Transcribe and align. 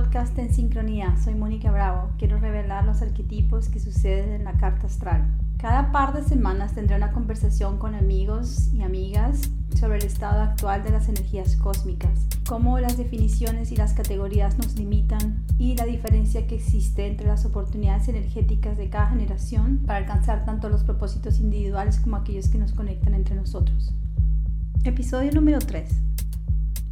podcast 0.00 0.38
en 0.38 0.52
sincronía. 0.52 1.16
Soy 1.16 1.34
Mónica 1.34 1.70
Bravo. 1.70 2.10
Quiero 2.18 2.38
revelar 2.38 2.84
los 2.84 3.00
arquetipos 3.00 3.70
que 3.70 3.80
suceden 3.80 4.30
en 4.30 4.44
la 4.44 4.52
carta 4.58 4.88
astral. 4.88 5.26
Cada 5.56 5.90
par 5.90 6.12
de 6.12 6.22
semanas 6.22 6.74
tendré 6.74 6.96
una 6.96 7.12
conversación 7.12 7.78
con 7.78 7.94
amigos 7.94 8.68
y 8.74 8.82
amigas 8.82 9.50
sobre 9.74 9.96
el 9.96 10.04
estado 10.04 10.42
actual 10.42 10.84
de 10.84 10.90
las 10.90 11.08
energías 11.08 11.56
cósmicas, 11.56 12.26
cómo 12.46 12.78
las 12.78 12.98
definiciones 12.98 13.72
y 13.72 13.76
las 13.76 13.94
categorías 13.94 14.58
nos 14.58 14.76
limitan 14.76 15.42
y 15.56 15.76
la 15.76 15.86
diferencia 15.86 16.46
que 16.46 16.56
existe 16.56 17.06
entre 17.06 17.26
las 17.26 17.46
oportunidades 17.46 18.06
energéticas 18.08 18.76
de 18.76 18.90
cada 18.90 19.08
generación 19.08 19.78
para 19.86 20.00
alcanzar 20.00 20.44
tanto 20.44 20.68
los 20.68 20.84
propósitos 20.84 21.40
individuales 21.40 22.00
como 22.00 22.16
aquellos 22.16 22.50
que 22.50 22.58
nos 22.58 22.72
conectan 22.72 23.14
entre 23.14 23.34
nosotros. 23.34 23.94
Episodio 24.84 25.32
número 25.32 25.58
3. 25.58 25.88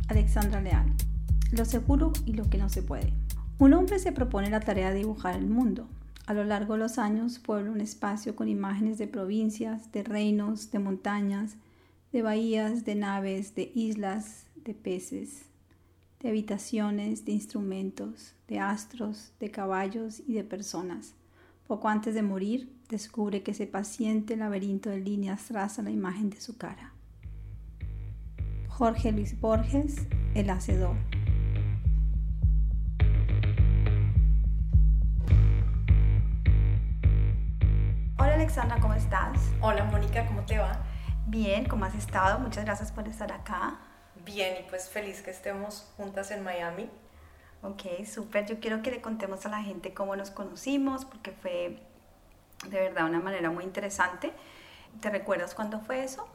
Alexandra 0.09 0.63
Leal. 0.63 0.87
Lo 1.57 1.65
seguro 1.65 2.13
y 2.27 2.33
lo 2.33 2.51
que 2.51 2.59
no 2.59 2.69
se 2.69 2.83
puede. 2.83 3.13
Un 3.61 3.75
hombre 3.75 4.01
se 4.01 4.11
propone 4.11 4.51
la 4.51 4.59
tarea 4.59 4.91
de 4.91 4.99
dibujar 4.99 5.37
el 5.37 5.47
mundo. 5.47 5.87
A 6.27 6.35
lo 6.35 6.43
largo 6.43 6.73
de 6.73 6.81
los 6.81 6.99
años 6.99 7.39
puebla 7.39 7.71
un 7.71 7.81
espacio 7.81 8.35
con 8.35 8.49
imágenes 8.49 8.99
de 8.99 9.07
provincias, 9.07 9.93
de 9.93 10.03
reinos, 10.03 10.73
de 10.73 10.81
montañas, 10.81 11.55
de 12.11 12.23
bahías, 12.23 12.85
de 12.85 12.97
naves, 12.97 13.55
de 13.55 13.71
islas, 13.73 14.47
de 14.57 14.75
peces, 14.75 15.43
de 16.19 16.31
habitaciones, 16.31 17.25
de 17.25 17.31
instrumentos, 17.31 18.35
de 18.49 18.59
astros, 18.59 19.31
de 19.39 19.53
caballos 19.53 20.23
y 20.27 20.33
de 20.35 20.43
personas. 20.43 21.15
Poco 21.69 21.89
antes 21.89 22.17
de 22.17 22.23
morir, 22.23 22.73
descubre 22.89 23.45
que 23.45 23.53
ese 23.53 23.69
paciente 23.69 24.37
laberinto 24.37 24.91
de 24.91 24.99
líneas 24.99 25.45
traza 25.45 25.83
la 25.83 25.93
imagen 25.93 26.31
de 26.31 26.41
su 26.41 26.57
cara. 26.57 26.93
Jorge 28.67 29.13
Luis 29.13 29.39
Borges, 29.41 30.09
El 30.35 30.51
Hacedor. 30.51 30.97
Hola 38.25 38.37
Alexandra, 38.37 38.81
¿cómo 38.81 38.95
estás? 38.95 39.39
Hola 39.61 39.85
Mónica, 39.85 40.25
¿cómo 40.25 40.47
te 40.47 40.57
va? 40.57 40.79
Bien, 41.27 41.67
¿cómo 41.67 41.85
has 41.85 41.95
estado? 41.95 42.39
Muchas 42.39 42.65
gracias 42.65 42.91
por 42.91 43.07
estar 43.07 43.31
acá. 43.31 43.77
Bien, 44.25 44.57
y 44.61 44.63
pues 44.71 44.89
feliz 44.89 45.21
que 45.21 45.31
estemos 45.31 45.93
juntas 45.99 46.31
en 46.31 46.43
Miami. 46.43 46.89
Ok, 47.61 48.07
súper. 48.07 48.47
Yo 48.47 48.61
quiero 48.61 48.81
que 48.81 48.91
le 48.91 49.03
contemos 49.03 49.45
a 49.45 49.51
la 49.51 49.63
gente 49.63 49.93
cómo 49.93 50.17
nos 50.17 50.31
conocimos, 50.31 51.05
porque 51.05 51.33
fue 51.33 51.83
de 52.67 52.81
verdad 52.81 53.05
una 53.05 53.21
manera 53.21 53.51
muy 53.51 53.63
interesante. 53.63 54.33
¿Te 55.03 55.11
recuerdas 55.11 55.55
cuándo 55.55 55.81
fue 55.81 56.03
eso? 56.03 56.27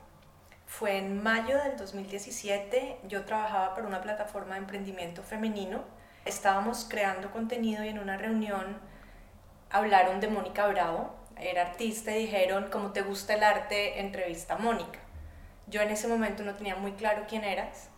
Fue 0.67 0.99
en 0.99 1.23
mayo 1.23 1.57
del 1.57 1.75
2017. 1.75 2.99
Yo 3.07 3.25
trabajaba 3.25 3.73
para 3.73 3.87
una 3.87 4.01
plataforma 4.01 4.53
de 4.53 4.59
emprendimiento 4.59 5.23
femenino. 5.23 5.81
Estábamos 6.23 6.85
creando 6.87 7.31
contenido 7.31 7.83
y 7.83 7.87
en 7.87 7.97
una 7.97 8.15
reunión 8.15 8.77
hablaron 9.71 10.19
de 10.19 10.27
Mónica 10.27 10.67
Bravo, 10.67 11.18
era 11.41 11.63
artista 11.63 12.11
y 12.11 12.25
dijeron, 12.25 12.69
como 12.69 12.91
te 12.91 13.01
gusta 13.01 13.33
el 13.33 13.43
arte, 13.43 13.99
entrevista 13.99 14.55
a 14.55 14.57
Mónica. 14.57 14.99
Yo 15.67 15.81
en 15.81 15.89
ese 15.89 16.07
momento 16.07 16.43
no 16.43 16.55
tenía 16.55 16.75
muy 16.75 16.93
claro 16.93 17.25
quién 17.27 17.43
eras, 17.43 17.89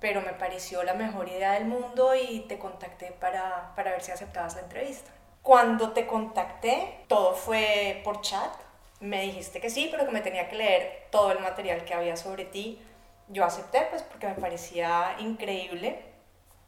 pero 0.00 0.20
me 0.20 0.32
pareció 0.32 0.82
la 0.82 0.94
mejor 0.94 1.28
idea 1.28 1.52
del 1.52 1.66
mundo 1.66 2.14
y 2.14 2.40
te 2.48 2.58
contacté 2.58 3.12
para, 3.12 3.72
para 3.74 3.90
ver 3.90 4.02
si 4.02 4.12
aceptabas 4.12 4.54
la 4.54 4.62
entrevista. 4.62 5.10
Cuando 5.42 5.92
te 5.92 6.06
contacté, 6.06 7.04
todo 7.08 7.34
fue 7.34 8.00
por 8.04 8.20
chat. 8.20 8.52
Me 9.00 9.22
dijiste 9.22 9.60
que 9.60 9.70
sí, 9.70 9.88
pero 9.90 10.04
que 10.06 10.12
me 10.12 10.20
tenía 10.20 10.48
que 10.48 10.56
leer 10.56 11.06
todo 11.10 11.32
el 11.32 11.40
material 11.40 11.84
que 11.84 11.94
había 11.94 12.16
sobre 12.16 12.44
ti. 12.44 12.80
Yo 13.28 13.44
acepté, 13.44 13.86
pues, 13.90 14.02
porque 14.02 14.28
me 14.28 14.34
parecía 14.34 15.16
increíble. 15.18 16.02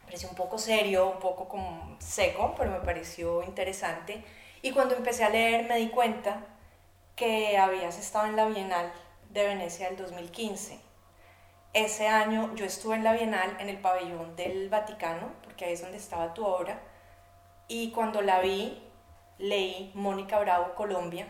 Me 0.01 0.05
pareció 0.05 0.29
un 0.29 0.37
poco 0.37 0.59
serio, 0.59 1.11
un 1.11 1.19
poco 1.19 1.49
como 1.49 1.97
seco, 1.99 2.55
pero 2.57 2.71
me 2.71 2.81
pareció 2.81 3.43
interesante 3.43 4.23
y 4.63 4.73
cuando 4.73 4.95
empecé 4.95 5.25
a 5.25 5.31
leer 5.31 5.69
me 5.69 5.77
di 5.77 5.89
cuenta 5.89 6.41
que 7.17 7.59
habías 7.59 7.99
estado 7.99 8.27
en 8.27 8.37
la 8.37 8.47
Bienal 8.47 8.93
de 9.31 9.47
Venecia 9.47 9.89
del 9.89 9.97
2015. 9.97 10.81
Ese 11.75 12.09
año 12.09 12.55
yo 12.55 12.65
estuve 12.65 12.97
en 12.97 13.05
la 13.05 13.13
Bienal 13.13 13.57
en 13.61 13.69
el 13.69 13.79
pabellón 13.79 14.37
del 14.37 14.69
Vaticano, 14.69 15.33
porque 15.45 15.67
ahí 15.67 15.73
es 15.75 15.83
donde 15.83 15.99
estaba 15.99 16.35
tu 16.35 16.45
obra, 16.45 16.81
y 17.69 17.91
cuando 17.91 18.23
la 18.23 18.41
vi, 18.41 18.83
leí 19.39 19.93
Mónica 19.95 20.39
Bravo, 20.39 20.75
Colombia, 20.75 21.27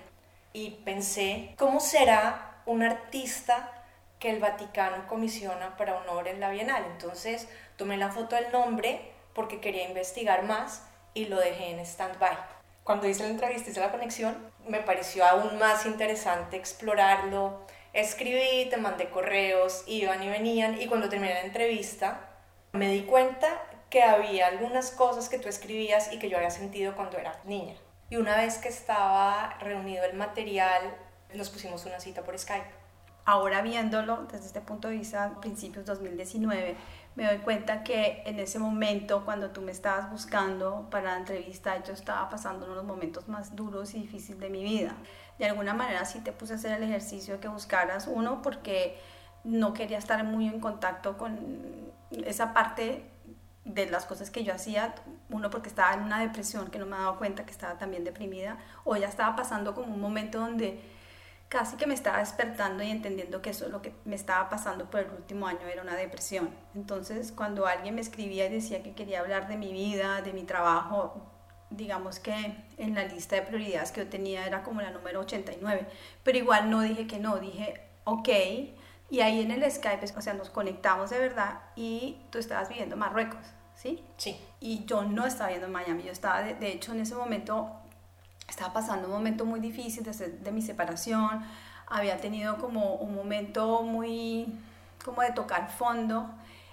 y 0.52 0.70
pensé, 0.70 1.54
¿cómo 1.58 1.80
será 1.80 2.62
un 2.66 2.82
artista 2.82 3.72
que 4.18 4.30
el 4.30 4.40
Vaticano 4.40 5.06
comisiona 5.06 5.76
para 5.76 5.98
una 5.98 6.12
obra 6.12 6.30
en 6.30 6.40
la 6.40 6.50
Bienal? 6.50 6.84
Entonces 6.92 7.48
tomé 7.76 7.96
la 7.96 8.10
foto 8.10 8.36
del 8.36 8.52
nombre 8.52 9.12
porque 9.34 9.60
quería 9.60 9.88
investigar 9.88 10.44
más 10.44 10.86
y 11.14 11.26
lo 11.26 11.38
dejé 11.38 11.70
en 11.70 11.80
stand-by 11.80 12.57
cuando 12.88 13.06
hice 13.06 13.22
la 13.24 13.28
entrevista, 13.28 13.68
hice 13.68 13.80
la 13.80 13.90
conexión, 13.90 14.34
me 14.66 14.80
pareció 14.80 15.22
aún 15.26 15.58
más 15.58 15.84
interesante 15.84 16.56
explorarlo. 16.56 17.60
Escribí, 17.92 18.66
te 18.70 18.78
mandé 18.78 19.10
correos, 19.10 19.84
iban 19.86 20.22
y 20.22 20.30
venían, 20.30 20.80
y 20.80 20.86
cuando 20.86 21.10
terminé 21.10 21.34
la 21.34 21.42
entrevista, 21.42 22.30
me 22.72 22.90
di 22.90 23.02
cuenta 23.02 23.62
que 23.90 24.02
había 24.02 24.46
algunas 24.46 24.90
cosas 24.90 25.28
que 25.28 25.38
tú 25.38 25.50
escribías 25.50 26.14
y 26.14 26.18
que 26.18 26.30
yo 26.30 26.38
había 26.38 26.50
sentido 26.50 26.96
cuando 26.96 27.18
era 27.18 27.38
niña. 27.44 27.74
Y 28.08 28.16
una 28.16 28.38
vez 28.38 28.56
que 28.56 28.70
estaba 28.70 29.58
reunido 29.60 30.06
el 30.06 30.16
material, 30.16 30.96
nos 31.34 31.50
pusimos 31.50 31.84
una 31.84 32.00
cita 32.00 32.22
por 32.24 32.38
Skype. 32.38 32.70
Ahora 33.26 33.60
viéndolo 33.60 34.26
desde 34.32 34.46
este 34.46 34.62
punto 34.62 34.88
de 34.88 34.96
vista, 34.96 35.36
principios 35.42 35.84
2019, 35.84 36.74
me 37.18 37.26
doy 37.26 37.38
cuenta 37.38 37.82
que 37.82 38.22
en 38.26 38.38
ese 38.38 38.60
momento, 38.60 39.24
cuando 39.24 39.50
tú 39.50 39.60
me 39.60 39.72
estabas 39.72 40.08
buscando 40.08 40.86
para 40.88 41.14
la 41.14 41.16
entrevista, 41.16 41.82
yo 41.82 41.92
estaba 41.92 42.30
pasando 42.30 42.64
uno 42.64 42.74
de 42.74 42.76
los 42.76 42.86
momentos 42.86 43.26
más 43.26 43.56
duros 43.56 43.92
y 43.94 44.02
difíciles 44.02 44.38
de 44.38 44.48
mi 44.48 44.62
vida. 44.62 44.94
De 45.36 45.46
alguna 45.46 45.74
manera 45.74 46.04
sí 46.04 46.20
te 46.20 46.30
puse 46.30 46.52
a 46.52 46.56
hacer 46.56 46.74
el 46.74 46.84
ejercicio 46.84 47.34
de 47.34 47.40
que 47.40 47.48
buscaras 47.48 48.06
uno 48.06 48.40
porque 48.40 49.00
no 49.42 49.72
quería 49.72 49.98
estar 49.98 50.22
muy 50.22 50.46
en 50.46 50.60
contacto 50.60 51.18
con 51.18 51.90
esa 52.24 52.54
parte 52.54 53.10
de 53.64 53.90
las 53.90 54.06
cosas 54.06 54.30
que 54.30 54.44
yo 54.44 54.54
hacía, 54.54 54.94
uno 55.28 55.50
porque 55.50 55.70
estaba 55.70 55.94
en 55.94 56.02
una 56.04 56.20
depresión 56.20 56.70
que 56.70 56.78
no 56.78 56.86
me 56.86 56.96
daba 56.96 57.18
cuenta 57.18 57.44
que 57.44 57.50
estaba 57.50 57.78
también 57.78 58.04
deprimida, 58.04 58.58
o 58.84 58.96
ya 58.96 59.08
estaba 59.08 59.34
pasando 59.34 59.74
como 59.74 59.92
un 59.92 60.00
momento 60.00 60.38
donde 60.38 60.80
casi 61.48 61.76
que 61.76 61.86
me 61.86 61.94
estaba 61.94 62.18
despertando 62.18 62.82
y 62.82 62.90
entendiendo 62.90 63.40
que 63.40 63.50
eso 63.50 63.64
es 63.64 63.70
lo 63.70 63.80
que 63.80 63.94
me 64.04 64.16
estaba 64.16 64.48
pasando 64.48 64.90
por 64.90 65.00
el 65.00 65.10
último 65.10 65.46
año 65.46 65.66
era 65.66 65.82
una 65.82 65.96
depresión. 65.96 66.50
Entonces, 66.74 67.32
cuando 67.32 67.66
alguien 67.66 67.94
me 67.94 68.00
escribía 68.00 68.46
y 68.46 68.50
decía 68.50 68.82
que 68.82 68.94
quería 68.94 69.20
hablar 69.20 69.48
de 69.48 69.56
mi 69.56 69.72
vida, 69.72 70.20
de 70.20 70.32
mi 70.32 70.44
trabajo, 70.44 71.22
digamos 71.70 72.18
que 72.18 72.54
en 72.76 72.94
la 72.94 73.04
lista 73.04 73.36
de 73.36 73.42
prioridades 73.42 73.92
que 73.92 74.04
yo 74.04 74.08
tenía 74.08 74.46
era 74.46 74.62
como 74.62 74.82
la 74.82 74.90
número 74.90 75.20
89, 75.20 75.86
pero 76.22 76.38
igual 76.38 76.70
no 76.70 76.82
dije 76.82 77.06
que 77.06 77.18
no, 77.18 77.38
dije, 77.38 77.80
ok, 78.04 78.28
y 79.10 79.20
ahí 79.20 79.40
en 79.40 79.50
el 79.50 79.70
Skype, 79.70 80.04
o 80.16 80.20
sea, 80.20 80.34
nos 80.34 80.50
conectamos 80.50 81.10
de 81.10 81.18
verdad 81.18 81.60
y 81.76 82.18
tú 82.30 82.38
estabas 82.38 82.68
viviendo 82.68 82.94
en 82.94 83.00
Marruecos, 83.00 83.40
¿sí? 83.74 84.04
Sí. 84.18 84.38
Y 84.60 84.84
yo 84.84 85.04
no 85.04 85.24
estaba 85.24 85.48
viviendo 85.48 85.66
en 85.66 85.72
Miami, 85.72 86.02
yo 86.02 86.12
estaba, 86.12 86.42
de, 86.42 86.54
de 86.54 86.72
hecho, 86.72 86.92
en 86.92 87.00
ese 87.00 87.14
momento 87.14 87.77
estaba 88.48 88.72
pasando 88.72 89.08
un 89.08 89.14
momento 89.14 89.44
muy 89.44 89.60
difícil 89.60 90.02
desde 90.02 90.30
de 90.30 90.52
mi 90.52 90.62
separación, 90.62 91.42
había 91.86 92.18
tenido 92.18 92.58
como 92.58 92.94
un 92.94 93.14
momento 93.14 93.82
muy 93.82 94.58
como 95.04 95.22
de 95.22 95.32
tocar 95.32 95.70
fondo, 95.70 96.28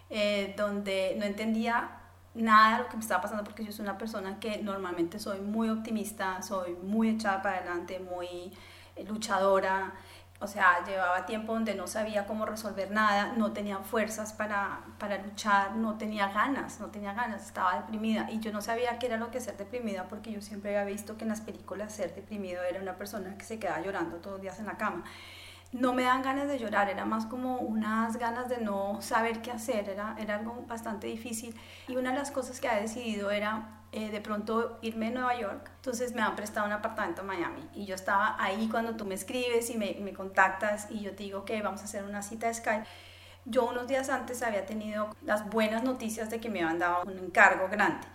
eh, 0.10 0.54
donde 0.58 1.16
no 1.18 1.26
entendía 1.26 1.92
nada 2.34 2.78
de 2.78 2.84
lo 2.84 2.90
que 2.90 2.98
me 2.98 3.02
estaba 3.02 3.22
pasando 3.22 3.44
porque 3.44 3.64
yo 3.64 3.72
soy 3.72 3.84
una 3.84 3.98
persona 3.98 4.40
que 4.40 4.58
normalmente 4.58 5.20
soy 5.20 5.40
muy 5.40 5.70
optimista, 5.70 6.42
soy 6.42 6.74
muy 6.74 7.10
echada 7.10 7.42
para 7.42 7.58
adelante, 7.58 8.00
muy 8.00 8.52
luchadora, 9.08 9.94
o 10.46 10.48
sea, 10.48 10.86
llevaba 10.86 11.26
tiempo 11.26 11.54
donde 11.54 11.74
no 11.74 11.88
sabía 11.88 12.28
cómo 12.28 12.46
resolver 12.46 12.92
nada, 12.92 13.34
no 13.36 13.52
tenía 13.52 13.80
fuerzas 13.80 14.32
para, 14.32 14.80
para 15.00 15.18
luchar, 15.18 15.76
no 15.76 15.98
tenía 15.98 16.28
ganas, 16.30 16.80
no 16.80 16.88
tenía 16.88 17.14
ganas, 17.14 17.44
estaba 17.44 17.80
deprimida 17.82 18.30
y 18.30 18.40
yo 18.40 18.52
no 18.52 18.62
sabía 18.62 19.00
qué 19.00 19.08
era 19.08 19.18
lo 19.18 19.32
que 19.32 19.42
ser 19.42 19.58
deprimida 19.58 20.08
porque 20.08 20.32
yo 20.32 20.42
siempre 20.42 20.78
había 20.78 20.94
visto 20.94 21.18
que 21.18 21.24
en 21.24 21.30
las 21.30 21.42
películas 21.42 21.94
ser 21.94 22.14
deprimido 22.14 22.64
era 22.64 22.80
una 22.80 22.96
persona 22.96 23.36
que 23.38 23.44
se 23.44 23.58
quedaba 23.58 23.82
llorando 23.82 24.18
todos 24.18 24.34
los 24.34 24.42
días 24.42 24.60
en 24.60 24.68
la 24.68 24.78
cama. 24.78 25.04
No 25.72 25.94
me 25.94 26.04
dan 26.04 26.22
ganas 26.22 26.48
de 26.48 26.58
llorar, 26.58 26.90
era 26.90 27.06
más 27.06 27.26
como 27.26 27.58
unas 27.58 28.18
ganas 28.18 28.48
de 28.48 28.60
no 28.60 29.02
saber 29.02 29.42
qué 29.42 29.52
hacer, 29.52 29.90
era, 29.90 30.16
era 30.20 30.36
algo 30.36 30.64
bastante 30.68 31.08
difícil 31.08 31.56
y 31.88 31.98
una 31.98 32.12
de 32.12 32.18
las 32.18 32.32
cosas 32.32 32.62
que 32.62 32.70
había 32.70 32.82
decidido 32.82 33.30
era 33.30 33.82
eh, 33.92 34.10
de 34.10 34.22
pronto 34.22 34.80
irme 34.82 35.08
a 35.08 35.12
Nueva 35.12 35.40
York. 35.40 35.72
Entonces 35.78 36.14
me 36.14 36.22
han 36.22 36.36
prestado 36.36 36.66
un 36.66 36.72
apartamento 36.72 37.22
en 37.22 37.28
Miami 37.28 37.70
y 37.74 37.86
yo 37.86 37.96
estaba 37.96 38.36
ahí 38.40 38.68
cuando 38.70 38.96
tú 38.96 39.06
me 39.06 39.16
escribes 39.16 39.70
y 39.70 39.78
me, 39.78 39.98
me 40.00 40.14
contactas 40.14 40.88
y 40.90 41.02
yo 41.02 41.12
te 41.12 41.24
digo 41.24 41.46
que 41.46 41.62
vamos 41.62 41.82
a 41.82 41.86
hacer 41.86 42.04
una 42.04 42.22
cita 42.22 42.48
de 42.48 42.54
Skype. 42.54 42.86
Yo 43.46 43.66
unos 43.66 43.88
días 43.88 44.10
antes 44.10 44.44
había 44.44 44.66
tenido 44.66 45.16
las 45.22 45.50
buenas 45.50 45.84
noticias 45.84 46.30
de 46.30 46.40
que 46.40 46.50
me 46.50 46.64
habían 46.64 46.80
dado 46.80 47.04
un 47.04 47.18
encargo 47.20 47.68
grande 47.70 48.08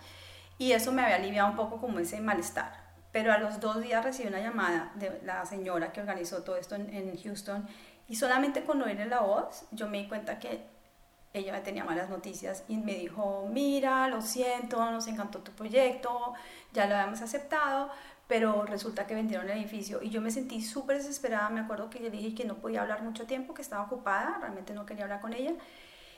y 0.57 0.73
eso 0.73 0.91
me 0.91 1.01
había 1.01 1.15
aliviado 1.15 1.49
un 1.49 1.55
poco 1.55 1.81
como 1.81 1.97
ese 1.97 2.21
malestar. 2.21 2.80
Pero 3.11 3.33
a 3.33 3.37
los 3.37 3.59
dos 3.59 3.81
días 3.81 4.03
recibí 4.03 4.29
una 4.29 4.39
llamada 4.39 4.91
de 4.95 5.21
la 5.23 5.45
señora 5.45 5.91
que 5.91 6.01
organizó 6.01 6.43
todo 6.43 6.55
esto 6.55 6.75
en, 6.75 7.17
Houston 7.17 7.67
y 8.07 8.15
solamente 8.15 8.63
con 8.63 8.81
oírle 8.81 9.05
la 9.05 9.19
voz 9.21 9.65
yo 9.71 9.87
me 9.87 9.99
di 9.99 10.07
cuenta 10.07 10.39
que 10.39 10.65
ella 11.33 11.53
me 11.53 11.61
tenía 11.61 11.83
malas 11.85 12.09
noticias 12.09 12.63
y 12.67 12.77
me 12.77 12.95
dijo, 12.95 13.47
mira, 13.51 14.07
lo 14.09 14.21
siento, 14.21 14.91
nos 14.91 15.07
encantó 15.07 15.39
tu 15.39 15.51
proyecto, 15.51 16.33
ya 16.73 16.87
lo 16.87 16.95
habíamos 16.95 17.21
aceptado, 17.21 17.89
pero 18.27 18.65
resulta 18.65 19.07
que 19.07 19.15
vendieron 19.15 19.49
el 19.49 19.57
edificio 19.57 20.01
y 20.01 20.09
yo 20.09 20.21
me 20.21 20.31
sentí 20.31 20.61
súper 20.61 20.97
desesperada, 20.97 21.49
me 21.49 21.61
acuerdo 21.61 21.89
que 21.89 22.03
yo 22.03 22.09
dije 22.09 22.35
que 22.35 22.45
no 22.45 22.55
podía 22.55 22.81
hablar 22.81 23.01
mucho 23.03 23.25
tiempo, 23.27 23.53
que 23.53 23.61
estaba 23.61 23.83
ocupada, 23.83 24.37
realmente 24.39 24.73
no 24.73 24.85
quería 24.85 25.03
hablar 25.03 25.21
con 25.21 25.33
ella 25.33 25.53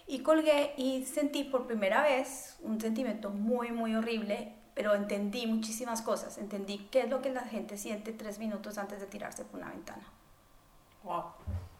y 0.07 0.19
colgué 0.19 0.73
y 0.77 1.05
sentí 1.05 1.43
por 1.43 1.67
primera 1.67 2.03
vez 2.03 2.57
un 2.61 2.79
sentimiento 2.79 3.29
muy, 3.29 3.71
muy 3.71 3.95
horrible, 3.95 4.53
pero 4.73 4.95
entendí 4.95 5.47
muchísimas 5.47 6.01
cosas, 6.01 6.37
entendí 6.37 6.87
qué 6.91 7.01
es 7.01 7.09
lo 7.09 7.21
que 7.21 7.29
la 7.29 7.43
gente 7.43 7.77
siente 7.77 8.11
tres 8.11 8.39
minutos 8.39 8.77
antes 8.77 8.99
de 8.99 9.07
tirarse 9.07 9.45
por 9.45 9.59
una 9.59 9.69
ventana. 9.69 10.03
Wow, 11.03 11.25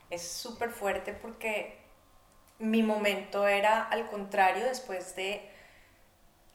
es 0.10 0.28
súper 0.28 0.69
fuerte 0.69 1.13
porque 1.13 1.84
mi 2.60 2.84
momento 2.84 3.48
era 3.48 3.84
al 3.84 4.07
contrario, 4.10 4.66
después 4.66 5.16
de, 5.16 5.50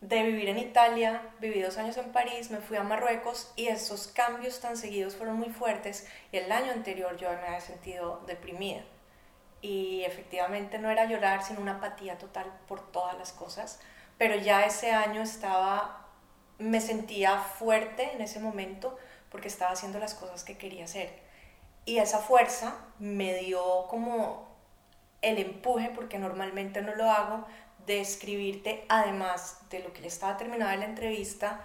de 0.00 0.22
vivir 0.22 0.48
en 0.48 0.58
Italia, 0.58 1.22
viví 1.40 1.60
dos 1.60 1.76
años 1.76 1.96
en 1.96 2.12
París, 2.12 2.50
me 2.50 2.58
fui 2.58 2.76
a 2.76 2.82
Marruecos 2.82 3.52
y 3.56 3.66
esos 3.66 4.08
cambios 4.08 4.60
tan 4.60 4.76
seguidos 4.76 5.16
fueron 5.16 5.38
muy 5.38 5.50
fuertes 5.50 6.08
y 6.32 6.36
el 6.38 6.50
año 6.52 6.72
anterior 6.72 7.16
yo 7.16 7.28
me 7.30 7.46
había 7.46 7.60
sentido 7.60 8.22
deprimida. 8.26 8.82
Y 9.60 10.04
efectivamente 10.04 10.78
no 10.78 10.88
era 10.88 11.06
llorar, 11.06 11.42
sino 11.42 11.60
una 11.60 11.76
apatía 11.76 12.16
total 12.16 12.46
por 12.68 12.92
todas 12.92 13.18
las 13.18 13.32
cosas, 13.32 13.80
pero 14.16 14.36
ya 14.36 14.64
ese 14.64 14.92
año 14.92 15.22
estaba, 15.22 16.07
me 16.58 16.80
sentía 16.80 17.38
fuerte 17.38 18.12
en 18.12 18.20
ese 18.20 18.40
momento 18.40 18.96
porque 19.30 19.48
estaba 19.48 19.72
haciendo 19.72 19.98
las 19.98 20.14
cosas 20.14 20.44
que 20.44 20.58
quería 20.58 20.84
hacer. 20.84 21.10
Y 21.84 21.98
esa 21.98 22.18
fuerza 22.18 22.76
me 22.98 23.34
dio 23.34 23.86
como 23.88 24.48
el 25.22 25.38
empuje, 25.38 25.90
porque 25.94 26.18
normalmente 26.18 26.82
no 26.82 26.94
lo 26.94 27.10
hago, 27.10 27.46
de 27.86 28.00
escribirte, 28.00 28.84
además 28.88 29.60
de 29.70 29.80
lo 29.80 29.92
que 29.92 30.02
ya 30.02 30.08
estaba 30.08 30.36
terminada 30.36 30.76
la 30.76 30.84
entrevista, 30.84 31.64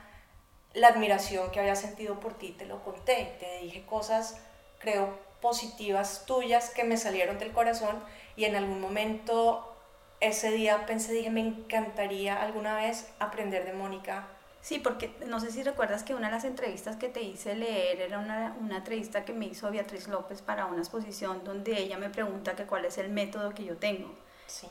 la 0.73 0.87
admiración 0.87 1.51
que 1.51 1.59
había 1.59 1.75
sentido 1.75 2.19
por 2.19 2.37
ti, 2.37 2.55
te 2.57 2.65
lo 2.65 2.83
conté, 2.83 3.35
te 3.39 3.59
dije 3.61 3.85
cosas, 3.85 4.39
creo, 4.79 5.19
positivas 5.41 6.25
tuyas 6.25 6.69
que 6.69 6.85
me 6.85 6.97
salieron 6.97 7.37
del 7.37 7.51
corazón 7.51 8.01
y 8.37 8.45
en 8.45 8.55
algún 8.55 8.79
momento 8.79 9.75
ese 10.21 10.51
día 10.51 10.85
pensé, 10.85 11.11
dije, 11.11 11.29
me 11.29 11.41
encantaría 11.41 12.41
alguna 12.41 12.75
vez 12.75 13.11
aprender 13.19 13.65
de 13.65 13.73
Mónica. 13.73 14.27
Sí, 14.63 14.79
porque 14.79 15.13
no 15.27 15.41
sé 15.41 15.51
si 15.51 15.61
recuerdas 15.61 16.03
que 16.03 16.15
una 16.15 16.27
de 16.27 16.35
las 16.35 16.45
entrevistas 16.45 16.95
que 16.95 17.09
te 17.09 17.21
hice 17.21 17.53
leer 17.53 17.99
era 17.99 18.17
una, 18.17 18.55
una 18.61 18.77
entrevista 18.77 19.25
que 19.25 19.33
me 19.33 19.45
hizo 19.45 19.69
Beatriz 19.69 20.07
López 20.07 20.41
para 20.41 20.67
una 20.67 20.79
exposición 20.79 21.43
donde 21.43 21.77
ella 21.77 21.97
me 21.97 22.09
pregunta 22.09 22.55
que 22.55 22.63
cuál 22.63 22.85
es 22.85 22.97
el 22.97 23.09
método 23.09 23.53
que 23.53 23.65
yo 23.65 23.75
tengo. 23.75 24.09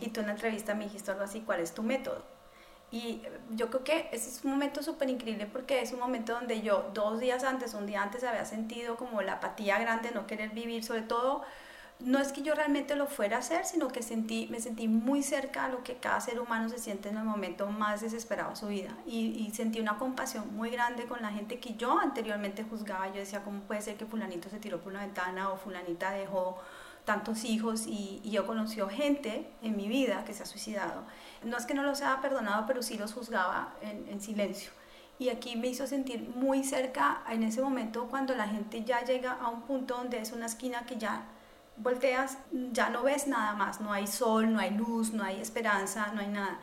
Y 0.00 0.08
tú 0.08 0.20
en 0.20 0.28
la 0.28 0.32
entrevista 0.32 0.74
me 0.74 0.84
dijiste 0.84 1.10
algo 1.10 1.24
así, 1.24 1.42
¿cuál 1.42 1.60
es 1.60 1.74
tu 1.74 1.82
método? 1.82 2.22
Y 2.90 3.20
yo 3.50 3.68
creo 3.68 3.84
que 3.84 4.08
ese 4.12 4.30
es 4.30 4.42
un 4.44 4.52
momento 4.52 4.82
súper 4.82 5.10
increíble 5.10 5.44
porque 5.44 5.82
es 5.82 5.92
un 5.92 6.00
momento 6.00 6.32
donde 6.32 6.62
yo 6.62 6.90
dos 6.94 7.20
días 7.20 7.44
antes, 7.44 7.74
un 7.74 7.86
día 7.86 8.02
antes 8.02 8.24
había 8.24 8.46
sentido 8.46 8.96
como 8.96 9.20
la 9.20 9.34
apatía 9.34 9.78
grande, 9.78 10.10
no 10.12 10.26
querer 10.26 10.50
vivir, 10.50 10.84
sobre 10.84 11.02
todo, 11.02 11.42
no 12.04 12.18
es 12.18 12.32
que 12.32 12.42
yo 12.42 12.54
realmente 12.54 12.96
lo 12.96 13.06
fuera 13.06 13.36
a 13.36 13.40
hacer, 13.40 13.64
sino 13.64 13.88
que 13.88 14.02
sentí, 14.02 14.46
me 14.50 14.60
sentí 14.60 14.88
muy 14.88 15.22
cerca 15.22 15.66
a 15.66 15.68
lo 15.68 15.82
que 15.82 15.96
cada 15.96 16.20
ser 16.20 16.40
humano 16.40 16.68
se 16.68 16.78
siente 16.78 17.08
en 17.08 17.16
el 17.16 17.24
momento 17.24 17.66
más 17.66 18.00
desesperado 18.00 18.50
de 18.50 18.56
su 18.56 18.66
vida. 18.68 18.96
Y, 19.06 19.50
sentí 19.54 19.80
una 19.80 19.98
compasión 19.98 20.54
muy 20.56 20.70
grande 20.70 21.04
con 21.04 21.20
la 21.22 21.30
gente 21.30 21.60
que 21.60 21.74
yo 21.74 21.98
anteriormente 21.98 22.64
juzgaba. 22.64 23.08
Yo 23.08 23.16
decía, 23.16 23.42
¿cómo 23.42 23.60
puede 23.62 23.82
ser 23.82 23.96
que 23.96 24.06
fulanito 24.06 24.48
se 24.48 24.58
tiró 24.58 24.80
por 24.80 24.92
una 24.92 25.02
ventana 25.02 25.50
o 25.50 25.56
fulanita 25.56 26.10
dejó 26.12 26.58
tantos 27.04 27.44
hijos 27.44 27.86
y, 27.86 28.20
y 28.24 28.30
yo 28.30 28.46
conocí 28.46 28.80
gente 28.90 29.50
en 29.60 29.76
mi 29.76 29.88
vida 29.88 30.24
que 30.24 30.32
se 30.32 30.44
ha 30.44 30.46
suicidado? 30.46 31.02
no 31.44 31.56
es 31.56 31.66
que 31.66 31.74
no 31.74 31.82
los 31.82 32.00
haya 32.02 32.20
perdonado, 32.20 32.64
pero 32.66 32.82
sí 32.82 32.96
los 32.96 33.12
juzgaba 33.12 33.74
en, 33.80 34.20
silencio. 34.20 34.70
Y 35.18 35.28
aquí 35.28 35.56
me 35.56 35.68
hizo 35.68 35.86
sentir 35.86 36.28
muy 36.34 36.64
cerca 36.64 37.22
en 37.28 37.42
ese 37.42 37.62
momento 37.62 38.06
cuando 38.08 38.34
la 38.34 38.48
gente 38.48 38.84
ya 38.84 39.04
llega 39.04 39.32
a 39.32 39.48
un 39.48 39.62
punto 39.62 39.96
donde 39.96 40.18
es 40.18 40.32
una 40.32 40.46
esquina 40.46 40.84
que 40.86 40.96
ya 40.96 41.24
volteas, 41.76 42.38
ya 42.72 42.90
no 42.90 43.02
ves 43.02 43.26
nada 43.26 43.54
más, 43.54 43.80
no 43.80 43.92
hay 43.92 44.06
sol, 44.06 44.52
no 44.52 44.58
hay 44.60 44.70
luz, 44.70 45.12
no 45.12 45.24
hay 45.24 45.40
esperanza, 45.40 46.08
no 46.14 46.20
hay 46.20 46.28
nada. 46.28 46.60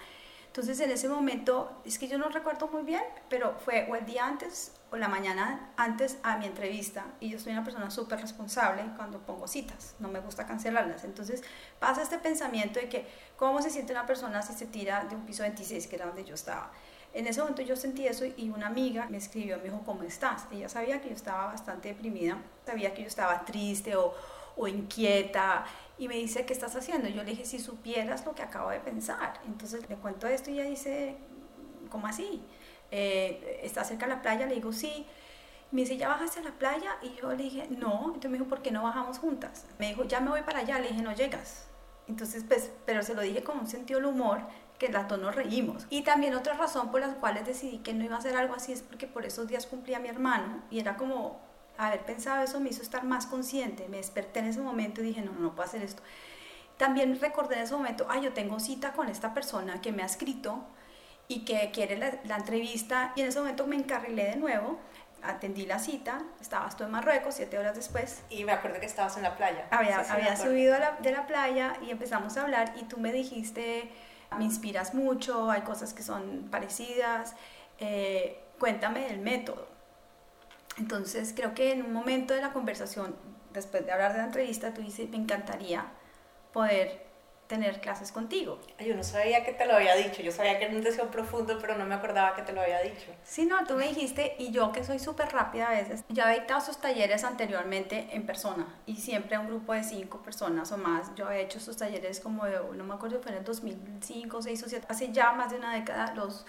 Entonces 0.48 0.80
en 0.80 0.92
ese 0.92 1.08
momento, 1.08 1.72
es 1.86 2.00
que 2.00 2.08
yo 2.08 2.18
no 2.18 2.28
recuerdo 2.30 2.68
muy 2.68 2.84
bien, 2.84 3.04
pero 3.30 3.56
fue 3.64 3.88
o 3.90 3.96
el 3.96 4.06
día 4.06 4.26
antes 4.26 4.74
o 4.92 4.98
la 4.98 5.08
mañana 5.08 5.70
antes 5.78 6.18
a 6.24 6.38
mi 6.38 6.48
entrevista 6.48 7.06
y 7.20 7.30
yo 7.30 7.40
soy 7.40 7.54
una 7.54 7.64
persona 7.64 7.92
súper 7.92 8.20
responsable 8.20 8.82
cuando 8.98 9.20
pongo 9.20 9.48
citas, 9.48 9.96
no 10.00 10.08
me 10.08 10.20
gusta 10.20 10.48
cancelarlas. 10.48 11.04
Entonces 11.04 11.44
pasa 11.80 12.02
este 12.02 12.18
pensamiento 12.18 12.80
de 12.80 12.90
que 12.90 13.08
cómo 13.38 13.62
se 13.62 13.70
siente 13.70 13.94
una 13.94 14.08
persona 14.08 14.42
si 14.42 14.54
se 14.54 14.66
tira 14.66 15.06
de 15.06 15.16
un 15.16 15.26
piso 15.26 15.44
26, 15.44 15.86
que 15.86 15.96
era 15.96 16.08
donde 16.08 16.26
yo 16.26 16.34
estaba. 16.34 16.72
En 17.14 17.28
ese 17.28 17.42
momento 17.42 17.62
yo 17.62 17.76
sentí 17.76 18.08
eso 18.08 18.26
y 18.26 18.50
una 18.50 18.68
amiga 18.68 19.08
me 19.10 19.18
escribió, 19.18 19.58
me 19.58 19.66
dijo, 19.66 19.82
¿cómo 19.86 20.04
estás? 20.04 20.46
Ella 20.52 20.70
sabía 20.70 21.00
que 21.00 21.10
yo 21.10 21.16
estaba 21.16 21.46
bastante 21.46 21.90
deprimida, 21.90 22.38
sabía 22.66 22.94
que 22.94 23.02
yo 23.04 23.08
estaba 23.08 23.46
triste 23.46 23.96
o, 23.96 24.14
o 24.60 24.68
inquieta 24.68 25.66
y 25.98 26.08
me 26.10 26.16
dice, 26.16 26.46
¿qué 26.46 26.52
estás 26.54 26.76
haciendo? 26.76 27.08
Yo 27.08 27.24
le 27.24 27.32
dije, 27.32 27.46
si 27.46 27.60
supieras 27.60 28.26
lo 28.26 28.36
que 28.36 28.44
acabo 28.44 28.70
de 28.70 28.80
pensar. 28.80 29.40
Entonces 29.46 29.90
le 29.90 29.96
cuento 29.96 30.28
esto 30.28 30.52
y 30.52 30.60
ella 30.60 30.70
dice, 30.70 31.16
¿cómo 31.90 32.08
así? 32.08 32.42
Eh, 32.92 33.62
¿Está 33.64 33.86
cerca 33.86 34.06
de 34.06 34.16
la 34.16 34.22
playa? 34.22 34.46
Le 34.46 34.56
digo, 34.56 34.74
sí. 34.74 35.06
Me 35.72 35.82
dice, 35.82 35.98
¿ya 35.98 36.10
bajaste 36.10 36.42
a 36.42 36.44
la 36.44 36.52
playa? 36.52 36.98
Y 37.02 37.16
yo 37.22 37.32
le 37.32 37.44
dije, 37.44 37.68
no. 37.70 38.08
Entonces 38.08 38.32
me 38.32 38.38
dijo, 38.38 38.50
¿por 38.50 38.62
qué 38.62 38.72
no 38.72 38.84
bajamos 38.84 39.20
juntas? 39.20 39.66
Me 39.78 39.88
dijo, 39.88 40.04
ya 40.04 40.20
me 40.20 40.30
voy 40.30 40.42
para 40.42 40.60
allá. 40.60 40.80
Le 40.80 40.90
dije, 40.90 41.02
no 41.02 41.14
llegas. 41.14 41.68
Entonces, 42.08 42.44
pues, 42.46 42.72
pero 42.86 43.02
se 43.04 43.14
lo 43.14 43.22
dije 43.22 43.44
con 43.44 43.60
un 43.60 43.68
sentido 43.68 44.00
del 44.00 44.10
humor 44.10 44.42
que 44.78 44.90
las 44.90 45.08
dos 45.08 45.20
nos 45.20 45.36
reímos. 45.36 45.86
Y 45.90 46.02
también 46.02 46.34
otra 46.34 46.54
razón 46.54 46.92
por 46.92 47.02
las 47.02 47.16
cuales 47.16 47.46
decidí 47.46 47.80
que 47.80 47.94
no 47.94 48.04
iba 48.04 48.16
a 48.16 48.20
hacer 48.20 48.36
algo 48.36 48.56
así 48.56 48.74
es 48.74 48.82
porque 48.82 49.08
por 49.08 49.26
esos 49.26 49.48
días 49.48 49.68
cumplía 49.68 50.00
mi 50.00 50.10
hermano 50.10 50.64
y 50.72 50.80
era 50.80 50.98
como 50.98 51.49
haber 51.80 52.02
pensado 52.02 52.44
eso 52.44 52.60
me 52.60 52.70
hizo 52.70 52.82
estar 52.82 53.04
más 53.04 53.26
consciente. 53.26 53.88
Me 53.88 53.98
desperté 53.98 54.40
en 54.40 54.48
ese 54.48 54.60
momento 54.60 55.02
y 55.02 55.06
dije, 55.06 55.22
no, 55.22 55.32
no, 55.32 55.56
puedo 55.56 55.68
hacer 55.68 55.82
esto. 55.82 56.04
También 56.78 57.20
recordé 57.20 57.56
en 57.56 57.62
ese 57.64 57.74
momento, 57.74 58.06
ay, 58.10 58.22
yo 58.22 58.34
tengo 58.34 58.60
cita 58.60 58.94
con 58.94 59.10
esta 59.10 59.34
persona 59.34 59.82
que 59.82 59.92
me 59.92 60.04
ha 60.04 60.06
escrito 60.06 60.64
y 61.28 61.46
que 61.46 61.72
quiere 61.72 61.98
la, 61.98 62.36
entrevista. 62.36 63.14
Y 63.16 63.22
en 63.22 63.28
ese 63.28 63.40
momento 63.40 63.66
me 63.66 63.78
encarrilé 63.78 64.26
de 64.26 64.36
nuevo, 64.36 64.78
atendí 65.24 65.66
la 65.66 65.80
cita, 65.80 66.22
estabas 66.42 66.76
tú 66.76 66.84
en 66.84 66.92
Marruecos, 66.92 67.36
siete 67.36 67.58
horas 67.58 67.76
después. 67.76 68.24
Y 68.30 68.44
me 68.44 68.52
acuerdo 68.52 68.80
que 68.80 68.86
estabas 68.86 69.16
en 69.16 69.24
la 69.24 69.38
playa. 69.38 69.68
Había, 69.72 70.00
había 70.00 70.36
subido 70.36 70.76
de 71.00 71.12
la 71.12 71.28
playa 71.28 71.78
y 71.82 71.92
empezamos 71.92 72.36
a 72.36 72.42
hablar 72.42 72.74
y 72.80 72.84
tú 72.86 72.98
me 72.98 73.14
dijiste, 73.14 73.90
me 74.38 74.44
inspiras 74.44 74.94
mucho, 74.94 75.50
hay 75.50 75.62
cosas 75.62 75.94
que 75.94 76.04
son 76.04 76.50
parecidas, 76.52 77.36
eh, 77.80 78.44
cuéntame 78.60 79.08
del 79.08 79.20
método. 79.20 79.79
Entonces 80.80 81.34
creo 81.36 81.54
que 81.54 81.74
en 81.74 81.84
un 81.84 81.94
momento 81.94 82.34
de 82.34 82.42
la 82.42 82.54
conversación, 82.54 83.16
después 83.54 83.86
de 83.86 83.92
hablar 83.92 84.14
de 84.14 84.20
la 84.20 84.26
entrevista, 84.26 84.74
tú 84.74 84.82
dices, 84.82 85.10
me 85.10 85.18
encantaría 85.18 85.86
poder 86.54 87.10
tener 87.48 87.82
clases 87.82 88.12
contigo. 88.12 88.60
Yo 88.80 88.96
no 88.96 89.04
sabía 89.04 89.44
que 89.44 89.52
te 89.54 89.66
lo 89.66 89.74
había 89.76 89.96
dicho, 89.96 90.22
yo 90.22 90.32
sabía 90.32 90.60
que 90.60 90.66
era 90.66 90.76
un 90.76 90.84
deseo 90.84 91.10
profundo, 91.10 91.58
pero 91.60 91.76
no 91.76 91.84
me 91.84 91.96
acordaba 91.96 92.36
que 92.36 92.44
te 92.44 92.54
lo 92.54 92.62
había 92.62 92.80
dicho. 92.82 93.08
Sí, 93.24 93.48
no, 93.48 93.66
tú 93.66 93.74
me 93.74 93.88
dijiste, 93.88 94.36
y 94.38 94.52
yo 94.52 94.72
que 94.72 94.84
soy 94.84 95.00
súper 95.00 95.30
rápida 95.30 95.70
a 95.70 95.72
veces, 95.72 96.04
ya 96.10 96.26
había 96.26 96.36
dictado 96.42 96.62
esos 96.62 96.80
talleres 96.80 97.24
anteriormente 97.24 98.08
en 98.12 98.28
persona, 98.28 98.80
y 98.86 98.98
siempre 98.98 99.36
a 99.36 99.40
un 99.40 99.48
grupo 99.48 99.74
de 99.74 99.84
cinco 99.84 100.22
personas 100.22 100.72
o 100.72 100.78
más. 100.78 101.14
Yo 101.16 101.26
había 101.26 101.40
hecho 101.40 101.58
esos 101.58 101.76
talleres 101.76 102.20
como, 102.20 102.46
de, 102.46 102.60
no 102.76 102.84
me 102.84 102.94
acuerdo, 102.94 103.20
fue 103.20 103.32
en 103.32 103.40
el 103.40 103.44
2005, 103.44 104.38
2006 104.38 104.64
o 104.64 104.70
7, 104.70 104.86
hace 104.88 105.12
ya 105.12 105.32
más 105.32 105.50
de 105.50 105.58
una 105.58 105.74
década, 105.74 106.14
los 106.14 106.46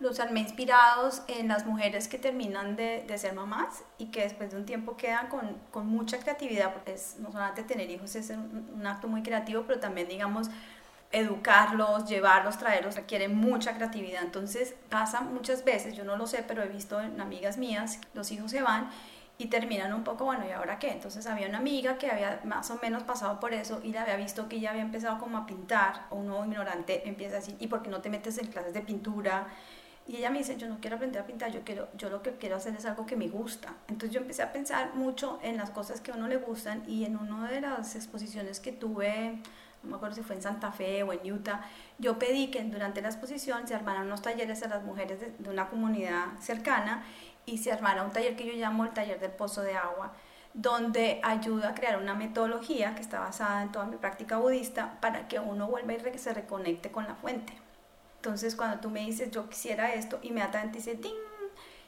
los 0.00 0.18
armé 0.18 0.40
inspirados 0.40 1.22
en 1.28 1.48
las 1.48 1.66
mujeres 1.66 2.08
que 2.08 2.18
terminan 2.18 2.74
de, 2.74 3.04
ser 3.18 3.34
mamás 3.34 3.84
y 3.98 4.06
que 4.06 4.22
después 4.22 4.50
de 4.50 4.56
un 4.56 4.64
tiempo 4.64 4.96
quedan 4.96 5.28
con, 5.28 5.58
con 5.70 5.86
mucha 5.86 6.18
creatividad, 6.18 6.72
porque 6.72 6.94
es, 6.94 7.16
no 7.18 7.30
solamente 7.30 7.62
tener 7.62 7.90
hijos 7.90 8.16
es 8.16 8.30
un, 8.30 8.70
un, 8.74 8.86
acto 8.86 9.08
muy 9.08 9.22
creativo, 9.22 9.64
pero 9.66 9.78
también, 9.78 10.08
digamos, 10.08 10.48
educarlos, 11.12 12.06
llevarlos, 12.06 12.56
traerlos, 12.56 12.96
requiere 12.96 13.28
mucha 13.28 13.74
creatividad. 13.74 14.22
Entonces 14.22 14.74
pasa 14.88 15.20
muchas 15.20 15.64
veces, 15.64 15.94
yo 15.94 16.04
no 16.04 16.16
lo 16.16 16.26
sé, 16.26 16.44
pero 16.48 16.62
he 16.62 16.68
visto 16.68 17.00
en 17.00 17.20
amigas 17.20 17.58
mías, 17.58 18.00
los 18.14 18.30
hijos 18.32 18.50
se 18.50 18.62
van 18.62 18.88
y 19.36 19.46
terminan 19.46 19.92
un 19.92 20.04
poco, 20.04 20.24
bueno, 20.26 20.44
¿y 20.46 20.52
ahora 20.52 20.78
qué? 20.78 20.90
Entonces 20.90 21.26
había 21.26 21.48
una 21.48 21.58
amiga 21.58 21.98
que 21.98 22.10
había 22.10 22.40
más 22.44 22.70
o 22.70 22.78
menos 22.82 23.02
pasado 23.02 23.40
por 23.40 23.54
eso 23.54 23.80
y 23.82 23.92
la 23.92 24.02
había 24.02 24.16
visto 24.16 24.48
que 24.48 24.56
ella 24.56 24.70
había 24.70 24.82
empezado 24.82 25.18
como 25.18 25.38
a 25.38 25.46
pintar, 25.46 26.06
o 26.10 26.16
uno 26.16 26.44
ignorante 26.44 27.08
empieza 27.08 27.36
a 27.36 27.40
decir, 27.40 27.56
¿y 27.58 27.66
por 27.66 27.82
qué 27.82 27.90
no 27.90 28.00
te 28.00 28.10
metes 28.10 28.38
en 28.38 28.46
clases 28.48 28.74
de 28.74 28.82
pintura? 28.82 29.46
Y 30.10 30.16
ella 30.16 30.30
me 30.30 30.38
dice, 30.38 30.56
yo 30.56 30.66
no 30.66 30.78
quiero 30.80 30.96
aprender 30.96 31.22
a 31.22 31.24
pintar, 31.24 31.52
yo, 31.52 31.60
quiero, 31.60 31.88
yo 31.96 32.10
lo 32.10 32.20
que 32.20 32.32
quiero 32.32 32.56
hacer 32.56 32.74
es 32.74 32.84
algo 32.84 33.06
que 33.06 33.14
me 33.14 33.28
gusta. 33.28 33.74
Entonces 33.86 34.10
yo 34.10 34.20
empecé 34.20 34.42
a 34.42 34.50
pensar 34.50 34.92
mucho 34.96 35.38
en 35.40 35.56
las 35.56 35.70
cosas 35.70 36.00
que 36.00 36.10
a 36.10 36.16
uno 36.16 36.26
le 36.26 36.36
gustan 36.36 36.82
y 36.88 37.04
en 37.04 37.16
una 37.16 37.48
de 37.48 37.60
las 37.60 37.94
exposiciones 37.94 38.58
que 38.58 38.72
tuve, 38.72 39.38
no 39.84 39.90
me 39.90 39.94
acuerdo 39.94 40.16
si 40.16 40.22
fue 40.22 40.34
en 40.34 40.42
Santa 40.42 40.72
Fe 40.72 41.04
o 41.04 41.12
en 41.12 41.32
Utah, 41.32 41.60
yo 42.00 42.18
pedí 42.18 42.48
que 42.48 42.60
durante 42.64 43.00
la 43.02 43.08
exposición 43.08 43.68
se 43.68 43.76
armaran 43.76 44.06
unos 44.06 44.20
talleres 44.20 44.64
a 44.64 44.68
las 44.68 44.82
mujeres 44.82 45.20
de, 45.20 45.48
una 45.48 45.68
comunidad 45.68 46.26
cercana 46.40 47.04
y 47.46 47.58
se 47.58 47.70
armara 47.70 48.02
un 48.02 48.10
taller 48.10 48.34
que 48.34 48.44
yo 48.44 48.54
llamo 48.54 48.86
el 48.86 48.90
taller 48.90 49.20
del 49.20 49.30
pozo 49.30 49.62
de 49.62 49.76
agua 49.76 50.12
donde 50.54 51.20
ayuda 51.22 51.68
a 51.68 51.74
crear 51.76 52.02
una 52.02 52.14
metodología 52.14 52.96
que 52.96 53.00
está 53.00 53.20
basada 53.20 53.62
en 53.62 53.70
toda 53.70 53.84
mi 53.84 53.96
práctica 53.96 54.38
budista 54.38 54.98
para 55.00 55.28
que 55.28 55.38
uno 55.38 55.68
vuelva 55.68 55.92
y 55.92 56.18
se 56.18 56.34
reconecte 56.34 56.90
con 56.90 57.06
la 57.06 57.14
fuente. 57.14 57.69
Entonces, 58.20 58.54
cuando 58.54 58.80
tú 58.80 58.90
me 58.90 59.00
dices, 59.00 59.30
yo 59.30 59.48
quisiera 59.48 59.94
esto, 59.94 60.18
inmediatamente 60.20 60.76
dice, 60.76 60.94
¡ting! 60.94 61.14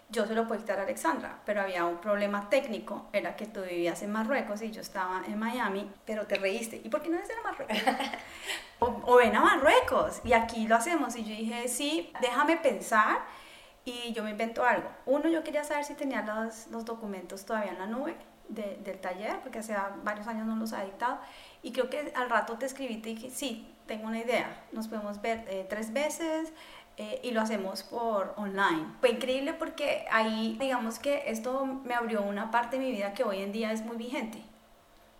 Yo 0.09 0.27
se 0.27 0.35
lo 0.35 0.49
puedo 0.49 0.62
quitar 0.62 0.79
a 0.79 0.85
Alexandra, 0.85 1.41
pero 1.45 1.61
había 1.61 1.85
un 1.85 1.99
problema 1.99 2.49
técnico, 2.49 3.07
era 3.12 3.37
que 3.37 3.47
tú 3.47 3.61
vivías 3.61 4.03
en 4.03 4.12
Marruecos 4.12 4.62
y 4.62 4.71
yo 4.71 4.81
estaba 4.81 5.23
en 5.27 5.39
Miami, 5.39 5.91
pero 6.07 6.27
te 6.27 6.37
reíste. 6.37 6.81
¿Y 6.83 6.89
por 6.89 7.03
qué 7.03 7.11
no 7.11 7.17
eres 7.17 7.29
de 7.29 7.35
Marruecos? 7.45 7.77
o, 8.79 9.17
ven 9.17 9.37
a 9.37 9.41
Marruecos 9.41 10.23
y 10.25 10.33
aquí 10.33 10.67
lo 10.67 10.77
hacemos. 10.77 11.17
Y 11.17 11.25
yo 11.25 11.37
dije, 11.37 11.69
sí, 11.69 12.11
déjame 12.23 12.57
pensar 12.57 13.21
y 13.85 14.15
yo 14.15 14.23
me 14.23 14.31
invento 14.31 14.65
algo. 14.65 14.89
Uno, 15.05 15.29
yo 15.29 15.45
quería 15.45 15.65
saber 15.65 15.85
si 15.85 15.95
tenía 15.95 16.23
los, 16.23 16.69
los 16.69 16.87
documentos 16.87 17.45
todavía 17.45 17.73
en 17.73 17.79
la 17.79 17.87
nube 17.87 18.17
del 18.49 18.99
taller, 19.01 19.41
porque 19.41 19.61
hace 19.61 19.75
varios 20.03 20.27
años 20.27 20.47
no 20.47 20.57
los 20.57 20.73
ha 20.73 20.85
dictado. 20.85 21.19
Y 21.62 21.73
creo 21.73 21.89
que 21.91 22.12
al 22.15 22.29
rato 22.29 22.57
te 22.59 22.67
escribí 22.67 22.95
y 22.95 23.03
te 23.03 23.09
dije, 23.11 23.31
sí, 23.31 23.72
tengo 23.87 24.07
una 24.07 24.19
idea, 24.19 24.65
nos 24.73 24.89
podemos 24.89 25.21
ver 25.21 25.45
eh, 25.49 25.67
tres 25.69 25.93
veces. 25.93 26.53
Eh, 26.99 27.21
y 27.25 27.31
lo 27.31 27.41
hacemos 27.41 27.83
por 27.85 28.35
online. 28.37 28.87
Fue 29.01 29.11
increíble 29.11 29.55
porque 29.55 30.05
ahí, 30.11 30.59
digamos 30.61 30.99
que 30.99 31.23
esto 31.27 31.65
me 31.65 31.95
abrió 31.95 32.21
una 32.21 32.51
parte 32.51 32.79
de 32.79 32.85
mi 32.85 32.93
vida 32.93 33.15
que 33.15 33.25
hoy 33.25 33.41
en 33.41 33.51
día 33.51 33.73
es 33.73 33.83
muy 33.83 33.97
vigente, 33.97 34.43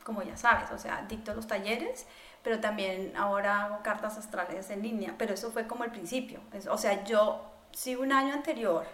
como 0.05 0.23
ya 0.23 0.37
sabes, 0.37 0.71
o 0.71 0.77
sea, 0.77 1.07
dicto 1.09 1.33
los 1.33 1.47
talleres, 1.47 2.07
pero 2.43 2.61
también 2.61 3.15
ahora 3.17 3.63
hago 3.65 3.83
cartas 3.83 4.19
astrales 4.19 4.69
en 4.69 4.83
línea, 4.83 5.15
pero 5.17 5.33
eso 5.33 5.51
fue 5.51 5.67
como 5.67 5.85
el 5.85 5.91
principio. 5.91 6.41
o 6.71 6.77
sea, 6.77 7.05
yo, 7.05 7.51
si 7.73 7.97
un 7.97 8.13
año 8.13 8.35
anterior, 8.35 8.85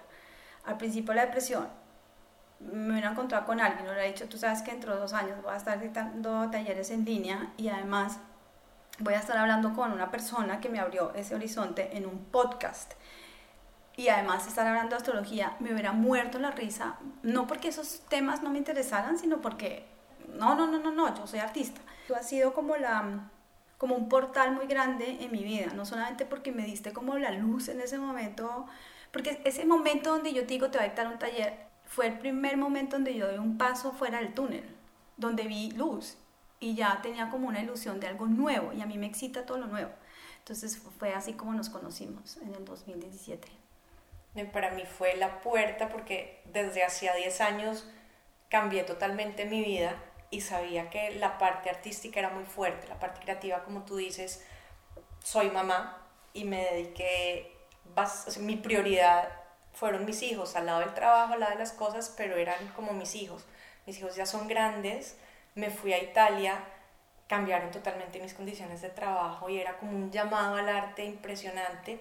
al 0.65 0.77
principio 0.77 1.15
de 1.15 1.17
la 1.17 1.27
depresión, 1.27 1.69
me 2.61 2.93
hubiera 2.93 3.11
encontrado 3.11 3.45
con 3.45 3.61
alguien, 3.61 3.87
hubiera 3.87 4.05
dicho, 4.05 4.29
tú 4.29 4.37
sabes 4.37 4.63
que 4.63 4.71
dentro 4.71 4.95
de 4.95 5.01
dos 5.01 5.13
años 5.13 5.43
voy 5.43 5.53
a 5.53 5.57
estar 5.57 5.81
dictando 5.81 6.49
talleres 6.51 6.91
en 6.91 7.05
línea 7.05 7.53
y 7.57 7.69
además 7.69 8.19
voy 8.99 9.14
a 9.14 9.19
estar 9.19 9.37
hablando 9.37 9.75
con 9.75 9.93
una 9.93 10.11
persona 10.11 10.61
que 10.61 10.69
me 10.69 10.81
abrió 10.81 11.12
ese 11.14 11.35
horizonte 11.35 11.97
en 11.97 12.07
un 12.07 12.25
podcast. 12.25 12.95
Y 13.97 14.09
además 14.09 14.47
estar 14.47 14.67
hablando 14.67 14.90
de 14.90 14.97
astrología, 14.97 15.57
me 15.59 15.73
hubiera 15.73 15.93
muerto 15.93 16.38
la 16.38 16.52
risa, 16.52 16.97
no 17.23 17.47
porque 17.47 17.69
esos 17.69 18.00
temas 18.09 18.43
no 18.43 18.50
me 18.50 18.59
interesaran, 18.59 19.19
sino 19.19 19.40
porque, 19.40 19.87
no, 20.35 20.55
no, 20.55 20.69
no, 20.69 20.78
no, 20.78 20.93
no, 20.93 21.14
yo 21.17 21.26
soy 21.26 21.40
artista. 21.40 21.81
Tú 22.07 22.14
has 22.14 22.28
sido 22.28 22.55
como 22.55 22.76
la 22.76 23.31
como 23.76 23.95
un 23.95 24.09
portal 24.09 24.52
muy 24.52 24.67
grande 24.67 25.19
en 25.21 25.31
mi 25.31 25.45
vida, 25.45 25.73
no 25.73 25.87
solamente 25.87 26.26
porque 26.26 26.50
me 26.50 26.64
diste 26.64 26.93
como 26.93 27.17
la 27.17 27.31
luz 27.31 27.69
en 27.69 27.81
ese 27.81 27.97
momento, 27.97 28.67
porque 29.12 29.40
ese 29.45 29.64
momento 29.64 30.11
donde 30.11 30.33
yo 30.33 30.43
te 30.43 30.49
digo 30.49 30.69
te 30.69 30.78
voy 30.78 30.87
a 30.87 30.88
dictar 30.88 31.07
un 31.07 31.19
taller, 31.19 31.55
fue 31.85 32.09
el 32.09 32.19
primer 32.19 32.57
momento 32.57 32.97
donde 32.97 33.14
yo 33.14 33.31
di 33.31 33.38
un 33.38 33.57
paso 33.57 33.93
fuera 33.93 34.19
del 34.19 34.35
túnel, 34.35 34.64
donde 35.17 35.45
vi 35.45 35.71
luz 35.71 36.19
y 36.61 36.75
ya 36.75 37.00
tenía 37.03 37.31
como 37.31 37.49
una 37.49 37.61
ilusión 37.61 38.00
de 38.00 38.09
algo 38.09 38.27
nuevo 38.27 38.73
y 38.73 38.81
a 38.81 38.87
mí 38.87 38.99
me 38.99 39.07
excita 39.07 39.47
todo 39.47 39.59
lo 39.59 39.67
nuevo. 39.67 39.91
Entonces 40.38 40.79
fue 40.99 41.15
así 41.15 41.35
como 41.35 41.53
nos 41.53 41.69
conocimos 41.69 42.38
en 42.38 42.55
el 42.55 42.65
2017. 42.65 43.49
Para 44.53 44.71
mí 44.71 44.85
fue 44.85 45.17
la 45.17 45.41
puerta 45.41 45.88
porque 45.88 46.41
desde 46.47 46.85
hacía 46.85 47.15
10 47.15 47.41
años 47.41 47.88
cambié 48.49 48.85
totalmente 48.85 49.45
mi 49.45 49.62
vida 49.62 49.97
y 50.31 50.43
sabía 50.43 50.91
que 50.91 51.15
la 51.17 51.38
parte 51.38 51.71
artística 51.71 52.21
era 52.21 52.31
muy 52.31 52.45
fuerte, 52.45 52.87
la 52.88 52.99
parte 52.99 53.21
creativa, 53.21 53.65
como 53.65 53.85
tú 53.85 53.97
dices, 53.97 54.45
soy 55.23 55.50
mamá 55.50 56.07
y 56.33 56.45
me 56.45 56.65
dediqué, 56.65 57.57
mi 58.41 58.57
prioridad 58.57 59.29
fueron 59.73 60.05
mis 60.05 60.23
hijos, 60.23 60.57
al 60.57 60.67
lado 60.67 60.81
del 60.81 60.95
trabajo, 60.95 61.35
al 61.35 61.41
lado 61.41 61.53
de 61.53 61.59
las 61.59 61.73
cosas, 61.73 62.12
pero 62.17 62.37
eran 62.37 62.69
como 62.75 62.93
mis 62.93 63.15
hijos. 63.15 63.45
Mis 63.87 63.99
hijos 63.99 64.17
ya 64.17 64.27
son 64.27 64.49
grandes, 64.49 65.17
me 65.59 65.71
fui 65.71 65.93
a 65.93 65.99
Italia, 66.00 66.57
cambiaron 67.27 67.73
totalmente 67.73 68.21
mis 68.21 68.33
condiciones 68.33 68.81
de 68.81 68.91
trabajo 68.91 69.49
y 69.50 69.59
era 69.59 69.77
como 69.77 69.91
un 69.91 70.12
llamado 70.12 70.55
al 70.55 70.69
arte 70.69 71.05
impresionante, 71.05 71.99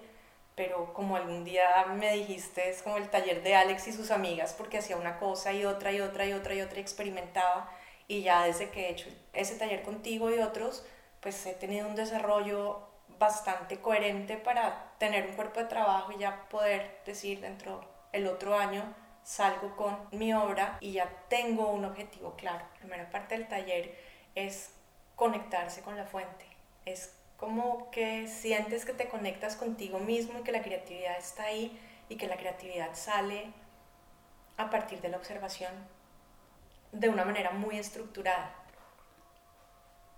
pero 0.54 0.94
como 0.94 1.16
algún 1.16 1.44
día 1.44 1.64
me 1.96 2.12
dijiste, 2.12 2.70
es 2.70 2.82
como 2.82 2.98
el 2.98 3.08
taller 3.10 3.42
de 3.42 3.56
Alex 3.56 3.88
y 3.88 3.92
sus 3.92 4.12
amigas, 4.12 4.54
porque 4.54 4.78
hacía 4.78 4.96
una 4.96 5.18
cosa 5.18 5.52
y 5.52 5.64
otra 5.64 5.90
y 5.90 6.00
otra 6.00 6.24
y 6.24 6.32
otra 6.32 6.54
y 6.54 6.60
otra 6.60 6.78
y 6.78 6.82
experimentaba 6.82 7.68
y 8.06 8.22
ya 8.22 8.44
desde 8.44 8.70
que 8.70 8.86
he 8.86 8.90
hecho 8.90 9.08
ese 9.32 9.56
taller 9.56 9.82
contigo 9.82 10.30
y 10.30 10.38
otros, 10.38 10.86
pues 11.20 11.44
he 11.44 11.52
tenido 11.52 11.88
un 11.88 11.96
desarrollo 11.96 12.78
bastante 13.18 13.80
coherente 13.80 14.36
para 14.36 14.92
tener 14.98 15.26
un 15.26 15.34
cuerpo 15.34 15.58
de 15.58 15.66
trabajo 15.66 16.12
y 16.12 16.18
ya 16.18 16.48
poder 16.48 17.00
decir 17.04 17.40
dentro 17.40 17.84
el 18.12 18.28
otro 18.28 18.56
año 18.56 18.84
salgo 19.28 19.76
con 19.76 19.94
mi 20.10 20.32
obra 20.32 20.78
y 20.80 20.92
ya 20.92 21.06
tengo 21.28 21.70
un 21.70 21.84
objetivo 21.84 22.34
claro. 22.34 22.64
La 22.72 22.78
primera 22.78 23.10
parte 23.10 23.36
del 23.36 23.46
taller 23.46 23.94
es 24.34 24.70
conectarse 25.16 25.82
con 25.82 25.98
la 25.98 26.06
fuente. 26.06 26.46
Es 26.86 27.14
como 27.36 27.90
que 27.90 28.26
sientes 28.26 28.86
que 28.86 28.94
te 28.94 29.10
conectas 29.10 29.56
contigo 29.56 29.98
mismo 29.98 30.38
y 30.38 30.42
que 30.44 30.52
la 30.52 30.62
creatividad 30.62 31.18
está 31.18 31.42
ahí 31.42 31.78
y 32.08 32.16
que 32.16 32.26
la 32.26 32.38
creatividad 32.38 32.94
sale 32.94 33.52
a 34.56 34.70
partir 34.70 35.02
de 35.02 35.10
la 35.10 35.18
observación 35.18 35.72
de 36.92 37.10
una 37.10 37.26
manera 37.26 37.50
muy 37.50 37.78
estructurada. 37.78 38.54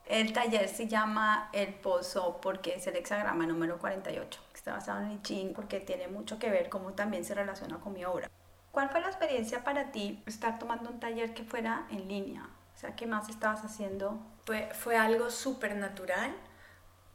El 0.07 0.33
taller 0.33 0.69
se 0.69 0.87
llama 0.87 1.51
El 1.53 1.75
Pozo 1.75 2.41
porque 2.41 2.77
es 2.77 2.87
el 2.87 2.95
hexagrama 2.95 3.45
número 3.45 3.81
48, 3.81 4.41
que 4.53 4.57
está 4.57 4.75
basado 4.75 5.01
en 5.01 5.11
el 5.11 5.23
Ching 5.23 5.53
porque 5.53 5.81
tiene 5.81 6.07
mucho 6.07 6.39
que 6.39 6.49
ver 6.49 6.69
cómo 6.69 6.93
también 6.93 7.25
se 7.25 7.35
relaciona 7.35 7.81
con 7.81 7.93
mi 7.93 8.05
obra. 8.05 8.31
¿Cuál 8.73 8.89
fue 8.91 9.01
la 9.01 9.09
experiencia 9.09 9.65
para 9.65 9.91
ti 9.91 10.23
estar 10.27 10.59
tomando 10.59 10.91
un 10.91 11.01
taller 11.01 11.35
que 11.35 11.43
fuera 11.43 11.87
en 11.91 12.07
línea? 12.07 12.49
O 12.75 12.79
sea, 12.79 12.95
¿qué 12.95 13.07
más 13.07 13.29
estabas 13.29 13.65
haciendo? 13.65 14.19
Fue, 14.47 14.69
fue 14.75 14.97
algo 14.97 15.31
súper 15.31 15.75
natural 15.77 16.35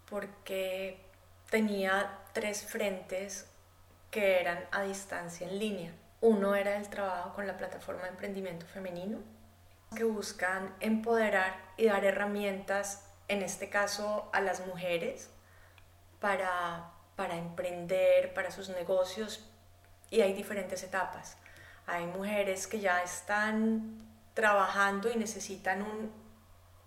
porque 0.10 1.02
tenía 1.50 2.20
tres 2.34 2.66
frentes 2.66 3.50
que 4.12 4.42
eran 4.42 4.66
a 4.72 4.82
distancia 4.84 5.48
en 5.48 5.60
línea. 5.60 5.94
Uno 6.22 6.56
era 6.56 6.76
el 6.76 6.90
trabajo 6.90 7.34
con 7.34 7.48
la 7.48 7.58
plataforma 7.58 8.04
de 8.04 8.10
emprendimiento 8.10 8.66
femenino, 8.66 9.20
que 9.96 10.04
buscan 10.04 10.76
empoderar 10.80 11.56
y 11.78 11.86
dar 11.86 12.04
herramientas, 12.04 13.06
en 13.28 13.42
este 13.42 13.70
caso 13.70 14.30
a 14.34 14.42
las 14.42 14.66
mujeres, 14.66 15.30
para, 16.20 16.92
para 17.16 17.38
emprender, 17.38 18.34
para 18.34 18.52
sus 18.52 18.70
negocios, 18.70 19.50
y 20.10 20.22
hay 20.22 20.34
diferentes 20.34 20.84
etapas. 20.84 21.38
Hay 21.88 22.06
mujeres 22.08 22.68
que 22.68 22.80
ya 22.80 23.02
están 23.04 24.06
trabajando 24.34 25.12
y 25.12 25.16
necesitan 25.16 25.82
un 25.82 26.26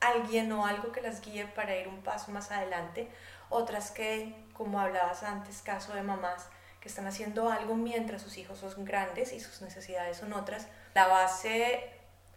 alguien 0.00 0.50
o 0.52 0.66
algo 0.66 0.92
que 0.92 1.00
las 1.00 1.20
guíe 1.20 1.46
para 1.46 1.76
ir 1.76 1.88
un 1.88 2.02
paso 2.02 2.30
más 2.30 2.50
adelante. 2.50 3.08
Otras 3.48 3.90
que, 3.90 4.34
como 4.52 4.80
hablabas 4.80 5.22
antes, 5.22 5.62
caso 5.62 5.94
de 5.94 6.02
mamás, 6.02 6.48
que 6.80 6.88
están 6.88 7.06
haciendo 7.06 7.50
algo 7.50 7.74
mientras 7.74 8.22
sus 8.22 8.38
hijos 8.38 8.58
son 8.58 8.84
grandes 8.84 9.32
y 9.32 9.40
sus 9.40 9.62
necesidades 9.62 10.18
son 10.18 10.32
otras. 10.32 10.68
La 10.94 11.08
base 11.08 11.90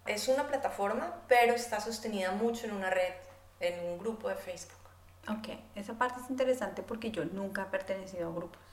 es 0.06 0.28
una 0.28 0.48
plataforma, 0.48 1.22
pero 1.28 1.54
está 1.54 1.80
sostenida 1.80 2.32
mucho 2.32 2.66
en 2.66 2.74
una 2.74 2.90
red, 2.90 3.14
en 3.60 3.86
un 3.86 4.00
grupo 4.00 4.30
de 4.30 4.36
Facebook. 4.36 4.80
Ok, 5.30 5.50
esa 5.76 5.94
parte 5.94 6.20
es 6.24 6.30
interesante 6.30 6.82
porque 6.82 7.12
yo 7.12 7.26
nunca 7.26 7.64
he 7.64 7.66
pertenecido 7.66 8.30
a 8.30 8.34
grupos. 8.34 8.71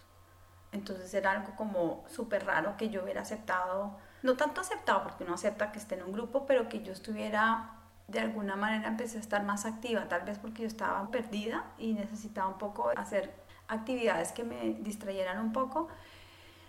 Entonces 0.73 1.13
era 1.15 1.33
algo 1.33 1.55
como 1.57 2.05
súper 2.09 2.45
raro 2.45 2.77
que 2.77 2.91
yo 2.91 3.03
hubiera 3.03 3.23
aceptado, 3.23 3.97
no 4.23 4.37
tanto 4.37 4.61
aceptado 4.61 5.03
porque 5.05 5.25
uno 5.25 5.35
acepta 5.35 5.73
que 5.73 5.79
esté 5.79 5.95
en 5.95 6.03
un 6.03 6.13
grupo, 6.13 6.47
pero 6.47 6.69
que 6.69 6.83
yo 6.83 6.93
estuviera, 6.93 7.71
de 8.09 8.21
alguna 8.21 8.57
manera 8.57 8.89
empecé 8.89 9.19
a 9.19 9.21
estar 9.21 9.45
más 9.45 9.65
activa, 9.65 10.09
tal 10.09 10.23
vez 10.23 10.39
porque 10.39 10.63
yo 10.63 10.69
estaba 10.69 11.11
perdida 11.11 11.65
y 11.79 11.95
necesitaba 11.95 12.49
un 12.49 12.59
poco 12.59 12.91
hacer 12.97 13.33
actividades 13.69 14.33
que 14.33 14.45
me 14.45 14.75
distrayeran 14.81 15.39
un 15.41 15.53
poco. 15.53 15.89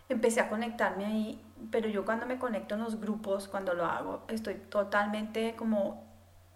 Empecé 0.08 0.41
a 0.41 0.50
conectarme 0.50 1.06
ahí, 1.06 1.46
pero 1.72 1.88
yo 1.88 2.03
cuando 2.06 2.25
me 2.25 2.39
conecto 2.39 2.75
en 2.75 2.82
los 2.82 3.00
grupos, 3.00 3.48
cuando 3.48 3.74
lo 3.74 3.86
hago, 3.86 4.24
estoy 4.27 4.56
totalmente 4.56 5.56
como 5.56 6.09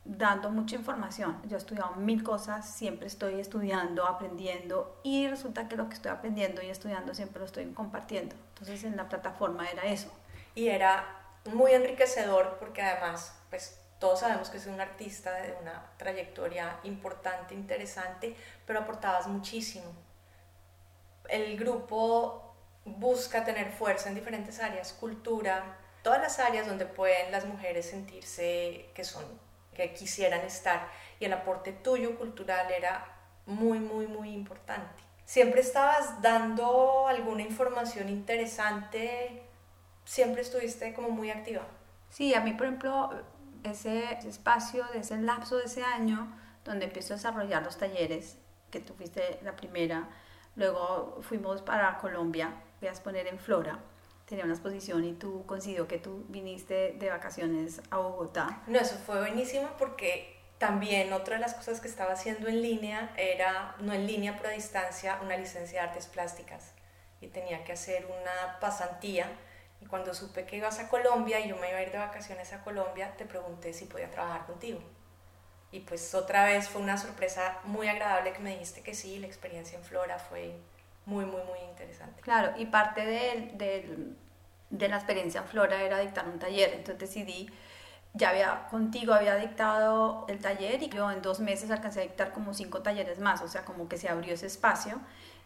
dando 0.06 0.50
mucha 0.50 0.76
información. 0.76 1.42
Yo 1.46 1.56
he 1.56 1.60
estudiado 1.60 1.96
mil 1.96 2.24
cosas, 2.24 2.70
siempre 2.70 3.08
estoy 3.08 3.40
estudiando, 3.40 4.06
aprendiendo 4.06 5.00
y 5.04 5.28
resulta 5.28 5.68
que 5.68 5.78
lo 5.78 5.88
que 5.88 5.96
estoy 5.96 6.12
aprendiendo 6.12 6.62
y 6.62 6.70
estudiando 6.70 7.14
siempre 7.14 7.40
lo 7.40 7.46
estoy 7.46 7.66
compartiendo. 7.72 8.36
Entonces 8.50 8.84
en 8.84 8.98
la 8.98 9.08
plataforma 9.08 9.70
era 9.70 9.84
eso. 9.84 10.12
Y 10.56 10.68
era 10.68 11.06
muy 11.46 11.72
enriquecedor 11.72 12.58
porque 12.60 12.82
además, 12.82 13.34
pues 13.50 13.80
todos 14.00 14.20
sabemos 14.20 14.50
que 14.50 14.58
es 14.58 14.68
un 14.68 14.82
artista 14.82 15.32
de 15.34 15.56
una 15.62 15.92
trayectoria 15.98 16.78
importante, 16.84 17.54
interesante, 17.54 18.36
pero 18.66 18.80
aportabas 18.80 19.28
muchísimo. 19.28 19.86
El 21.30 21.58
grupo 21.58 22.54
busca 22.84 23.46
tener 23.46 23.72
fuerza 23.72 24.10
en 24.10 24.16
diferentes 24.16 24.60
áreas, 24.60 24.92
cultura, 24.92 25.78
todas 26.02 26.22
las 26.22 26.40
áreas 26.40 26.68
donde 26.68 26.86
pueden 26.86 27.32
las 27.32 27.46
mujeres 27.46 27.90
sentirse 27.90 28.90
que 28.94 29.06
son, 29.06 29.24
que 29.74 29.94
quisieran 29.94 30.42
estar. 30.42 30.88
Y 31.20 31.26
el 31.26 31.34
aporte 31.34 31.72
tuyo 31.72 32.18
cultural 32.18 32.72
era 32.72 33.06
muy, 33.46 33.80
muy, 33.80 34.08
muy 34.08 34.32
importante. 34.32 35.04
Siempre 35.26 35.62
estabas 35.62 36.22
dando 36.22 37.08
alguna 37.08 37.42
información 37.42 38.10
interesante, 38.10 39.44
siempre 40.06 40.42
estuviste 40.42 40.94
como 40.94 41.10
muy 41.10 41.32
activa. 41.32 41.64
Sí, 42.10 42.34
a 42.34 42.42
mí, 42.42 42.54
por 42.54 42.68
ejemplo, 42.68 43.10
ese 43.64 44.20
espacio, 44.28 44.86
de 44.94 45.00
ese 45.00 45.18
lapso 45.18 45.58
de 45.58 45.66
ese 45.66 45.84
año, 45.84 46.38
donde 46.66 46.86
empiezo 46.86 47.14
a 47.14 47.18
desarrollar 47.18 47.64
los 47.64 47.78
talleres, 47.78 48.38
que 48.70 48.80
tú 48.80 48.94
fuiste 48.94 49.40
la 49.44 49.56
primera, 49.56 50.10
luego 50.56 51.20
fuimos 51.22 51.62
para 51.62 51.98
Colombia, 51.98 52.54
voy 52.80 52.90
a 52.90 52.92
exponer 52.92 53.28
en 53.28 53.40
Flora, 53.40 53.80
tenía 54.26 54.46
una 54.46 54.54
exposición 54.54 55.04
y 55.04 55.14
tú 55.14 55.46
coincidió 55.46 55.88
que 55.88 55.98
tú 55.98 56.26
viniste 56.30 56.94
de 56.94 57.10
vacaciones 57.10 57.82
a 57.90 57.98
Bogotá. 57.98 58.64
No, 58.68 58.80
eso 58.80 58.96
fue 59.06 59.20
buenísimo 59.20 59.70
porque 59.78 60.34
también 60.58 61.12
otra 61.12 61.36
de 61.36 61.42
las 61.42 61.54
cosas 61.54 61.82
que 61.82 61.88
estaba 61.88 62.14
haciendo 62.14 62.48
en 62.48 62.62
línea 62.62 63.14
era, 63.18 63.76
no 63.80 63.94
en 63.94 64.08
línea, 64.08 64.38
pero 64.38 64.50
a 64.50 64.54
distancia, 64.54 65.20
una 65.22 65.36
licencia 65.36 65.82
de 65.82 65.88
artes 65.90 66.08
plásticas. 66.08 66.74
Y 67.20 67.28
tenía 67.28 67.64
que 67.64 67.74
hacer 67.74 68.06
una 68.06 68.60
pasantía. 68.60 69.28
Y 69.82 69.86
cuando 69.86 70.14
supe 70.14 70.46
que 70.46 70.58
ibas 70.58 70.80
a 70.80 70.88
Colombia 70.88 71.40
y 71.42 71.50
yo 71.50 71.58
me 71.58 71.70
iba 71.70 71.80
a 71.80 71.84
ir 71.84 71.92
de 71.92 71.98
vacaciones 71.98 72.54
a 72.54 72.64
Colombia, 72.64 73.14
te 73.18 73.26
pregunté 73.26 73.74
si 73.74 73.86
podía 73.86 74.10
trabajar 74.10 74.46
contigo. 74.46 74.80
Y 75.72 75.82
pues 75.82 76.14
otra 76.14 76.46
vez 76.46 76.70
fue 76.70 76.82
una 76.82 76.98
sorpresa 76.98 77.60
muy 77.64 77.88
agradable 77.88 78.32
que 78.32 78.40
me 78.40 78.52
dijiste 78.52 78.84
que 78.84 78.94
sí, 78.94 79.20
la 79.20 79.28
experiencia 79.28 79.78
en 79.78 79.84
Flora 79.84 80.20
fue 80.20 80.56
muy, 81.06 81.26
muy, 81.26 81.42
muy 81.44 81.60
interesante. 81.70 82.22
Claro, 82.22 82.54
y 82.58 82.66
parte 82.66 83.06
de, 83.06 84.16
de, 84.70 84.88
la 84.88 84.96
experiencia 84.96 85.42
en 85.42 85.48
Flora 85.48 85.82
era 85.82 86.00
dictar 86.00 86.28
un 86.28 86.40
taller, 86.40 86.74
entonces 86.74 87.00
decidí 87.00 87.50
ya 88.16 88.30
había 88.30 88.68
contigo 88.68 89.14
había 89.14 89.36
dictado 89.36 90.26
el 90.30 90.40
taller 90.40 90.84
y 90.84 90.90
yo 90.90 91.10
en 91.10 91.22
dos 91.24 91.40
meses 91.40 91.72
alcancé 91.72 92.02
a 92.02 92.04
dictar 92.04 92.32
como 92.32 92.54
cinco 92.54 92.82
talleres 92.82 93.20
más, 93.20 93.42
o 93.42 93.48
sea, 93.48 93.66
como 93.66 93.90
que 93.90 93.98
se 93.98 94.08
abrió 94.08 94.36
ese 94.36 94.46
espacio. 94.46 95.00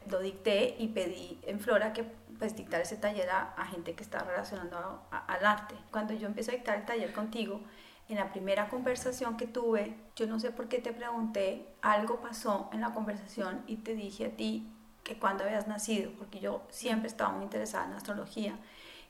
Lo 0.09 0.19
dicté 0.19 0.75
y 0.77 0.89
pedí 0.89 1.39
en 1.43 1.59
Flora 1.59 1.93
que 1.93 2.03
pues 2.39 2.55
dictar 2.55 2.81
ese 2.81 2.97
taller 2.97 3.29
a, 3.29 3.65
gente 3.71 3.93
que 3.95 4.03
está 4.03 4.19
relacionado 4.19 5.01
al 5.11 5.45
arte. 5.45 5.75
Cuando 5.91 6.13
yo 6.13 6.27
empecé 6.27 6.51
a 6.51 6.55
dictar 6.55 6.77
el 6.77 6.85
taller 6.85 7.13
contigo, 7.13 7.61
en 8.09 8.17
la 8.17 8.31
primera 8.31 8.69
conversación 8.69 9.35
que 9.35 9.47
tuve, 9.47 9.95
yo 10.15 10.27
no 10.27 10.39
sé 10.39 10.51
por 10.51 10.69
qué 10.69 10.79
te 10.79 10.93
pregunté, 10.93 11.67
algo 11.81 12.21
pasó 12.21 12.69
en 12.71 12.81
la 12.81 12.93
conversación 12.93 13.63
y 13.67 13.77
te 13.77 13.95
dije 13.95 14.27
a 14.27 14.29
ti 14.29 14.71
que 15.07 15.17
cuando 15.17 15.45
habías 15.45 15.67
nacido, 15.67 16.11
porque 16.17 16.41
yo 16.41 16.61
siempre 16.69 17.07
estaba 17.07 17.31
muy 17.31 17.43
interesada 17.43 17.85
en 17.85 17.93
astrología. 17.93 18.59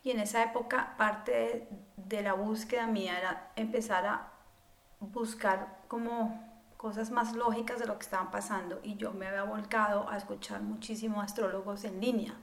Y 0.04 0.12
en 0.12 0.20
esa 0.20 0.44
época 0.44 0.94
parte 0.96 1.68
de, 1.96 2.22
la 2.22 2.34
búsqueda 2.34 2.86
mía 2.86 3.18
era 3.18 3.52
empezar 3.56 4.06
a 4.06 4.32
buscar 5.00 5.80
como 5.88 6.46
cosas 6.78 7.10
más 7.10 7.34
lógicas 7.34 7.80
de 7.80 7.88
lo 7.88 7.98
que 7.98 8.04
estaban 8.04 8.30
pasando. 8.30 8.80
Y 8.84 8.96
yo 8.98 9.12
me 9.12 9.28
había 9.28 9.44
volcado 9.44 10.08
a 10.08 10.18
escuchar 10.18 10.62
muchísimos 10.62 11.24
astrólogos 11.24 11.84
en 11.84 12.00
línea. 12.00 12.36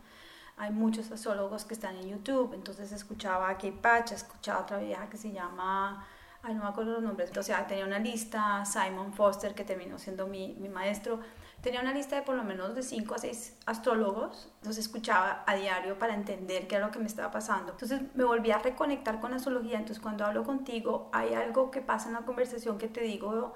Hay 0.56 0.72
muchos 0.72 1.12
astrólogos 1.12 1.64
que 1.64 1.74
están 1.74 1.96
en 1.96 2.08
YouTube, 2.08 2.54
entonces 2.54 2.90
escuchaba 2.90 3.48
a 3.48 3.56
Kay 3.56 3.70
Patch, 3.70 4.12
escuchaba 4.12 4.58
a 4.58 4.62
otra 4.62 4.78
vieja 4.78 5.08
que 5.08 5.16
se 5.16 5.32
llama, 5.32 6.06
ay 6.42 6.54
no 6.54 6.62
me 6.62 6.68
acuerdo 6.68 6.92
los 6.92 7.02
nombres, 7.02 7.36
o 7.36 7.42
sea, 7.42 7.66
tenía 7.66 7.84
una 7.84 7.98
lista, 7.98 8.64
Simon 8.64 9.12
Foster 9.12 9.52
que 9.52 9.64
terminó 9.64 9.98
siendo 9.98 10.28
mi, 10.28 10.54
mi 10.60 10.68
maestro, 10.68 11.20
tenía 11.64 11.80
una 11.80 11.94
lista 11.94 12.14
de 12.14 12.22
por 12.22 12.36
lo 12.36 12.44
menos 12.44 12.74
de 12.74 12.82
5 12.82 13.14
a 13.14 13.18
6 13.18 13.56
astrólogos, 13.64 14.52
los 14.62 14.76
escuchaba 14.76 15.42
a 15.46 15.54
diario 15.56 15.98
para 15.98 16.14
entender 16.14 16.68
qué 16.68 16.76
era 16.76 16.86
lo 16.86 16.92
que 16.92 16.98
me 16.98 17.06
estaba 17.06 17.30
pasando. 17.30 17.72
Entonces 17.72 18.02
me 18.14 18.22
volví 18.22 18.50
a 18.50 18.58
reconectar 18.58 19.18
con 19.18 19.30
la 19.30 19.38
astrología, 19.38 19.78
entonces 19.78 19.98
cuando 19.98 20.26
hablo 20.26 20.44
contigo 20.44 21.08
hay 21.12 21.32
algo 21.32 21.70
que 21.70 21.80
pasa 21.80 22.08
en 22.08 22.14
la 22.14 22.20
conversación 22.20 22.76
que 22.76 22.86
te 22.88 23.00
digo 23.00 23.54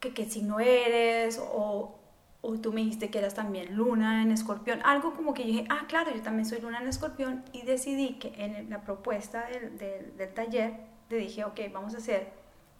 que 0.00 0.12
qué 0.12 0.28
signo 0.28 0.60
eres 0.60 1.40
o, 1.42 1.98
o 2.42 2.58
tú 2.58 2.74
me 2.74 2.82
dijiste 2.82 3.10
que 3.10 3.18
eras 3.20 3.34
también 3.34 3.74
luna 3.74 4.22
en 4.22 4.30
escorpión, 4.30 4.80
algo 4.84 5.14
como 5.14 5.32
que 5.32 5.44
dije, 5.44 5.64
ah, 5.70 5.86
claro, 5.88 6.10
yo 6.14 6.20
también 6.20 6.44
soy 6.44 6.60
luna 6.60 6.78
en 6.78 6.88
escorpión 6.88 7.42
y 7.54 7.62
decidí 7.62 8.18
que 8.18 8.34
en 8.36 8.68
la 8.68 8.82
propuesta 8.82 9.46
del, 9.46 9.78
del, 9.78 10.14
del 10.14 10.34
taller 10.34 10.74
le 11.08 11.16
dije, 11.16 11.44
ok, 11.44 11.58
vamos 11.72 11.94
a 11.94 11.96
hacer 11.96 12.37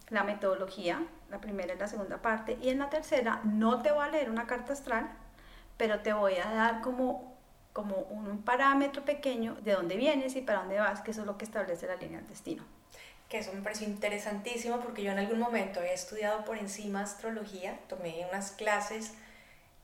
la 0.09 0.23
metodología, 0.23 1.03
la 1.29 1.39
primera 1.39 1.73
y 1.73 1.77
la 1.77 1.87
segunda 1.87 2.21
parte, 2.21 2.57
y 2.61 2.69
en 2.69 2.79
la 2.79 2.89
tercera 2.89 3.41
no 3.43 3.81
te 3.81 3.91
voy 3.91 4.05
a 4.05 4.09
leer 4.09 4.29
una 4.29 4.47
carta 4.47 4.73
astral, 4.73 5.09
pero 5.77 5.99
te 5.99 6.13
voy 6.13 6.35
a 6.35 6.51
dar 6.51 6.81
como, 6.81 7.37
como 7.73 7.95
un 7.95 8.41
parámetro 8.41 9.05
pequeño 9.05 9.55
de 9.61 9.73
dónde 9.73 9.95
vienes 9.95 10.35
y 10.35 10.41
para 10.41 10.59
dónde 10.59 10.79
vas, 10.79 11.01
que 11.01 11.11
eso 11.11 11.21
es 11.21 11.27
lo 11.27 11.37
que 11.37 11.45
establece 11.45 11.87
la 11.87 11.95
línea 11.95 12.19
del 12.19 12.27
destino. 12.27 12.63
Que 13.29 13.37
eso 13.37 13.53
me 13.53 13.61
pareció 13.61 13.87
interesantísimo 13.87 14.79
porque 14.79 15.03
yo 15.03 15.11
en 15.11 15.19
algún 15.19 15.39
momento 15.39 15.79
había 15.79 15.93
estudiado 15.93 16.43
por 16.45 16.57
encima 16.57 17.01
astrología, 17.01 17.79
tomé 17.87 18.25
unas 18.29 18.51
clases 18.51 19.13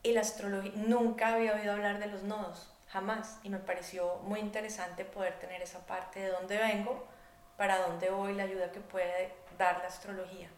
y 0.02 0.14
la 0.14 0.22
astrología, 0.22 0.72
nunca 0.76 1.36
había 1.36 1.54
oído 1.54 1.74
hablar 1.74 2.00
de 2.00 2.08
los 2.08 2.24
nodos, 2.24 2.74
jamás, 2.90 3.40
y 3.44 3.50
me 3.50 3.60
pareció 3.60 4.18
muy 4.24 4.40
interesante 4.40 5.06
poder 5.06 5.40
tener 5.40 5.62
esa 5.62 5.86
parte 5.86 6.20
de 6.20 6.30
dónde 6.30 6.58
vengo, 6.58 7.06
para 7.58 7.88
dónde 7.88 8.10
voy, 8.10 8.34
la 8.34 8.44
ayuda 8.44 8.72
que 8.72 8.82
puede 8.82 9.32
dar 9.58 9.80
la 9.80 9.88
astrología. 9.88 10.50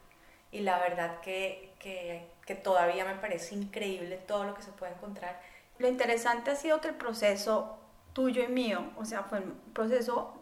Y 0.52 0.62
la 0.62 0.80
verdad 0.80 1.20
que, 1.22 1.74
que, 1.80 2.30
que 2.46 2.56
todavía 2.56 3.06
me 3.06 3.16
parece 3.16 3.56
increíble 3.56 4.18
todo 4.18 4.46
lo 4.46 4.56
que 4.56 4.62
se 4.62 4.72
puede 4.72 4.94
encontrar. 4.94 5.40
Lo 5.78 5.88
interesante 5.88 6.52
ha 6.52 6.56
sido 6.56 6.82
que 6.82 6.88
el 6.90 6.96
proceso 6.96 7.78
tuyo 8.14 8.44
y 8.44 8.48
mío, 8.48 8.92
o 8.98 9.06
sea, 9.06 9.24
fue 9.24 9.40
un 9.40 9.54
proceso 9.74 10.34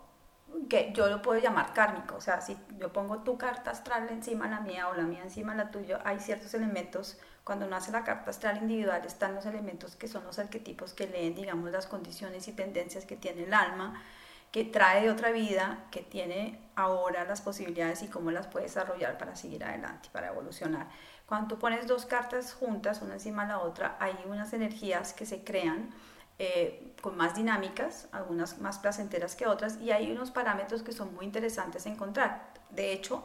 que 0.70 0.94
yo 0.94 1.08
lo 1.08 1.22
puedo 1.22 1.41
llamar 1.41 1.74
kármico, 1.74 2.15
o 2.15 2.22
sea, 2.22 2.39
si 2.39 2.58
yo 2.80 2.94
pongo 2.94 3.20
tu 3.20 3.38
carta 3.38 3.72
astral 3.72 4.08
encima 4.10 4.46
de 4.46 4.52
la 4.52 4.62
mía 4.62 4.88
o 4.88 4.94
la 4.94 5.04
mía 5.04 5.22
encima 5.24 5.54
de 5.54 5.65
la 5.65 5.72
tuya, 5.72 6.00
hay 6.06 6.20
ciertos 6.20 6.54
elementos, 6.54 7.18
cuando 7.44 7.68
nace 7.68 7.91
la 7.91 8.04
carta 8.04 8.30
astral 8.30 8.58
individual 8.58 9.06
están 9.06 9.36
los 9.36 9.46
elementos 9.46 9.96
que 9.96 10.08
son 10.08 10.24
los 10.24 10.39
arquetipos 10.39 10.94
que 10.94 11.08
leen, 11.08 11.36
digamos, 11.36 11.70
las 11.72 11.86
condiciones 11.86 12.48
y 12.48 12.54
tendencias 12.54 13.06
que 13.06 13.18
tiene 13.18 13.44
el 13.44 13.54
alma, 13.54 14.02
que 14.51 14.63
trae 14.63 15.03
de 15.03 15.10
otra 15.10 15.31
vida, 15.31 15.86
que 15.91 16.01
tiene 16.01 16.60
ahora 16.75 17.25
las 17.25 17.41
posibilidades 17.41 18.03
y 18.03 18.08
cómo 18.08 18.31
las 18.31 18.47
puede 18.47 18.65
desarrollar 18.65 19.17
para 19.17 19.36
seguir 19.36 19.63
adelante, 19.63 20.10
para 20.12 20.27
evolucionar. 20.27 20.88
Cuando 21.25 21.55
tú 21.55 21.60
pones 21.60 21.88
dos 21.88 22.05
cartas 22.05 22.53
juntas, 22.53 23.01
una 23.01 23.15
encima 23.15 23.43
de 23.43 23.49
la 23.49 23.60
otra, 23.60 23.97
hay 23.99 24.15
unas 24.27 24.53
energías 24.53 25.13
que 25.13 25.25
se 25.25 25.43
crean 25.43 25.89
eh, 26.38 26.93
con 27.01 27.17
más 27.17 27.36
dinámicas, 27.36 28.08
algunas 28.12 28.60
más 28.60 28.79
placenteras 28.79 29.36
que 29.36 29.47
otras, 29.47 29.79
y 29.81 29.91
hay 29.91 30.12
unos 30.12 30.31
parámetros 30.31 30.84
que 30.84 30.91
son 30.91 31.13
muy 31.15 31.25
interesantes 31.25 31.86
encontrar. 31.86 32.53
De 32.69 32.91
hecho, 32.91 33.23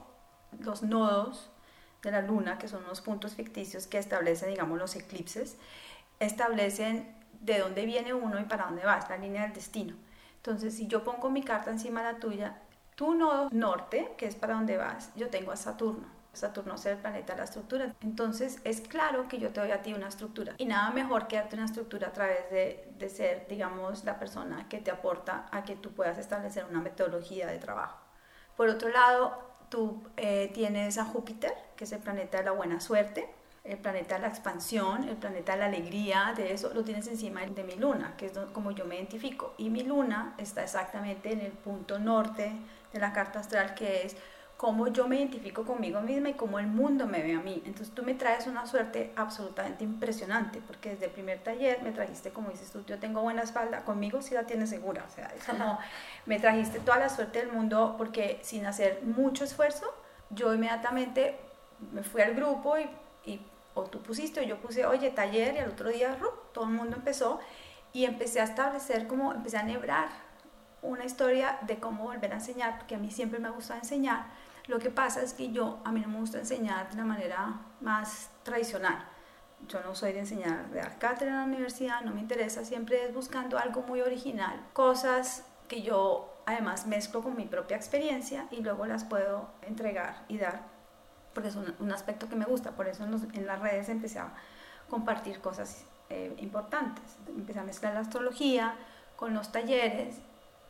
los 0.60 0.82
nodos 0.82 1.50
de 2.02 2.12
la 2.12 2.22
luna, 2.22 2.58
que 2.58 2.68
son 2.68 2.84
unos 2.84 3.00
puntos 3.00 3.34
ficticios 3.34 3.86
que 3.86 3.98
establecen, 3.98 4.50
digamos, 4.50 4.78
los 4.78 4.96
eclipses, 4.96 5.56
establecen 6.18 7.14
de 7.40 7.58
dónde 7.58 7.84
viene 7.84 8.14
uno 8.14 8.38
y 8.38 8.44
para 8.44 8.66
dónde 8.66 8.84
va, 8.84 8.98
es 8.98 9.08
la 9.08 9.16
línea 9.16 9.42
del 9.42 9.52
destino. 9.52 9.94
Entonces, 10.42 10.74
si 10.74 10.86
yo 10.86 11.04
pongo 11.04 11.28
mi 11.28 11.42
carta 11.42 11.70
encima 11.70 12.02
de 12.02 12.12
la 12.14 12.18
tuya, 12.18 12.62
tu 12.94 13.14
nodo 13.14 13.50
norte, 13.52 14.14
que 14.16 14.26
es 14.26 14.34
para 14.34 14.54
donde 14.54 14.78
vas, 14.78 15.10
yo 15.14 15.28
tengo 15.28 15.52
a 15.52 15.56
Saturno. 15.56 16.08
Saturno 16.32 16.76
es 16.76 16.86
el 16.86 16.96
planeta 16.96 17.34
de 17.34 17.38
la 17.40 17.44
estructura. 17.44 17.94
Entonces 18.00 18.60
es 18.64 18.80
claro 18.80 19.28
que 19.28 19.38
yo 19.38 19.50
te 19.50 19.60
doy 19.60 19.72
a 19.72 19.82
ti 19.82 19.92
una 19.92 20.08
estructura. 20.08 20.54
Y 20.56 20.64
nada 20.64 20.90
mejor 20.92 21.26
que 21.26 21.36
darte 21.36 21.56
una 21.56 21.66
estructura 21.66 22.08
a 22.08 22.12
través 22.12 22.50
de, 22.50 22.90
de 22.98 23.08
ser, 23.10 23.46
digamos, 23.48 24.04
la 24.04 24.18
persona 24.18 24.66
que 24.68 24.78
te 24.78 24.90
aporta 24.90 25.46
a 25.50 25.64
que 25.64 25.76
tú 25.76 25.92
puedas 25.92 26.16
establecer 26.18 26.64
una 26.64 26.80
metodología 26.80 27.46
de 27.48 27.58
trabajo. 27.58 27.98
Por 28.56 28.68
otro 28.68 28.88
lado, 28.88 29.36
tú 29.68 30.02
eh, 30.16 30.50
tienes 30.54 30.96
a 30.96 31.04
Júpiter, 31.04 31.52
que 31.76 31.84
es 31.84 31.92
el 31.92 32.00
planeta 32.00 32.38
de 32.38 32.44
la 32.44 32.52
buena 32.52 32.80
suerte 32.80 33.28
el 33.64 33.78
planeta 33.78 34.16
de 34.16 34.22
la 34.22 34.28
expansión, 34.28 35.04
el 35.04 35.16
planeta 35.16 35.52
de 35.52 35.58
la 35.58 35.66
alegría, 35.66 36.32
de 36.36 36.52
eso 36.52 36.72
lo 36.72 36.82
tienes 36.82 37.06
encima 37.08 37.44
de 37.44 37.62
mi 37.62 37.74
luna, 37.74 38.14
que 38.16 38.26
es 38.26 38.32
como 38.52 38.70
yo 38.70 38.86
me 38.86 38.96
identifico. 38.96 39.54
Y 39.58 39.68
mi 39.70 39.82
luna 39.82 40.34
está 40.38 40.62
exactamente 40.62 41.32
en 41.32 41.40
el 41.40 41.52
punto 41.52 41.98
norte 41.98 42.52
de 42.92 42.98
la 42.98 43.12
carta 43.12 43.40
astral, 43.40 43.74
que 43.74 44.06
es 44.06 44.16
cómo 44.56 44.88
yo 44.88 45.08
me 45.08 45.16
identifico 45.16 45.64
conmigo 45.64 46.00
misma 46.00 46.30
y 46.30 46.34
cómo 46.34 46.58
el 46.58 46.66
mundo 46.66 47.06
me 47.06 47.22
ve 47.22 47.34
a 47.34 47.40
mí. 47.40 47.62
Entonces 47.66 47.94
tú 47.94 48.02
me 48.02 48.14
traes 48.14 48.46
una 48.46 48.66
suerte 48.66 49.12
absolutamente 49.14 49.84
impresionante, 49.84 50.60
porque 50.66 50.90
desde 50.90 51.06
el 51.06 51.12
primer 51.12 51.42
taller 51.42 51.82
me 51.82 51.92
trajiste, 51.92 52.30
como 52.30 52.50
dices 52.50 52.70
tú, 52.70 52.84
yo 52.86 52.98
tengo 52.98 53.22
buena 53.22 53.42
espalda, 53.42 53.84
conmigo 53.84 54.20
sí 54.22 54.34
la 54.34 54.44
tienes 54.44 54.70
segura, 54.70 55.04
o 55.06 55.14
sea, 55.14 55.32
es 55.36 55.44
como 55.44 55.78
me 56.26 56.38
trajiste 56.38 56.80
toda 56.80 56.98
la 56.98 57.08
suerte 57.08 57.40
del 57.40 57.52
mundo, 57.52 57.94
porque 57.96 58.38
sin 58.42 58.66
hacer 58.66 59.02
mucho 59.02 59.44
esfuerzo, 59.44 59.86
yo 60.30 60.52
inmediatamente 60.52 61.38
me 61.92 62.02
fui 62.02 62.20
al 62.20 62.34
grupo 62.34 62.78
y 62.78 62.86
y 63.24 63.40
o 63.74 63.84
tú 63.84 64.02
pusiste 64.02 64.40
o 64.40 64.42
yo 64.42 64.60
puse, 64.60 64.86
oye, 64.86 65.10
taller, 65.10 65.54
y 65.54 65.58
al 65.58 65.70
otro 65.70 65.88
día 65.88 66.16
todo 66.52 66.64
el 66.64 66.70
mundo 66.70 66.96
empezó 66.96 67.40
y 67.92 68.04
empecé 68.04 68.40
a 68.40 68.44
establecer 68.44 69.06
como, 69.06 69.32
empecé 69.32 69.58
a 69.58 69.62
nebrar 69.62 70.08
una 70.82 71.04
historia 71.04 71.58
de 71.62 71.78
cómo 71.78 72.04
volver 72.04 72.32
a 72.32 72.36
enseñar, 72.36 72.78
porque 72.78 72.94
a 72.94 72.98
mí 72.98 73.10
siempre 73.10 73.38
me 73.38 73.50
gusta 73.50 73.76
enseñar. 73.76 74.26
Lo 74.66 74.78
que 74.78 74.90
pasa 74.90 75.22
es 75.22 75.34
que 75.34 75.50
yo, 75.50 75.80
a 75.84 75.92
mí 75.92 76.00
no 76.00 76.08
me 76.08 76.18
gusta 76.18 76.38
enseñar 76.38 76.90
de 76.90 76.96
la 76.96 77.04
manera 77.04 77.60
más 77.80 78.30
tradicional. 78.42 79.04
Yo 79.68 79.80
no 79.82 79.94
soy 79.94 80.12
de 80.12 80.20
enseñar 80.20 80.70
de 80.70 80.80
dar 80.80 80.98
cátedra 80.98 81.32
en 81.32 81.38
la 81.38 81.44
universidad, 81.44 82.00
no 82.02 82.12
me 82.12 82.20
interesa, 82.20 82.64
siempre 82.64 83.04
es 83.04 83.12
buscando 83.12 83.58
algo 83.58 83.82
muy 83.82 84.00
original, 84.00 84.58
cosas 84.72 85.44
que 85.68 85.82
yo 85.82 86.34
además 86.46 86.86
mezclo 86.86 87.22
con 87.22 87.36
mi 87.36 87.44
propia 87.44 87.76
experiencia 87.76 88.46
y 88.50 88.62
luego 88.62 88.86
las 88.86 89.04
puedo 89.04 89.50
entregar 89.62 90.24
y 90.28 90.38
dar 90.38 90.62
porque 91.34 91.48
es 91.48 91.56
un, 91.56 91.92
aspecto 91.92 92.28
que 92.28 92.36
me 92.36 92.44
gusta, 92.44 92.72
por 92.72 92.88
eso 92.88 93.04
en, 93.04 93.46
las 93.46 93.60
redes 93.60 93.88
empecé 93.88 94.18
a 94.18 94.32
compartir 94.88 95.40
cosas 95.40 95.84
eh, 96.08 96.34
importantes. 96.38 97.04
Empecé 97.28 97.60
a 97.60 97.64
mezclar 97.64 97.94
la 97.94 98.00
astrología 98.00 98.74
con 99.16 99.34
los 99.34 99.52
talleres 99.52 100.16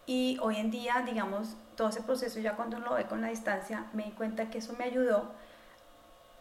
Y 0.07 0.39
hoy 0.43 0.57
en 0.57 0.71
día, 0.71 1.03
digamos, 1.07 1.57
todo 1.77 1.89
ese 1.89 2.03
proceso 2.03 2.41
ya 2.41 2.57
cuando 2.57 2.79
lo 2.79 2.95
ve 2.95 3.05
con 3.07 3.21
la 3.21 3.29
distancia, 3.29 3.87
me 3.93 4.05
di 4.05 4.11
cuenta 4.11 4.51
que 4.51 4.59
eso 4.59 4.75
me 4.77 4.85
ayudó 4.85 5.31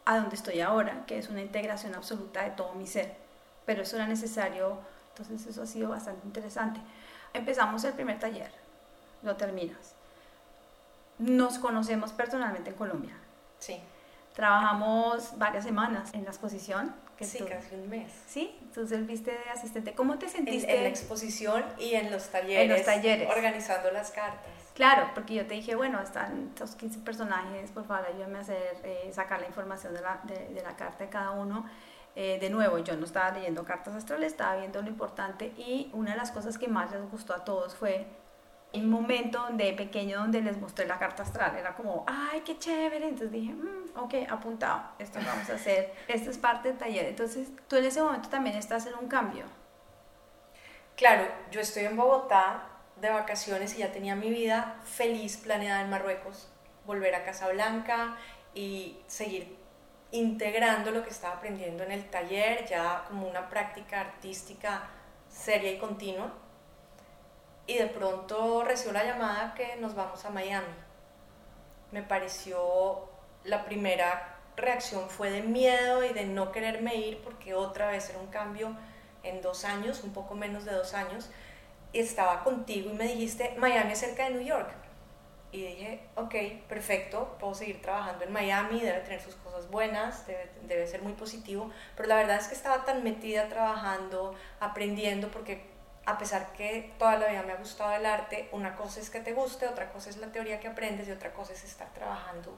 a 0.05 0.17
donde 0.17 0.35
estoy 0.35 0.59
ahora, 0.61 1.05
que 1.05 1.19
es 1.19 1.29
una 1.29 1.41
integración 1.41 1.93
absoluta 1.93 2.43
de 2.43 2.51
todo 2.51 2.73
mi 2.73 2.87
ser. 2.87 3.15
Pero 3.65 3.83
eso 3.83 3.95
era 3.95 4.07
necesario, 4.07 4.79
entonces 5.09 5.45
eso 5.45 5.61
ha 5.61 5.67
sido 5.67 5.89
bastante 5.89 6.25
interesante. 6.25 6.79
Empezamos 7.33 7.83
el 7.83 7.93
primer 7.93 8.19
taller, 8.19 8.51
lo 9.21 9.35
terminas. 9.35 9.93
Nos 11.19 11.59
conocemos 11.59 12.11
personalmente 12.11 12.71
en 12.71 12.75
Colombia. 12.75 13.15
Sí. 13.59 13.79
Trabajamos 14.39 15.37
varias 15.37 15.65
semanas 15.65 16.13
en 16.13 16.23
la 16.23 16.29
exposición. 16.29 16.95
Que 17.17 17.25
sí, 17.25 17.39
casi 17.39 17.75
un 17.75 17.89
mes. 17.89 18.09
Sí, 18.25 18.57
tú 18.73 18.87
serviste 18.87 19.31
de 19.31 19.49
asistente. 19.53 19.91
¿Cómo 19.91 20.17
te 20.17 20.29
sentiste? 20.29 20.77
En, 20.77 20.83
la 20.83 20.87
exposición 20.87 21.65
y 21.77 21.95
en 21.95 22.09
los 22.09 22.29
talleres. 22.29 22.63
En 22.63 22.69
los 22.69 22.85
talleres. 22.85 23.29
Organizando 23.29 23.91
las 23.91 24.11
cartas. 24.11 24.49
Claro, 24.75 25.11
porque 25.13 25.35
yo 25.35 25.45
te 25.45 25.55
dije, 25.55 25.75
bueno, 25.75 25.99
están 25.99 26.51
estos 26.53 26.75
15 26.75 26.99
personajes, 26.99 27.69
por 27.71 27.83
favor, 27.85 28.05
ayúdame 28.05 28.37
a 28.37 28.41
hacer, 28.41 28.77
eh, 28.85 29.11
sacar 29.13 29.41
la 29.41 29.47
información 29.47 29.93
de 29.93 29.99
la, 29.99 30.21
de, 30.23 30.47
de 30.53 30.63
la 30.63 30.77
carta 30.77 31.03
de 31.03 31.09
cada 31.09 31.31
uno. 31.31 31.65
Eh, 32.15 32.37
de 32.39 32.49
nuevo, 32.49 32.77
yo 32.79 32.95
no 32.95 33.03
estaba 33.03 33.31
leyendo 33.31 33.65
cartas 33.65 33.93
astrales, 33.93 34.31
estaba 34.31 34.55
viendo 34.55 34.81
lo 34.81 34.87
importante 34.87 35.47
y 35.57 35.89
una 35.91 36.11
de 36.11 36.17
las 36.17 36.31
cosas 36.31 36.57
que 36.57 36.69
más 36.69 36.91
les 36.91 37.01
gustó 37.11 37.33
a 37.33 37.43
todos 37.43 37.75
fue 37.75 38.07
un 38.73 38.89
momento 38.89 39.39
donde 39.39 39.73
pequeño 39.73 40.19
donde 40.19 40.41
les 40.41 40.57
mostré 40.57 40.85
la 40.85 40.99
carta 40.99 41.23
astral. 41.23 41.55
Era 41.57 41.75
como, 41.75 42.05
ay, 42.07 42.41
qué 42.45 42.57
chévere. 42.57 43.07
Entonces 43.07 43.31
dije, 43.31 43.53
mm, 43.53 43.97
ok, 43.97 44.13
apuntado, 44.29 44.83
esto 44.99 45.19
vamos 45.25 45.49
a 45.49 45.55
hacer, 45.55 45.93
esto 46.07 46.29
es 46.29 46.37
parte 46.37 46.69
del 46.69 46.77
taller. 46.77 47.05
Entonces 47.05 47.49
tú 47.67 47.77
en 47.77 47.85
ese 47.85 48.01
momento 48.01 48.29
también 48.29 48.55
estás 48.55 48.85
en 48.85 48.95
un 48.95 49.07
cambio. 49.07 49.45
Claro, 50.95 51.27
yo 51.51 51.61
estoy 51.61 51.85
en 51.85 51.95
Bogotá 51.95 52.63
de 52.97 53.09
vacaciones 53.09 53.75
y 53.75 53.79
ya 53.79 53.91
tenía 53.91 54.15
mi 54.15 54.29
vida 54.29 54.75
feliz 54.83 55.37
planeada 55.37 55.81
en 55.81 55.89
Marruecos, 55.89 56.51
volver 56.85 57.15
a 57.15 57.23
Casablanca 57.23 58.17
y 58.53 58.99
seguir 59.07 59.57
integrando 60.11 60.91
lo 60.91 61.03
que 61.03 61.09
estaba 61.09 61.35
aprendiendo 61.35 61.83
en 61.83 61.91
el 61.91 62.09
taller 62.09 62.65
ya 62.65 63.05
como 63.07 63.29
una 63.29 63.47
práctica 63.47 64.01
artística 64.01 64.89
seria 65.29 65.71
y 65.71 65.77
continua 65.77 66.33
y 67.69 67.77
de 67.77 67.85
pronto 67.85 68.63
recibo 68.63 68.93
la 68.93 69.03
llamada 69.03 69.53
que 69.53 69.75
nos 69.75 69.93
vamos 69.93 70.25
a 70.25 70.31
Miami. 70.31 70.73
Me 71.91 72.01
pareció, 72.01 73.07
la 73.43 73.63
primera 73.63 74.37
reacción 74.57 75.07
fue 75.07 75.29
de 75.29 75.43
miedo 75.43 76.03
y 76.03 76.11
de 76.11 76.25
no 76.25 76.51
quererme 76.51 76.95
ir 76.95 77.21
porque 77.21 77.53
otra 77.53 77.91
vez 77.91 78.09
era 78.09 78.17
un 78.17 78.27
cambio 78.27 78.75
en 79.21 79.43
dos 79.43 79.65
años, 79.65 80.03
un 80.03 80.13
poco 80.13 80.33
menos 80.33 80.65
de 80.65 80.73
dos 80.73 80.95
años, 80.95 81.29
y 81.93 81.99
estaba 81.99 82.43
contigo 82.43 82.89
y 82.89 82.93
me 82.93 83.03
dijiste, 83.03 83.53
Miami 83.59 83.91
es 83.91 83.99
cerca 83.99 84.23
de 84.23 84.31
New 84.31 84.43
York. 84.43 84.73
Y 85.51 85.63
dije, 85.63 86.01
ok, 86.15 86.33
perfecto, 86.67 87.37
puedo 87.39 87.53
seguir 87.53 87.83
trabajando 87.83 88.25
en 88.25 88.33
Miami, 88.33 88.79
debe 88.79 89.01
tener 89.01 89.21
sus 89.21 89.35
cosas 89.35 89.69
buenas, 89.69 90.25
debe, 90.25 90.49
debe 90.63 90.87
ser 90.87 91.03
muy 91.03 91.13
positivo, 91.13 91.69
pero 91.95 92.09
la 92.09 92.15
verdad 92.15 92.37
es 92.37 92.47
que 92.47 92.55
estaba 92.55 92.83
tan 92.83 93.03
metida 93.03 93.47
trabajando, 93.47 94.33
aprendiendo, 94.59 95.29
porque 95.29 95.68
a 96.09 96.17
pesar 96.17 96.51
que 96.53 96.91
toda 96.97 97.17
la 97.17 97.27
vida 97.27 97.43
me 97.43 97.53
ha 97.53 97.57
gustado 97.57 97.93
el 97.93 98.03
arte, 98.03 98.49
una 98.51 98.75
cosa 98.75 98.99
es 98.99 99.11
que 99.11 99.19
te 99.19 99.33
guste, 99.33 99.67
otra 99.67 99.91
cosa 99.91 100.09
es 100.09 100.17
la 100.17 100.31
teoría 100.31 100.59
que 100.59 100.67
aprendes 100.67 101.07
y 101.07 101.11
otra 101.11 101.31
cosa 101.33 101.53
es 101.53 101.63
estar 101.63 101.87
trabajando 101.93 102.57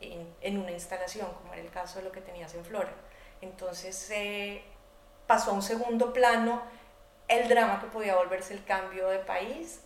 en, 0.00 0.58
una 0.58 0.70
instalación, 0.70 1.26
como 1.32 1.52
era 1.54 1.62
el 1.62 1.70
caso 1.70 1.98
de 1.98 2.04
lo 2.04 2.12
que 2.12 2.20
tenías 2.20 2.54
en 2.54 2.64
Flora. 2.64 2.92
Entonces 3.40 4.08
eh, 4.12 4.62
pasó 5.26 5.50
a 5.50 5.54
un 5.54 5.62
segundo 5.62 6.12
plano 6.12 6.62
el 7.26 7.48
drama 7.48 7.80
que 7.80 7.88
podía 7.88 8.14
volverse 8.14 8.54
el 8.54 8.64
cambio 8.64 9.08
de 9.08 9.18
país. 9.18 9.80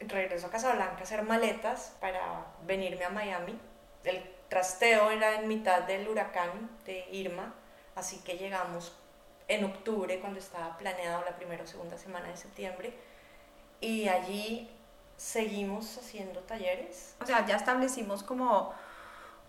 Regreso 0.00 0.46
a 0.46 0.50
Casablanca 0.50 1.00
a 1.00 1.02
hacer 1.02 1.24
maletas 1.24 1.94
para 2.00 2.46
venirme 2.62 3.04
a 3.04 3.10
Miami. 3.10 3.60
El 4.02 4.22
trasteo 4.48 5.10
era 5.10 5.34
en 5.34 5.46
mitad 5.46 5.82
del 5.82 6.08
huracán 6.08 6.70
de 6.86 7.06
Irma, 7.10 7.54
así 7.94 8.18
que 8.20 8.38
llegamos 8.38 8.96
en 9.48 9.64
octubre, 9.64 10.18
cuando 10.20 10.38
estaba 10.38 10.76
planeado 10.76 11.24
la 11.24 11.36
primera 11.36 11.62
o 11.62 11.66
segunda 11.66 11.96
semana 11.98 12.28
de 12.28 12.36
septiembre. 12.36 12.92
Y 13.80 14.08
allí 14.08 14.68
seguimos 15.16 15.98
haciendo 15.98 16.40
talleres. 16.40 17.14
O 17.20 17.26
sea, 17.26 17.46
ya 17.46 17.56
establecimos 17.56 18.22
como 18.22 18.72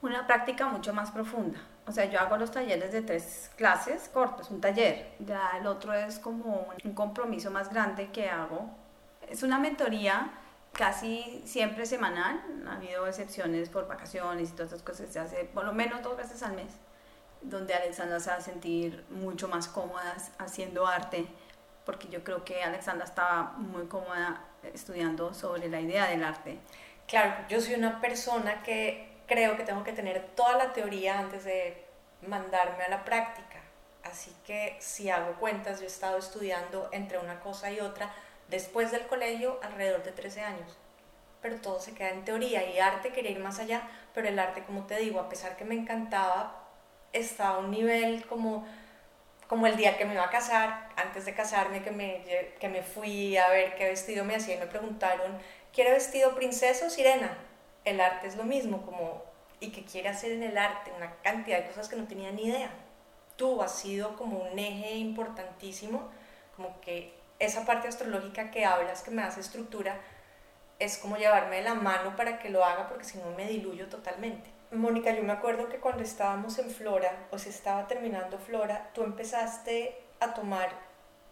una 0.02 0.28
práctica 0.28 0.68
mucho 0.68 0.94
más 0.94 1.12
profunda. 1.12 1.60
O 1.88 1.92
sea, 1.92 2.06
yo 2.06 2.20
hago 2.20 2.38
los 2.38 2.52
talleres 2.52 2.92
de 2.92 3.02
tres 3.02 3.50
clases 3.56 4.10
cortos, 4.10 4.52
un 4.52 4.62
taller. 4.62 5.14
Ya 5.20 5.52
el 5.60 5.68
otro 5.68 5.94
es 5.94 6.20
como 6.20 6.68
un 6.84 6.94
compromiso 6.94 7.50
más 7.50 7.72
grande 7.72 8.12
que 8.12 8.30
hago. 8.30 8.70
Es 9.28 9.42
una 9.44 9.58
mentoría 9.58 10.32
casi 10.74 11.42
siempre 11.46 11.86
semanal. 11.86 12.44
Ha 12.68 12.76
habido 12.76 13.08
excepciones 13.08 13.70
por 13.70 13.88
vacaciones 13.88 14.50
y 14.50 14.52
todas 14.52 14.74
esas 14.74 14.84
cosas. 14.84 15.10
Se 15.10 15.20
hace 15.20 15.46
por 15.46 15.66
lo 15.66 15.74
menos 15.74 16.04
dos 16.04 16.18
veces 16.18 16.44
al 16.44 16.54
mes 16.54 16.74
donde 17.42 17.74
Alexandra 17.74 18.20
se 18.20 18.30
va 18.30 18.38
a 18.38 18.42
sentir 18.42 19.06
mucho 19.10 19.48
más 19.48 19.68
cómoda 19.68 20.16
haciendo 20.38 20.86
arte, 20.88 21.26
porque 21.86 22.08
yo 22.10 22.24
creo 22.24 22.44
que 22.44 22.64
Alexandra 22.64 23.06
estaba 23.06 23.54
muy 23.58 23.88
cómoda 23.88 24.44
estudiando 24.74 25.34
sobre 25.34 25.70
la 25.70 25.80
idea 25.80 26.08
del 26.08 26.24
arte. 26.24 26.60
Claro, 27.08 27.34
yo 27.48 27.62
soy 27.62 27.76
una 27.76 28.02
persona 28.02 28.62
que 28.64 29.22
creo 29.28 29.56
que 29.56 29.64
tengo 29.64 29.84
que 29.84 29.94
tener 29.94 30.26
toda 30.36 30.58
la 30.58 30.74
teoría 30.74 31.20
antes 31.20 31.46
de 31.46 31.86
mandarme 32.28 32.84
a 32.84 32.90
la 32.90 33.06
práctica. 33.06 33.62
Así 34.04 34.36
que 34.46 34.78
si 34.80 35.10
hago 35.10 35.34
cuentas, 35.36 35.80
yo 35.80 35.86
he 35.86 35.88
estado 35.88 36.18
estudiando 36.18 36.90
entre 36.92 37.18
una 37.20 37.40
cosa 37.40 37.72
y 37.72 37.80
otra 37.80 38.14
después 38.48 38.92
del 38.92 39.06
colegio 39.08 39.60
alrededor 39.62 40.04
de 40.04 40.12
13 40.12 40.42
años. 40.42 40.78
Pero 41.42 41.58
todo 41.58 41.80
se 41.80 41.94
queda 41.94 42.10
en 42.10 42.26
teoría 42.26 42.70
y 42.70 42.80
arte 42.80 43.12
quería 43.12 43.32
ir 43.32 43.40
más 43.40 43.60
allá, 43.60 43.88
pero 44.14 44.28
el 44.28 44.40
arte, 44.40 44.64
como 44.64 44.86
te 44.86 44.98
digo, 44.98 45.20
a 45.20 45.30
pesar 45.30 45.56
que 45.58 45.66
me 45.66 45.76
encantaba, 45.76 46.67
está 47.20 47.50
a 47.50 47.58
un 47.58 47.72
nivel 47.72 48.26
como, 48.26 48.66
como 49.48 49.68
el 49.68 49.78
día 49.78 49.98
que 49.98 50.06
me 50.06 50.14
iba 50.14 50.24
a 50.24 50.30
casar, 50.30 50.90
antes 50.96 51.26
de 51.26 51.34
casarme, 51.34 51.84
que 51.84 51.92
me, 51.92 52.24
que 52.60 52.70
me 52.70 52.82
fui 52.82 53.38
a 53.38 53.50
ver 53.50 53.76
qué 53.76 53.86
vestido 53.86 54.26
me 54.26 54.36
hacía 54.36 54.56
y 54.56 54.60
me 54.60 54.68
preguntaron, 54.68 55.38
¿quiere 55.74 55.92
vestido 55.92 56.36
princesa 56.36 56.88
o 56.88 56.90
sirena? 56.90 57.38
El 57.86 58.02
arte 58.02 58.28
es 58.28 58.36
lo 58.36 58.44
mismo, 58.44 58.86
como, 58.86 59.24
¿y 59.60 59.72
qué 59.72 59.86
quiere 59.86 60.10
hacer 60.10 60.32
en 60.32 60.44
el 60.44 60.58
arte? 60.58 60.92
Una 60.96 61.14
cantidad 61.24 61.60
de 61.60 61.68
cosas 61.68 61.88
que 61.90 61.96
no 61.96 62.08
tenía 62.08 62.32
ni 62.32 62.46
idea. 62.46 62.70
Tú 63.36 63.62
has 63.62 63.78
sido 63.80 64.16
como 64.16 64.40
un 64.40 64.60
eje 64.60 64.96
importantísimo, 64.96 66.10
como 66.56 66.82
que 66.82 67.14
esa 67.40 67.66
parte 67.66 67.88
astrológica 67.88 68.52
que 68.52 68.66
hablas, 68.66 69.04
que 69.04 69.12
me 69.12 69.22
hace 69.22 69.40
estructura, 69.40 70.00
es 70.80 70.98
como 70.98 71.18
llevarme 71.18 71.58
de 71.58 71.64
la 71.64 71.74
mano 71.74 72.16
para 72.16 72.40
que 72.40 72.50
lo 72.50 72.64
haga, 72.64 72.88
porque 72.88 73.04
si 73.04 73.18
no 73.18 73.32
me 73.32 73.48
diluyo 73.48 73.88
totalmente. 73.88 74.57
Mónica, 74.72 75.14
yo 75.14 75.24
me 75.24 75.32
acuerdo 75.32 75.70
que 75.70 75.80
cuando 75.80 76.04
estábamos 76.04 76.60
en 76.60 76.70
Flora, 76.70 77.28
o 77.32 77.38
se 77.38 77.50
estaba 77.50 77.88
terminando 77.88 78.38
Flora, 78.38 78.90
tú 78.94 79.04
empezaste 79.04 79.98
a 80.20 80.34
tomar 80.34 80.70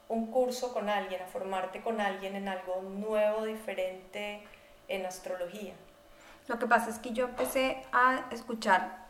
un 0.08 0.32
curso 0.32 0.74
con 0.74 0.88
alguien, 0.88 1.21
a 1.21 1.26
formarte 1.26 1.82
con 1.82 2.00
alguien 2.00 2.36
en 2.36 2.48
algo 2.48 2.82
nuevo, 2.82 3.43
diferente 3.43 4.41
en 4.88 5.06
astrología. 5.06 5.74
Lo 6.48 6.60
que 6.60 6.67
pasa 6.67 6.89
es 6.89 7.00
que 7.00 7.12
yo 7.12 7.26
empecé 7.26 7.84
a 7.91 8.26
escuchar 8.32 9.06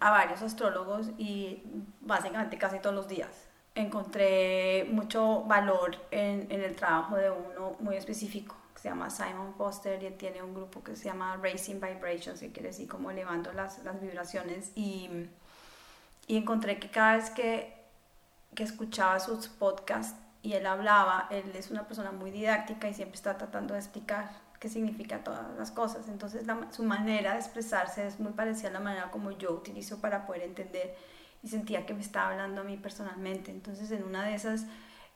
a 0.00 0.10
varios 0.10 0.42
astrólogos 0.42 1.10
y 1.16 1.62
básicamente 2.00 2.58
casi 2.58 2.80
todos 2.80 2.96
los 2.96 3.06
días. 3.06 3.48
Encontré 3.76 4.84
mucho 4.90 5.42
valor 5.44 5.96
en, 6.10 6.50
en 6.50 6.62
el 6.62 6.74
trabajo 6.74 7.16
de 7.16 7.30
uno 7.30 7.76
muy 7.78 7.96
específico 7.96 8.56
se 8.84 8.90
llama 8.90 9.08
Simon 9.08 9.54
Foster 9.54 10.02
y 10.02 10.10
tiene 10.10 10.42
un 10.42 10.52
grupo 10.52 10.84
que 10.84 10.94
se 10.94 11.04
llama 11.04 11.38
Racing 11.42 11.76
Vibrations, 11.76 12.38
que 12.38 12.52
quiere 12.52 12.68
decir 12.68 12.86
como 12.86 13.10
elevando 13.10 13.50
las, 13.54 13.82
las 13.82 13.98
vibraciones. 13.98 14.72
Y, 14.74 15.08
y, 16.26 16.36
encontré 16.36 16.78
que 16.78 16.90
cada 16.90 17.16
vez 17.16 17.30
que, 17.30 17.74
que 18.54 18.62
escuchaba 18.62 19.20
sus 19.20 19.48
podcasts 19.48 20.14
y 20.42 20.52
él 20.52 20.66
hablaba, 20.66 21.28
él 21.30 21.50
es 21.54 21.70
una 21.70 21.88
persona 21.88 22.12
muy 22.12 22.30
didáctica 22.30 22.86
y 22.86 22.92
siempre 22.92 23.14
está 23.14 23.38
tratando 23.38 23.72
de 23.72 23.80
explicar 23.80 24.30
qué 24.60 24.68
significa 24.68 25.24
todas 25.24 25.56
las 25.56 25.70
cosas. 25.70 26.06
Entonces 26.10 26.46
su 26.70 26.82
manera 26.82 27.32
de 27.32 27.38
expresarse 27.38 28.06
es 28.06 28.20
muy 28.20 28.32
parecida 28.32 28.68
a 28.68 28.72
la 28.72 28.80
manera 28.80 29.10
como 29.10 29.30
yo 29.30 29.52
utilizo 29.52 30.02
para 30.02 30.26
poder 30.26 30.42
entender 30.42 30.94
y 31.42 31.48
sentía 31.48 31.86
que 31.86 31.94
me 31.94 32.02
estaba 32.02 32.32
hablando 32.32 32.60
a 32.60 32.64
mí 32.64 32.76
personalmente. 32.76 33.50
Entonces 33.50 33.90
en 33.92 34.04
una 34.04 34.24
de 34.24 34.34
esas 34.34 34.66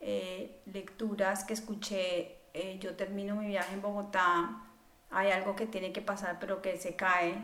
eh, 0.00 0.62
lecturas 0.64 1.44
que 1.44 1.52
escuché 1.52 2.37
eh, 2.58 2.78
yo 2.80 2.96
termino 2.96 3.36
mi 3.36 3.46
viaje 3.46 3.74
en 3.74 3.82
Bogotá, 3.82 4.62
hay 5.10 5.30
algo 5.30 5.54
que 5.56 5.66
tiene 5.66 5.92
que 5.92 6.02
pasar 6.02 6.38
pero 6.40 6.60
que 6.60 6.76
se 6.76 6.96
cae, 6.96 7.34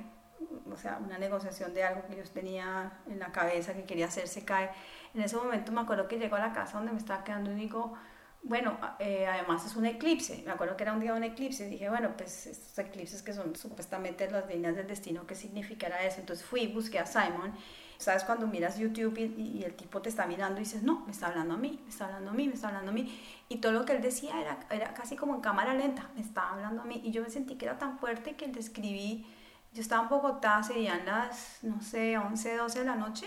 o 0.71 0.77
sea, 0.77 0.99
una 0.99 1.19
negociación 1.19 1.73
de 1.73 1.85
algo 1.85 2.07
que 2.07 2.17
yo 2.17 2.25
tenía 2.25 3.01
en 3.07 3.19
la 3.19 3.31
cabeza 3.33 3.75
que 3.75 3.85
quería 3.85 4.07
hacer 4.07 4.29
se 4.29 4.45
cae. 4.45 4.71
En 5.15 5.23
ese 5.23 5.37
momento 5.37 5.73
me 5.73 5.81
acuerdo 5.81 6.09
que 6.09 6.19
llego 6.19 6.37
a 6.37 6.41
la 6.41 6.53
casa 6.53 6.79
donde 6.79 6.93
me 6.93 6.99
estaba 6.99 7.23
quedando 7.23 7.53
y 7.53 7.55
digo, 7.55 7.95
bueno, 8.43 8.77
eh, 8.99 9.27
además 9.27 9.65
es 9.65 9.77
un 9.77 9.87
eclipse, 9.87 10.43
me 10.45 10.53
acuerdo 10.53 10.77
que 10.77 10.83
era 10.83 10.93
un 10.93 11.01
día 11.01 11.13
de 11.13 11.19
un 11.19 11.25
eclipse, 11.25 11.67
dije, 11.67 11.89
bueno, 11.89 12.15
pues 12.17 12.47
estos 12.47 12.79
eclipses 12.79 13.23
que 13.23 13.33
son 13.33 13.57
supuestamente 13.57 14.31
las 14.31 14.47
líneas 14.49 14.77
del 14.77 14.87
destino, 14.87 15.27
¿qué 15.27 15.35
significará 15.35 16.05
eso? 16.05 16.21
Entonces 16.21 16.45
fui, 16.45 16.67
busqué 16.67 16.99
a 16.99 17.07
Simon 17.07 17.55
¿Sabes? 17.99 18.25
Cuando 18.25 18.47
miras 18.47 18.79
YouTube 18.79 19.19
y, 19.19 19.63
el 19.65 19.75
tipo 19.75 20.03
te 20.03 20.09
está 20.09 20.27
mirando 20.27 20.61
y 20.61 20.65
dices, 20.65 20.83
no, 20.83 21.01
me 21.07 21.13
está 21.13 21.29
hablando 21.29 21.55
a 21.55 21.57
mí, 21.57 21.81
me 21.83 21.91
está 21.91 22.07
hablando 22.07 22.31
a 22.31 22.35
mí, 22.35 22.49
me 22.49 22.55
está 22.55 22.69
hablando 22.69 22.91
a 22.91 22.95
mí. 22.95 23.19
Y 23.49 23.59
todo 23.59 23.73
lo 23.73 23.85
que 23.85 23.95
él 23.95 24.03
decía 24.03 24.41
era, 24.41 24.59
era 24.71 24.95
casi 24.95 25.17
como 25.17 25.35
en 25.35 25.41
cámara 25.41 25.75
lenta, 25.75 26.11
me 26.15 26.21
estaba 26.21 26.51
hablando 26.51 26.83
a 26.83 26.85
mí. 26.85 27.01
Y 27.05 27.11
yo 27.13 27.23
me 27.23 27.31
sentí 27.31 27.57
que 27.57 27.67
era 27.67 27.79
tan 27.79 27.99
fuerte 27.99 28.37
que 28.37 28.49
le 28.49 28.61
escribí, 28.61 29.27
yo 29.73 29.81
estaba 29.81 30.03
en 30.03 30.09
Bogotá, 30.09 30.63
serían 30.63 31.05
las, 31.07 31.59
no 31.63 31.81
sé, 31.81 32.19
11, 32.19 32.57
12 32.57 32.79
de 32.81 32.85
la 32.85 32.97
noche. 32.97 33.27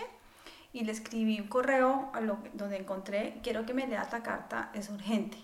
Y 0.72 0.84
le 0.84 0.92
escribí 0.92 1.40
un 1.40 1.48
correo 1.48 2.10
a 2.12 2.20
lo, 2.20 2.38
donde 2.52 2.76
encontré, 2.76 3.40
quiero 3.42 3.64
que 3.64 3.74
me 3.74 3.86
lea 3.86 4.02
esta 4.02 4.22
carta, 4.22 4.70
es 4.74 4.90
urgente 4.90 5.38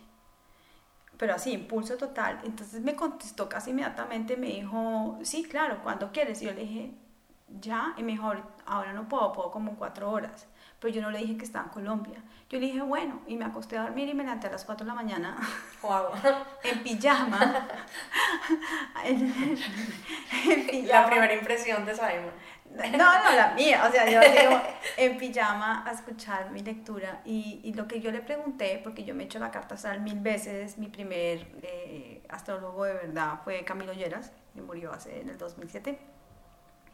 pero 1.16 1.34
así, 1.34 1.52
impulso 1.52 1.96
total. 1.96 2.40
Entonces 2.44 2.82
me 2.82 2.96
contestó 2.96 3.48
casi 3.48 3.70
inmediatamente, 3.70 4.36
me 4.36 4.48
dijo, 4.48 5.18
sí, 5.22 5.44
claro, 5.44 5.80
cuando 5.82 6.12
quieres? 6.12 6.42
Y 6.42 6.46
yo 6.46 6.52
le 6.52 6.62
dije, 6.62 6.92
ya, 7.60 7.94
y 7.96 8.02
mejor, 8.02 8.42
ahora 8.66 8.92
no 8.92 9.08
puedo, 9.08 9.32
puedo 9.32 9.50
como 9.50 9.76
cuatro 9.76 10.10
horas. 10.10 10.46
Pero 10.80 10.94
yo 10.94 11.02
no 11.02 11.10
le 11.10 11.18
dije 11.18 11.36
que 11.36 11.44
estaba 11.44 11.64
en 11.64 11.70
Colombia. 11.70 12.22
Yo 12.50 12.58
le 12.58 12.66
dije, 12.66 12.82
bueno, 12.82 13.22
y 13.26 13.36
me 13.36 13.46
acosté 13.46 13.78
a 13.78 13.82
dormir 13.82 14.08
y 14.08 14.14
me 14.14 14.22
levanté 14.22 14.48
a 14.48 14.50
las 14.50 14.64
4 14.64 14.84
de 14.84 14.88
la 14.88 14.94
mañana 14.94 15.36
wow. 15.82 16.08
en 16.62 16.82
pijama. 16.82 17.68
en, 19.04 19.32
pijama. 20.68 21.00
La 21.00 21.06
primera 21.06 21.34
impresión 21.34 21.86
de 21.86 21.94
Simon. 21.94 22.32
No, 22.74 22.98
no, 22.98 23.36
la 23.36 23.54
mía. 23.56 23.84
O 23.88 23.90
sea, 23.90 24.08
yo 24.10 24.20
digo 24.40 24.60
en 24.96 25.16
pijama 25.16 25.84
a 25.86 25.92
escuchar 25.92 26.50
mi 26.50 26.60
lectura. 26.60 27.22
Y, 27.24 27.60
y, 27.64 27.72
lo 27.72 27.88
que 27.88 28.00
yo 28.00 28.10
le 28.10 28.20
pregunté, 28.20 28.80
porque 28.82 29.04
yo 29.04 29.14
me 29.14 29.22
he 29.22 29.26
hecho 29.26 29.38
la 29.38 29.50
carta 29.50 29.76
astral 29.76 30.00
mil 30.00 30.20
veces, 30.20 30.76
mi 30.76 30.88
primer 30.88 31.46
eh, 31.62 32.26
astrólogo 32.28 32.84
de 32.84 32.94
verdad 32.94 33.40
fue 33.42 33.64
Camilo 33.64 33.92
Lleras, 33.94 34.32
que 34.54 34.60
murió 34.60 34.92
hace 34.92 35.20
en 35.20 35.30
el 35.30 35.38
2007. 35.38 35.98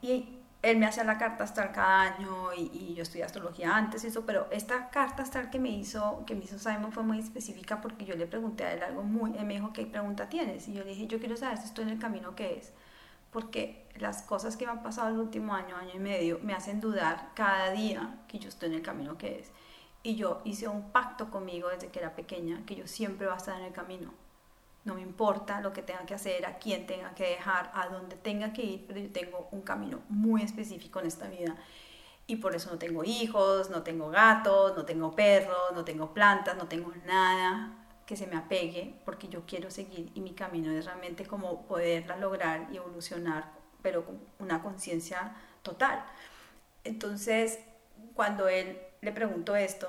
Y 0.02 0.39
él 0.62 0.76
me 0.76 0.86
hacía 0.86 1.04
la 1.04 1.16
carta 1.16 1.44
astral 1.44 1.72
cada 1.72 2.02
año 2.02 2.52
y, 2.54 2.94
yo 2.94 3.02
estudié 3.02 3.24
astrología 3.24 3.74
antes 3.74 4.04
y 4.04 4.08
eso, 4.08 4.26
pero 4.26 4.46
esta 4.50 4.90
carta 4.90 5.22
astral 5.22 5.48
que 5.50 5.58
me 5.58 5.70
hizo, 5.70 6.24
que 6.26 6.34
me 6.34 6.44
hizo 6.44 6.58
Simon 6.58 6.92
fue 6.92 7.02
muy 7.02 7.18
específica 7.18 7.80
porque 7.80 8.04
yo 8.04 8.14
le 8.14 8.26
pregunté 8.26 8.64
a 8.64 8.74
él 8.74 8.82
algo 8.82 9.02
muy, 9.02 9.36
él 9.38 9.46
me 9.46 9.54
dijo, 9.54 9.72
¿qué 9.72 9.86
pregunta 9.86 10.28
tienes? 10.28 10.68
Y 10.68 10.74
yo 10.74 10.84
le 10.84 10.90
dije, 10.90 11.06
yo 11.06 11.18
quiero 11.18 11.36
saber 11.36 11.58
si 11.58 11.64
estoy 11.64 11.84
en 11.84 11.90
el 11.90 11.98
camino 11.98 12.34
que 12.34 12.58
es, 12.58 12.72
porque 13.30 13.86
las 13.96 14.22
cosas 14.22 14.56
que 14.56 14.66
me 14.66 14.72
han 14.72 14.82
pasado 14.82 15.08
el 15.08 15.18
último 15.18 15.54
año, 15.54 15.76
año 15.76 15.92
y 15.94 15.98
medio, 15.98 16.40
me 16.42 16.52
hacen 16.52 16.80
dudar 16.80 17.30
cada 17.34 17.70
día 17.70 18.18
que 18.28 18.38
yo 18.38 18.48
estoy 18.48 18.68
en 18.70 18.74
el 18.76 18.82
camino 18.82 19.16
que 19.16 19.40
es. 19.40 19.52
Y 20.02 20.16
yo 20.16 20.40
hice 20.44 20.66
un 20.68 20.90
pacto 20.92 21.30
conmigo 21.30 21.68
desde 21.68 21.88
que 21.88 21.98
era 22.00 22.14
pequeña, 22.14 22.64
que 22.66 22.74
yo 22.74 22.86
siempre 22.86 23.26
voy 23.26 23.34
a 23.34 23.38
estar 23.38 23.58
en 23.58 23.66
el 23.66 23.72
camino 23.72 24.12
no 24.84 24.94
me 24.94 25.02
importa 25.02 25.60
lo 25.60 25.72
que 25.72 25.82
tenga 25.82 26.06
que 26.06 26.14
hacer, 26.14 26.46
a 26.46 26.58
quién 26.58 26.86
tenga 26.86 27.14
que 27.14 27.24
dejar, 27.24 27.70
a 27.74 27.88
dónde 27.88 28.16
tenga 28.16 28.52
que 28.52 28.62
ir, 28.62 28.84
pero 28.86 29.00
yo 29.00 29.10
tengo 29.12 29.48
un 29.50 29.62
camino 29.62 30.00
muy 30.08 30.42
específico 30.42 31.00
en 31.00 31.06
esta 31.06 31.28
vida. 31.28 31.56
Y 32.26 32.36
por 32.36 32.54
eso 32.54 32.70
no 32.70 32.78
tengo 32.78 33.04
hijos, 33.04 33.70
no 33.70 33.82
tengo 33.82 34.08
gatos, 34.10 34.76
no 34.76 34.84
tengo 34.84 35.14
perros, 35.14 35.72
no 35.74 35.84
tengo 35.84 36.14
plantas, 36.14 36.56
no 36.56 36.68
tengo 36.68 36.92
nada 37.06 37.76
que 38.06 38.16
se 38.16 38.26
me 38.26 38.36
apegue, 38.36 38.94
porque 39.04 39.28
yo 39.28 39.44
quiero 39.46 39.70
seguir 39.70 40.10
y 40.14 40.20
mi 40.20 40.32
camino 40.32 40.72
es 40.72 40.84
realmente 40.84 41.26
como 41.26 41.66
poderla 41.66 42.16
lograr 42.16 42.68
y 42.72 42.76
evolucionar, 42.76 43.52
pero 43.82 44.04
con 44.04 44.20
una 44.38 44.62
conciencia 44.62 45.34
total. 45.62 46.04
Entonces, 46.84 47.60
cuando 48.14 48.48
él 48.48 48.78
le 49.00 49.12
preguntó 49.12 49.54
esto, 49.56 49.88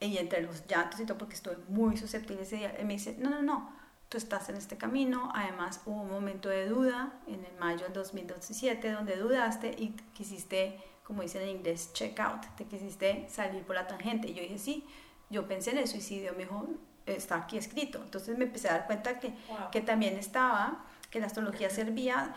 y 0.00 0.16
entre 0.18 0.42
los 0.42 0.66
llantos 0.66 1.00
y 1.00 1.06
todo, 1.06 1.18
porque 1.18 1.34
estuve 1.34 1.56
muy 1.68 1.96
susceptible 1.96 2.42
ese 2.42 2.56
día, 2.56 2.70
él 2.78 2.86
me 2.86 2.94
dice, 2.94 3.16
no, 3.18 3.30
no, 3.30 3.42
no, 3.42 3.77
tú 4.08 4.16
estás 4.16 4.48
en 4.48 4.56
este 4.56 4.76
camino. 4.76 5.30
Además, 5.34 5.80
hubo 5.86 6.02
un 6.02 6.10
momento 6.10 6.48
de 6.48 6.66
duda 6.66 7.12
en 7.26 7.44
el 7.44 7.54
mayo 7.58 7.84
del 7.84 7.92
2017 7.92 8.90
donde 8.90 9.16
dudaste 9.16 9.74
y 9.78 9.94
quisiste, 10.14 10.78
como 11.04 11.22
dicen 11.22 11.42
en 11.42 11.48
inglés, 11.48 11.92
check 11.92 12.18
out, 12.20 12.44
te 12.56 12.64
quisiste 12.64 13.26
salir 13.28 13.62
por 13.64 13.76
la 13.76 13.86
tangente. 13.86 14.28
Y 14.28 14.34
yo 14.34 14.42
dije, 14.42 14.58
sí, 14.58 14.86
yo 15.30 15.46
pensé 15.46 15.72
en 15.72 15.78
el 15.78 15.88
suicidio, 15.88 16.32
me 16.32 16.40
dijo, 16.44 16.66
está 17.06 17.36
aquí 17.36 17.58
escrito. 17.58 18.00
Entonces 18.02 18.38
me 18.38 18.44
empecé 18.44 18.68
a 18.68 18.72
dar 18.72 18.86
cuenta 18.86 19.18
que, 19.18 19.34
que 19.70 19.80
también 19.80 20.16
estaba, 20.16 20.84
que 21.10 21.20
la 21.20 21.26
astrología 21.26 21.70
servía 21.70 22.34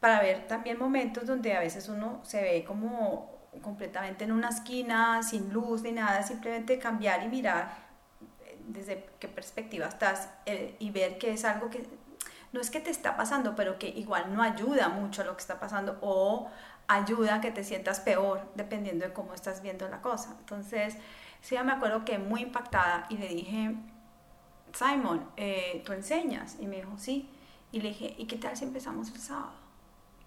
para 0.00 0.20
ver 0.20 0.48
también 0.48 0.78
momentos 0.78 1.26
donde 1.26 1.54
a 1.54 1.60
veces 1.60 1.88
uno 1.88 2.20
se 2.24 2.42
ve 2.42 2.64
como 2.64 3.30
completamente 3.60 4.24
en 4.24 4.32
una 4.32 4.48
esquina, 4.48 5.22
sin 5.22 5.52
luz 5.52 5.82
ni 5.82 5.92
nada, 5.92 6.22
simplemente 6.22 6.78
cambiar 6.78 7.22
y 7.22 7.28
mirar 7.28 7.81
desde 8.68 9.06
qué 9.18 9.28
perspectiva 9.28 9.86
estás 9.86 10.28
eh, 10.46 10.76
y 10.78 10.90
ver 10.90 11.18
que 11.18 11.32
es 11.32 11.44
algo 11.44 11.70
que 11.70 11.86
no 12.52 12.60
es 12.60 12.70
que 12.70 12.80
te 12.80 12.90
está 12.90 13.16
pasando, 13.16 13.56
pero 13.56 13.78
que 13.78 13.88
igual 13.88 14.34
no 14.34 14.42
ayuda 14.42 14.88
mucho 14.88 15.22
a 15.22 15.24
lo 15.24 15.34
que 15.34 15.40
está 15.40 15.58
pasando 15.58 15.98
o 16.02 16.50
ayuda 16.86 17.36
a 17.36 17.40
que 17.40 17.50
te 17.50 17.64
sientas 17.64 18.00
peor 18.00 18.46
dependiendo 18.54 19.06
de 19.06 19.12
cómo 19.12 19.32
estás 19.34 19.62
viendo 19.62 19.88
la 19.88 20.02
cosa. 20.02 20.36
Entonces, 20.38 20.96
sí, 21.40 21.56
me 21.64 21.72
acuerdo 21.72 22.04
que 22.04 22.18
muy 22.18 22.42
impactada 22.42 23.06
y 23.08 23.16
le 23.16 23.28
dije, 23.28 23.74
Simon, 24.74 25.26
eh, 25.36 25.82
¿tú 25.84 25.92
enseñas? 25.92 26.56
Y 26.60 26.66
me 26.66 26.76
dijo, 26.76 26.92
sí. 26.98 27.30
Y 27.72 27.80
le 27.80 27.88
dije, 27.88 28.14
¿y 28.18 28.26
qué 28.26 28.36
tal 28.36 28.56
si 28.56 28.64
empezamos 28.64 29.08
el 29.10 29.18
sábado? 29.18 29.52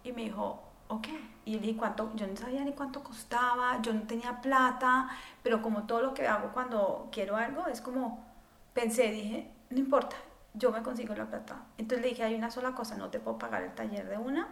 Y 0.04 0.12
me 0.12 0.24
dijo, 0.24 0.63
ok. 0.88 1.08
Y 1.45 1.54
le 1.54 1.60
dije, 1.60 1.78
¿cuánto? 1.78 2.12
Yo 2.15 2.28
no 2.28 2.36
sabía 2.36 2.63
ni 2.63 2.74
cuánto 2.74 3.04
costaba, 3.04 3.82
yo 3.82 3.93
no 3.93 4.02
tenía 4.04 4.41
plata, 4.41 5.10
pero 5.43 5.62
como 5.62 5.84
todo 5.84 6.02
lo 6.02 6.13
que 6.13 6.28
hago 6.28 6.52
cuando 6.54 7.10
quiero 7.12 7.38
algo, 7.38 7.67
es 7.67 7.82
como, 7.82 8.26
pensé, 8.74 9.12
dije, 9.12 9.52
no 9.69 9.78
importa, 9.78 10.15
yo 10.54 10.71
me 10.71 10.82
consigo 10.82 11.13
la 11.15 11.28
plata. 11.28 11.63
Entonces 11.78 12.04
le 12.04 12.10
dije, 12.10 12.24
hay 12.24 12.36
una 12.36 12.50
sola 12.50 12.74
cosa, 12.74 12.98
no 12.98 13.10
te 13.10 13.19
puedo 13.19 13.38
pagar 13.38 13.62
el 13.63 13.74
taller 13.76 14.10
de 14.10 14.17
una, 14.17 14.48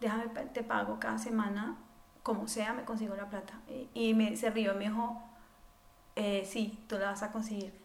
déjame, 0.00 0.26
te 0.52 0.64
pago 0.64 0.98
cada 0.98 1.18
semana, 1.18 1.76
como 2.22 2.48
sea, 2.48 2.72
me 2.72 2.84
consigo 2.84 3.14
la 3.14 3.28
plata. 3.28 3.54
Y, 3.94 4.14
me, 4.14 4.36
se 4.36 4.50
rió 4.50 4.72
y 4.74 4.76
me 4.76 4.84
dijo, 4.88 5.22
eh, 6.16 6.44
sí, 6.44 6.84
tú 6.88 6.98
la 6.98 7.10
vas 7.10 7.22
a 7.22 7.30
conseguir. 7.32 7.80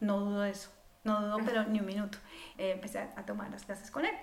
No 0.00 0.20
dudo 0.20 0.44
eso, 0.44 0.70
no 1.04 1.20
dudo, 1.20 1.38
pero 1.44 1.64
ni 1.64 1.80
un 1.80 1.86
minuto. 1.86 2.16
Eh, 2.56 2.72
empecé 2.72 2.98
a 2.98 3.26
tomar 3.26 3.50
las 3.50 3.64
clases 3.64 3.90
con 3.90 4.06
él, 4.06 4.14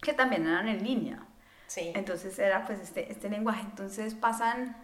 que 0.00 0.14
también 0.14 0.46
eran 0.46 0.68
en 0.68 0.82
línea. 0.82 1.26
Sí. 1.66 1.92
Entonces 1.94 2.38
era 2.38 2.64
pues 2.66 2.80
este, 2.80 3.10
este 3.10 3.28
lenguaje. 3.28 3.62
Entonces 3.62 4.14
pasan 4.14 4.76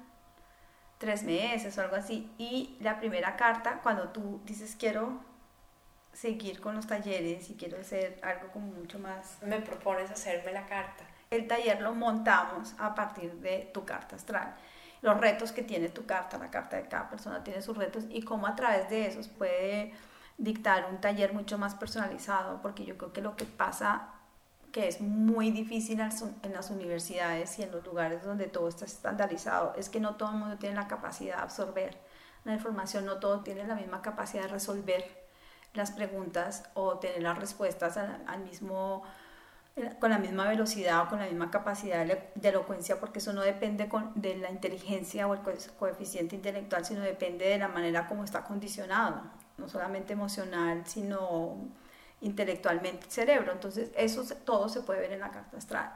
tres 0.99 1.23
meses 1.23 1.77
o 1.79 1.81
algo 1.81 1.97
así. 1.97 2.31
Y 2.39 2.77
la 2.81 2.99
primera 2.99 3.37
carta, 3.37 3.81
cuando 3.83 4.09
tú 4.11 4.41
dices 4.45 4.77
quiero 4.79 5.21
seguir 6.13 6.61
con 6.61 6.75
los 6.75 6.87
talleres 6.87 7.51
y 7.51 7.55
quiero 7.55 7.81
hacer 7.81 8.19
algo 8.23 8.49
como 8.53 8.67
mucho 8.67 8.99
más... 8.99 9.39
Me 9.43 9.61
propones 9.61 10.11
hacerme 10.11 10.53
la 10.53 10.67
carta. 10.67 11.05
El 11.31 11.47
taller 11.47 11.81
lo 11.81 11.95
montamos 11.95 12.75
a 12.79 12.95
partir 12.95 13.33
de 13.35 13.71
tu 13.73 13.85
carta 13.85 14.17
astral. 14.17 14.55
Los 15.03 15.19
retos 15.19 15.53
que 15.53 15.63
tiene 15.63 15.89
tu 15.89 16.05
carta, 16.05 16.37
la 16.37 16.51
carta 16.51 16.77
de 16.77 16.89
cada 16.89 17.09
persona 17.09 17.43
tiene 17.43 17.63
sus 17.63 17.77
retos 17.77 18.05
y 18.11 18.23
cómo 18.23 18.47
a 18.47 18.57
través 18.57 18.91
de 18.91 19.07
esos 19.07 19.29
puede 19.29 19.93
dictar 20.37 20.87
un 20.91 21.01
taller 21.01 21.33
mucho 21.33 21.57
más 21.57 21.75
personalizado, 21.75 22.61
porque 22.61 22.85
yo 22.85 22.99
creo 22.99 23.13
que 23.13 23.23
lo 23.23 23.37
que 23.37 23.45
pasa 23.45 24.09
que 24.73 24.89
es 24.89 25.01
muy 25.01 25.51
difícil 25.51 26.01
en 26.01 26.53
las 26.53 26.71
universidades 26.71 27.59
y 27.59 27.63
en 27.63 27.73
los 27.73 27.85
lugares 27.85 28.23
donde 28.23 28.47
todo 28.47 28.69
está 28.69 28.85
estandarizado, 28.85 29.75
es 29.77 29.89
que 29.89 30.01
no 30.01 30.15
todo 30.17 30.31
el 30.31 30.37
mundo 30.37 30.57
tiene 30.59 30.77
la 30.77 30.89
capacidad 30.89 31.37
de 31.37 31.43
absorber 31.43 31.99
la 32.45 32.55
información, 32.55 33.05
no 33.05 33.19
todo 33.19 33.41
tiene 33.41 33.67
la 33.67 33.75
misma 33.75 34.03
capacidad 34.03 34.43
de 34.43 34.49
resolver 34.49 35.05
las 35.75 35.91
preguntas 35.93 36.65
o 36.75 36.99
tener 36.99 37.23
las 37.23 37.39
respuestas 37.39 37.97
al, 37.97 38.41
mismo, 38.41 39.03
eh, 39.77 39.95
con 40.01 40.11
la 40.11 40.19
misma 40.19 40.49
velocidad 40.49 41.03
o 41.05 41.09
con 41.09 41.21
la 41.21 41.27
misma 41.27 41.51
capacidad 41.51 42.07
de 42.07 42.49
elocuencia, 42.49 42.99
porque 42.99 43.19
eso 43.19 43.33
no 43.33 43.43
depende 43.43 43.89
de 44.15 44.37
la 44.37 44.51
inteligencia 44.51 45.27
o 45.27 45.35
el 45.35 45.41
coeficiente 45.79 46.37
intelectual, 46.37 46.85
sino 46.85 47.01
depende 47.01 47.47
de 47.47 47.59
la 47.59 47.69
manera 47.69 48.07
como 48.07 48.25
está 48.25 48.45
condicionado, 48.45 49.23
no 49.59 49.69
solamente 49.69 50.13
emocional, 50.13 50.83
sino 50.87 51.57
intelectualmente 52.21 53.07
el 53.07 53.13
cerebro. 53.13 53.53
Entonces, 53.53 53.91
eso 53.97 54.25
todo 54.45 54.69
se 54.69 54.83
puede 54.83 55.01
ver 55.01 55.13
en 55.13 55.21
la 55.21 55.31
carta 55.31 55.57
astral. 55.57 55.95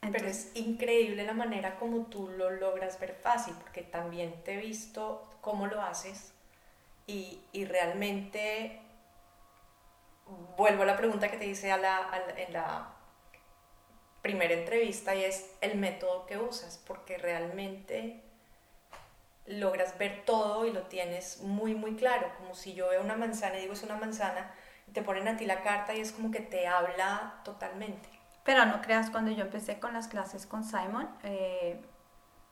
Pero 0.00 0.26
es 0.26 0.50
increíble 0.54 1.24
la 1.24 1.34
manera 1.34 1.78
como 1.78 2.06
tú 2.06 2.28
lo 2.28 2.50
logras 2.50 2.98
ver 2.98 3.14
fácil, 3.14 3.54
porque 3.60 3.82
también 3.82 4.42
te 4.44 4.54
he 4.54 4.56
visto 4.56 5.28
cómo 5.40 5.66
lo 5.66 5.82
haces 5.82 6.32
y, 7.06 7.40
y 7.52 7.66
realmente 7.66 8.80
vuelvo 10.56 10.84
a 10.84 10.86
la 10.86 10.96
pregunta 10.96 11.30
que 11.30 11.36
te 11.36 11.46
hice 11.46 11.70
a 11.70 11.76
la, 11.76 12.08
en 12.36 12.52
la 12.52 12.94
primera 14.22 14.54
entrevista 14.54 15.14
y 15.14 15.24
es 15.24 15.54
el 15.60 15.78
método 15.78 16.26
que 16.26 16.38
usas, 16.38 16.82
porque 16.86 17.18
realmente 17.18 18.22
logras 19.46 19.98
ver 19.98 20.24
todo 20.24 20.66
y 20.66 20.72
lo 20.72 20.82
tienes 20.82 21.40
muy, 21.40 21.74
muy 21.74 21.96
claro, 21.96 22.30
como 22.38 22.54
si 22.54 22.74
yo 22.74 22.88
veo 22.88 23.02
una 23.02 23.16
manzana 23.16 23.58
y 23.58 23.62
digo 23.62 23.72
es 23.72 23.82
una 23.82 23.96
manzana, 23.96 24.54
te 24.92 25.02
ponen 25.02 25.28
a 25.28 25.36
ti 25.36 25.46
la 25.46 25.62
carta 25.62 25.94
y 25.94 26.00
es 26.00 26.12
como 26.12 26.30
que 26.30 26.40
te 26.40 26.66
habla 26.66 27.40
totalmente. 27.44 28.08
Pero 28.44 28.64
no 28.66 28.80
creas, 28.80 29.10
cuando 29.10 29.30
yo 29.30 29.44
empecé 29.44 29.78
con 29.78 29.92
las 29.92 30.08
clases 30.08 30.46
con 30.46 30.64
Simon, 30.64 31.08
eh, 31.22 31.80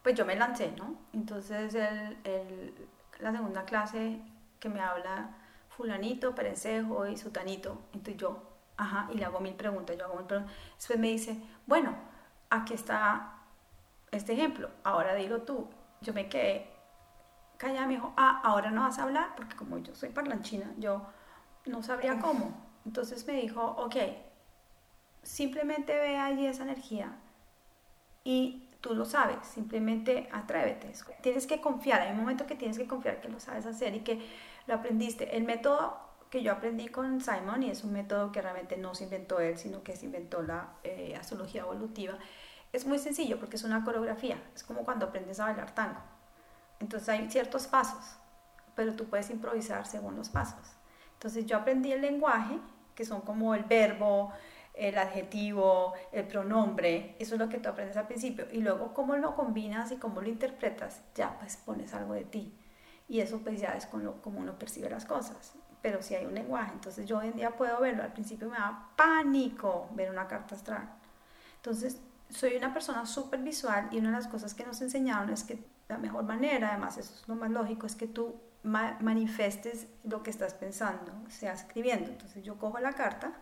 pues 0.02 0.14
yo 0.14 0.24
me 0.24 0.36
lancé, 0.36 0.72
¿no? 0.72 0.96
Entonces 1.12 1.74
el, 1.74 2.18
el, 2.24 2.88
la 3.20 3.32
segunda 3.32 3.64
clase 3.64 4.20
que 4.60 4.68
me 4.68 4.80
habla 4.80 5.30
fulanito, 5.70 6.34
perencejo 6.34 7.06
y 7.06 7.16
sutanito, 7.16 7.80
entonces 7.92 8.16
yo, 8.16 8.42
ajá, 8.76 9.08
y 9.12 9.16
le 9.16 9.24
hago 9.24 9.40
mil 9.40 9.54
preguntas, 9.54 9.96
yo 9.96 10.04
hago 10.04 10.16
mil 10.16 10.26
preguntas. 10.26 10.54
Después 10.76 10.98
me 10.98 11.08
dice, 11.08 11.40
bueno, 11.66 11.94
aquí 12.50 12.74
está 12.74 13.34
este 14.10 14.32
ejemplo, 14.32 14.70
ahora 14.84 15.14
dilo 15.14 15.42
tú. 15.42 15.68
Yo 16.00 16.12
me 16.12 16.28
quedé 16.28 16.70
callada, 17.56 17.86
me 17.86 17.94
dijo, 17.94 18.12
ah, 18.16 18.40
ahora 18.44 18.70
no 18.70 18.82
vas 18.82 18.98
a 18.98 19.02
hablar, 19.02 19.34
porque 19.36 19.56
como 19.56 19.78
yo 19.78 19.94
soy 19.94 20.10
parlanchina, 20.10 20.72
yo 20.78 21.06
no 21.68 21.82
sabría 21.82 22.18
cómo. 22.18 22.54
Entonces 22.84 23.26
me 23.26 23.34
dijo, 23.34 23.62
ok, 23.62 23.96
simplemente 25.22 25.94
ve 25.94 26.16
allí 26.16 26.46
esa 26.46 26.62
energía 26.62 27.16
y 28.24 28.68
tú 28.80 28.94
lo 28.94 29.04
sabes, 29.04 29.38
simplemente 29.46 30.28
atrévete. 30.32 30.92
Tienes 31.22 31.46
que 31.46 31.60
confiar, 31.60 32.02
hay 32.02 32.12
un 32.12 32.18
momento 32.18 32.46
que 32.46 32.54
tienes 32.54 32.78
que 32.78 32.86
confiar 32.86 33.20
que 33.20 33.28
lo 33.28 33.40
sabes 33.40 33.66
hacer 33.66 33.94
y 33.94 34.00
que 34.00 34.20
lo 34.66 34.74
aprendiste. 34.74 35.36
El 35.36 35.44
método 35.44 35.98
que 36.30 36.42
yo 36.42 36.52
aprendí 36.52 36.88
con 36.88 37.20
Simon, 37.20 37.62
y 37.62 37.70
es 37.70 37.84
un 37.84 37.92
método 37.92 38.32
que 38.32 38.42
realmente 38.42 38.76
no 38.76 38.94
se 38.94 39.04
inventó 39.04 39.40
él, 39.40 39.56
sino 39.56 39.82
que 39.82 39.96
se 39.96 40.06
inventó 40.06 40.42
la 40.42 40.74
eh, 40.84 41.16
astrología 41.16 41.62
evolutiva, 41.62 42.18
es 42.72 42.86
muy 42.86 42.98
sencillo 42.98 43.38
porque 43.38 43.56
es 43.56 43.64
una 43.64 43.82
coreografía, 43.84 44.42
es 44.54 44.62
como 44.62 44.84
cuando 44.84 45.06
aprendes 45.06 45.40
a 45.40 45.44
bailar 45.44 45.74
tango. 45.74 46.00
Entonces 46.80 47.08
hay 47.08 47.30
ciertos 47.30 47.66
pasos, 47.66 48.16
pero 48.74 48.94
tú 48.94 49.06
puedes 49.06 49.30
improvisar 49.30 49.86
según 49.86 50.16
los 50.16 50.28
pasos. 50.28 50.77
Entonces 51.18 51.46
yo 51.46 51.56
aprendí 51.56 51.90
el 51.90 52.00
lenguaje, 52.00 52.60
que 52.94 53.04
son 53.04 53.22
como 53.22 53.56
el 53.56 53.64
verbo, 53.64 54.32
el 54.78 54.96
adjetivo, 54.96 55.94
el 56.12 56.28
pronombre, 56.28 57.16
eso 57.18 57.34
es 57.34 57.40
lo 57.40 57.48
que 57.48 57.58
tú 57.58 57.68
aprendes 57.68 57.96
al 57.96 58.06
principio. 58.06 58.46
Y 58.52 58.58
luego 58.58 58.94
cómo 58.94 59.16
lo 59.16 59.34
combinas 59.34 59.90
y 59.90 59.96
cómo 59.96 60.20
lo 60.20 60.28
interpretas, 60.28 61.02
ya 61.16 61.36
pues 61.40 61.56
pones 61.56 61.92
algo 61.92 62.14
de 62.14 62.24
ti. 62.24 62.54
Y 63.08 63.18
eso 63.20 63.40
pues 63.40 63.60
ya 63.60 63.70
es 63.70 63.86
como, 63.86 64.20
uno 64.24 64.56
percibe 64.56 64.88
las 64.88 65.04
cosas. 65.04 65.54
Pero 65.82 66.02
si 66.02 66.14
hay 66.14 66.24
un 66.26 66.34
lenguaje, 66.34 66.72
entonces 66.72 67.06
yo 67.06 67.18
hoy 67.18 67.28
en 67.28 67.34
día 67.34 67.56
puedo 67.56 67.80
verlo. 67.80 68.04
Al 68.04 68.12
principio 68.12 68.48
me 68.48 68.56
da 68.56 68.90
pánico 68.94 69.88
ver 69.94 70.10
una 70.10 70.28
carta 70.28 70.54
astral. 70.54 70.88
Entonces 71.56 72.00
soy 72.30 72.56
una 72.56 72.72
persona 72.72 73.04
súper 73.06 73.40
visual 73.40 73.88
y 73.90 73.98
una 73.98 74.10
de 74.10 74.16
las 74.16 74.28
cosas 74.28 74.54
que 74.54 74.64
nos 74.64 74.80
enseñaron 74.80 75.30
es 75.30 75.42
que 75.42 75.58
la 75.88 75.98
mejor 75.98 76.22
manera, 76.22 76.68
además 76.70 76.98
eso 76.98 77.14
es 77.14 77.26
lo 77.26 77.34
más 77.34 77.50
lógico, 77.50 77.86
es 77.86 77.96
que 77.96 78.06
tú 78.06 78.36
manifestes 78.62 79.86
lo 80.04 80.22
que 80.22 80.30
estás 80.30 80.54
pensando, 80.54 81.12
o 81.26 81.30
sea, 81.30 81.52
escribiendo. 81.52 82.10
Entonces 82.10 82.44
yo 82.44 82.58
cojo 82.58 82.78
la 82.78 82.92
carta, 82.92 83.32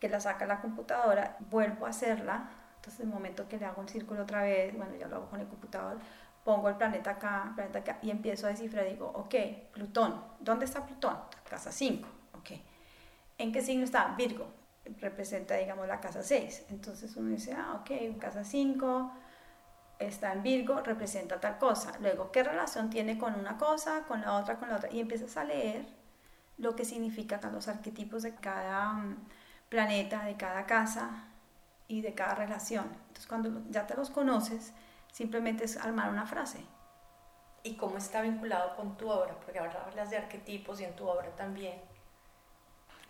que 0.00 0.08
la 0.08 0.20
saca 0.20 0.46
la 0.46 0.60
computadora, 0.60 1.36
vuelvo 1.50 1.86
a 1.86 1.90
hacerla, 1.90 2.50
entonces 2.76 3.00
el 3.00 3.08
momento 3.08 3.48
que 3.48 3.58
le 3.58 3.66
hago 3.66 3.80
un 3.80 3.88
círculo 3.88 4.22
otra 4.22 4.42
vez, 4.42 4.76
bueno, 4.76 4.94
ya 4.96 5.08
lo 5.08 5.16
hago 5.16 5.30
con 5.30 5.40
el 5.40 5.46
computador, 5.46 5.98
pongo 6.44 6.68
el 6.68 6.76
planeta 6.76 7.12
acá, 7.12 7.52
planeta 7.54 7.80
acá, 7.80 7.98
y 8.02 8.10
empiezo 8.10 8.46
a 8.46 8.50
descifrar, 8.50 8.86
digo, 8.88 9.06
ok, 9.06 9.34
Plutón, 9.72 10.24
¿dónde 10.40 10.64
está 10.64 10.86
Plutón? 10.86 11.16
Casa 11.48 11.72
5, 11.72 12.08
ok. 12.38 12.50
¿En 13.38 13.52
qué 13.52 13.60
signo 13.60 13.84
está? 13.84 14.14
Virgo, 14.16 14.46
representa, 15.00 15.56
digamos, 15.56 15.86
la 15.86 16.00
casa 16.00 16.22
6. 16.22 16.66
Entonces 16.70 17.14
uno 17.16 17.30
dice, 17.30 17.52
ah, 17.52 17.80
ok, 17.80 18.18
casa 18.18 18.44
5 18.44 19.12
está 19.98 20.32
en 20.32 20.42
Virgo, 20.42 20.80
representa 20.80 21.40
tal 21.40 21.58
cosa. 21.58 21.92
Luego, 22.00 22.30
¿qué 22.30 22.42
relación 22.42 22.90
tiene 22.90 23.18
con 23.18 23.34
una 23.34 23.58
cosa, 23.58 24.04
con 24.06 24.20
la 24.20 24.36
otra, 24.36 24.56
con 24.56 24.68
la 24.68 24.76
otra? 24.76 24.90
Y 24.90 25.00
empiezas 25.00 25.36
a 25.36 25.44
leer 25.44 25.86
lo 26.56 26.76
que 26.76 26.84
significan 26.84 27.40
los 27.52 27.68
arquetipos 27.68 28.22
de 28.22 28.34
cada 28.34 28.92
mm, 28.92 29.16
planeta, 29.68 30.24
de 30.24 30.36
cada 30.36 30.66
casa 30.66 31.24
y 31.86 32.00
de 32.00 32.14
cada 32.14 32.34
relación. 32.34 32.84
Entonces, 32.84 33.26
cuando 33.26 33.62
ya 33.70 33.86
te 33.86 33.94
los 33.94 34.10
conoces, 34.10 34.72
simplemente 35.12 35.64
es 35.64 35.76
armar 35.76 36.10
una 36.10 36.26
frase. 36.26 36.64
¿Y 37.62 37.74
cómo 37.74 37.96
está 37.96 38.22
vinculado 38.22 38.76
con 38.76 38.96
tu 38.96 39.08
obra? 39.08 39.34
Porque 39.40 39.58
ahora 39.58 39.84
hablas 39.86 40.10
de 40.10 40.16
arquetipos 40.16 40.80
y 40.80 40.84
en 40.84 40.94
tu 40.94 41.08
obra 41.08 41.30
también. 41.36 41.80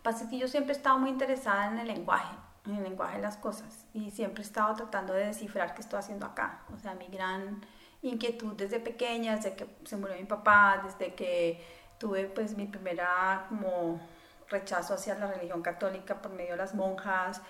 Pasa 0.03 0.29
que 0.29 0.39
yo 0.39 0.49
siempre 0.49 0.73
he 0.73 0.77
estado 0.77 0.99
muy 0.99 1.11
interesada 1.11 1.67
en 1.67 1.79
el 1.79 1.89
lenguaje, 1.89 2.35
en 2.69 2.77
el 2.77 2.85
lenguaje 2.85 3.17
de 3.17 3.23
las 3.23 3.37
cosas, 3.37 3.87
y 3.93 4.11
siempre 4.11 4.43
he 4.43 4.47
estado 4.47 4.75
tratando 4.75 5.13
de 5.15 5.27
descifrar 5.27 5.75
qué 5.75 5.81
estoy 5.81 5.99
haciendo 5.99 6.27
acá. 6.27 6.63
O 6.75 6.79
sea, 6.79 6.95
mi 6.95 7.07
gran 7.09 7.61
inquietud 8.03 8.55
desde 8.55 8.81
pequeña, 8.81 9.37
desde 9.37 9.55
que 9.55 9.67
se 9.85 9.97
murió 9.97 10.17
mi 10.17 10.25
papá, 10.25 10.83
desde 10.85 11.15
que 11.15 11.65
tuve 11.99 12.25
pues 12.27 12.57
mi 12.57 12.67
primera 12.67 13.47
como 13.49 14.01
rechazo 14.49 14.95
hacia 14.95 15.15
la 15.17 15.27
religión 15.27 15.63
católica 15.63 16.23
por 16.23 16.33
medio 16.33 16.53
de 16.53 16.59
las 16.59 16.75
monjas, 16.75 17.43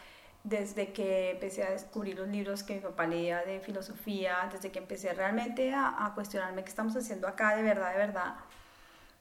desde 0.44 0.92
que 0.92 1.32
empecé 1.32 1.64
a 1.64 1.70
descubrir 1.70 2.18
los 2.18 2.28
libros 2.28 2.62
que 2.62 2.74
mi 2.74 2.80
papá 2.80 3.06
leía 3.06 3.42
de 3.44 3.60
filosofía, 3.60 4.48
desde 4.50 4.70
que 4.70 4.78
empecé 4.78 5.12
realmente 5.12 5.74
a, 5.74 6.06
a 6.06 6.14
cuestionarme 6.14 6.62
qué 6.62 6.70
estamos 6.70 6.96
haciendo 6.96 7.28
acá 7.28 7.56
de 7.56 7.62
verdad, 7.62 7.92
de 7.92 7.98
verdad, 7.98 8.34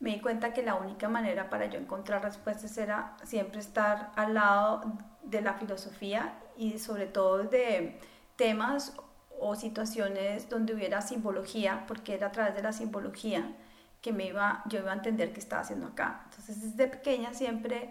me 0.00 0.10
di 0.10 0.20
cuenta 0.20 0.52
que 0.52 0.62
la 0.62 0.76
única 0.76 1.08
manera 1.08 1.50
para 1.50 1.66
yo 1.66 1.78
encontrar 1.78 2.22
respuestas 2.22 2.76
era 2.78 3.16
siempre 3.24 3.60
estar 3.60 4.12
al 4.16 4.34
lado 4.34 4.82
de 5.22 5.40
la 5.40 5.54
filosofía 5.54 6.38
y 6.56 6.78
sobre 6.78 7.06
todo 7.06 7.44
de 7.44 7.98
temas 8.36 8.96
o 9.40 9.54
situaciones 9.54 10.48
donde 10.48 10.74
hubiera 10.74 11.00
simbología, 11.00 11.84
porque 11.86 12.14
era 12.14 12.28
a 12.28 12.32
través 12.32 12.54
de 12.54 12.62
la 12.62 12.72
simbología 12.72 13.54
que 14.00 14.12
me 14.12 14.26
iba, 14.26 14.62
yo 14.66 14.78
iba 14.80 14.92
a 14.92 14.94
entender 14.94 15.32
qué 15.32 15.40
estaba 15.40 15.62
haciendo 15.62 15.86
acá. 15.86 16.22
Entonces 16.24 16.62
desde 16.62 16.88
pequeña 16.88 17.34
siempre, 17.34 17.90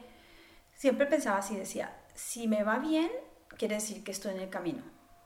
siempre 0.73 1.05
pensaba 1.05 1.37
así, 1.37 1.55
decía, 1.55 1.93
si 2.13 2.47
me 2.47 2.63
va 2.63 2.79
bien, 2.79 3.09
quiere 3.57 3.75
decir 3.75 4.03
que 4.03 4.11
estoy 4.11 4.33
en 4.33 4.41
el 4.41 4.49
camino. 4.49 4.83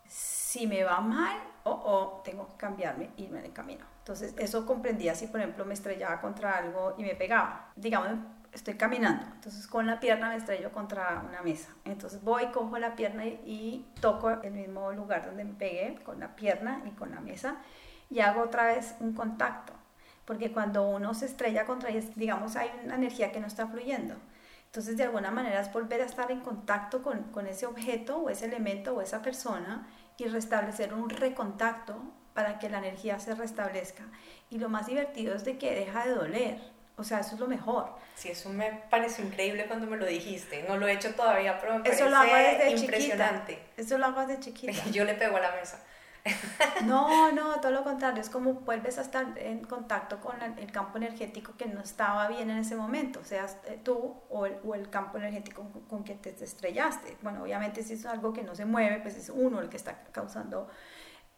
Si 0.08 0.68
me 0.68 0.84
va 0.84 1.00
mal, 1.00 1.38
o 1.64 1.72
oh, 1.72 1.82
oh, 1.86 2.22
tengo 2.24 2.48
que 2.48 2.56
cambiarme, 2.58 3.12
irme 3.18 3.40
en 3.40 3.46
el 3.46 3.54
camino. 3.54 3.86
Entonces, 4.00 4.34
eso 4.38 4.66
comprendía 4.66 5.16
si, 5.16 5.28
por 5.28 5.40
ejemplo, 5.40 5.64
me 5.64 5.74
estrellaba 5.74 6.20
contra 6.20 6.58
algo 6.58 6.96
y 6.98 7.04
me 7.04 7.16
pegaba. 7.16 7.72
Digamos, 7.76 8.18
estoy 8.54 8.76
caminando, 8.76 9.26
entonces 9.34 9.66
con 9.68 9.88
la 9.88 10.00
pierna 10.00 10.30
me 10.30 10.36
estrello 10.36 10.72
contra 10.72 11.24
una 11.28 11.42
mesa. 11.42 11.70
Entonces 11.86 12.22
voy, 12.22 12.48
cojo 12.48 12.78
la 12.78 12.96
pierna 12.96 13.26
y, 13.26 13.86
toco 14.00 14.30
el 14.30 14.52
mismo 14.52 14.92
lugar 14.92 15.26
donde 15.26 15.44
me 15.44 15.54
pegué, 15.54 16.00
con 16.04 16.20
la 16.20 16.36
pierna 16.36 16.82
y 16.86 16.92
con 16.92 17.12
la 17.12 17.22
mesa, 17.22 17.58
y 18.10 18.20
hago 18.20 18.42
otra 18.42 18.66
vez 18.66 18.96
un 19.00 19.14
contacto. 19.14 19.74
Porque 20.26 20.52
cuando 20.52 20.88
uno 20.88 21.14
se 21.14 21.26
estrella 21.26 21.66
contra, 21.66 21.90
digamos, 22.16 22.56
hay 22.56 22.70
una 22.84 22.96
energía 22.96 23.32
que 23.32 23.40
no 23.40 23.48
está 23.48 23.68
fluyendo. 23.68 24.16
Entonces, 24.66 24.96
de 24.96 25.04
alguna 25.04 25.32
manera 25.32 25.60
es 25.60 25.72
volver 25.74 26.02
a 26.02 26.06
estar 26.06 26.32
en 26.32 26.40
contacto 26.42 27.02
con, 27.04 27.24
con 27.32 27.48
ese 27.48 27.66
objeto 27.66 28.18
o 28.18 28.30
ese 28.30 28.46
elemento 28.46 28.96
o 28.96 29.02
esa 29.02 29.22
persona 29.22 29.88
y 30.18 30.26
restablecer 30.26 30.94
un 30.94 31.10
recontacto 31.10 32.02
para 32.34 32.60
que 32.60 32.70
la 32.70 32.78
energía 32.78 33.20
se 33.20 33.36
restablezca. 33.36 34.04
Y 34.50 34.60
lo 34.60 34.70
más 34.70 34.88
divertido 34.88 35.36
es 35.36 35.44
de 35.44 35.58
que 35.58 35.76
deja 35.76 36.06
de 36.06 36.16
doler. 36.16 36.81
O 37.02 37.04
sea, 37.04 37.20
eso 37.20 37.34
es 37.34 37.40
lo 37.40 37.48
mejor. 37.48 37.96
Sí, 38.14 38.30
eso 38.30 38.50
me 38.50 38.72
pareció 38.92 39.26
increíble 39.26 39.66
cuando 39.66 39.88
me 39.88 39.98
lo 39.98 40.06
dijiste. 40.06 40.64
No 40.68 40.78
lo 40.78 40.88
he 40.88 40.94
hecho 40.94 41.16
todavía, 41.16 41.60
pero 41.60 41.80
me 41.80 41.90
eso 41.90 42.08
lo 42.08 42.16
hago 42.16 42.36
desde 42.36 42.70
impresionante. 42.70 43.54
Chiquita. 43.54 43.82
Eso 43.82 43.98
lo 43.98 44.06
hago 44.06 44.22
desde 44.22 44.40
chiquita. 44.40 44.86
Yo 44.92 45.04
le 45.04 45.16
pego 45.16 45.38
a 45.38 45.40
la 45.40 45.52
mesa. 45.54 45.84
No, 46.86 47.32
no, 47.32 47.60
todo 47.60 47.72
lo 47.72 47.84
contrario. 47.84 48.22
Es 48.22 48.30
como 48.30 48.54
vuelves 48.54 49.00
a 49.00 49.02
estar 49.02 49.36
en 49.38 49.64
contacto 49.64 50.20
con 50.20 50.40
el 50.42 50.72
campo 50.72 50.98
energético 50.98 51.54
que 51.58 51.66
no 51.66 51.82
estaba 51.82 52.28
bien 52.28 52.52
en 52.52 52.60
ese 52.60 52.76
momento. 52.76 53.20
O 53.20 53.24
sea, 53.24 53.48
eh, 53.66 53.80
tú 53.84 54.16
o 54.30 54.46
el, 54.46 54.58
o 54.64 54.76
el 54.76 54.90
campo 54.92 55.18
energético 55.18 55.64
con, 55.64 55.82
con, 55.86 56.04
que 56.04 56.14
te 56.14 56.30
estrellaste. 56.44 57.18
Bueno, 57.24 57.42
obviamente 57.42 57.82
si 57.82 57.94
es 57.94 58.06
algo 58.06 58.32
que 58.32 58.44
no 58.44 58.54
se 58.54 58.66
mueve, 58.66 59.00
pues 59.00 59.16
es 59.16 59.30
uno 59.30 59.60
el 59.60 59.70
que 59.70 59.78
está 59.78 60.04
causando 60.12 60.70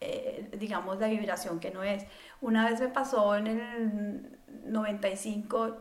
eh, 0.05 0.49
digamos, 0.57 0.99
la 0.99 1.07
vibración 1.07 1.61
que 1.61 1.71
no 1.71 1.81
es. 1.81 2.05
Una 2.41 2.69
vez 2.69 2.81
me 2.81 2.89
pasó 2.89 3.37
en 3.37 3.47
el 3.47 4.39
95, 4.65 5.75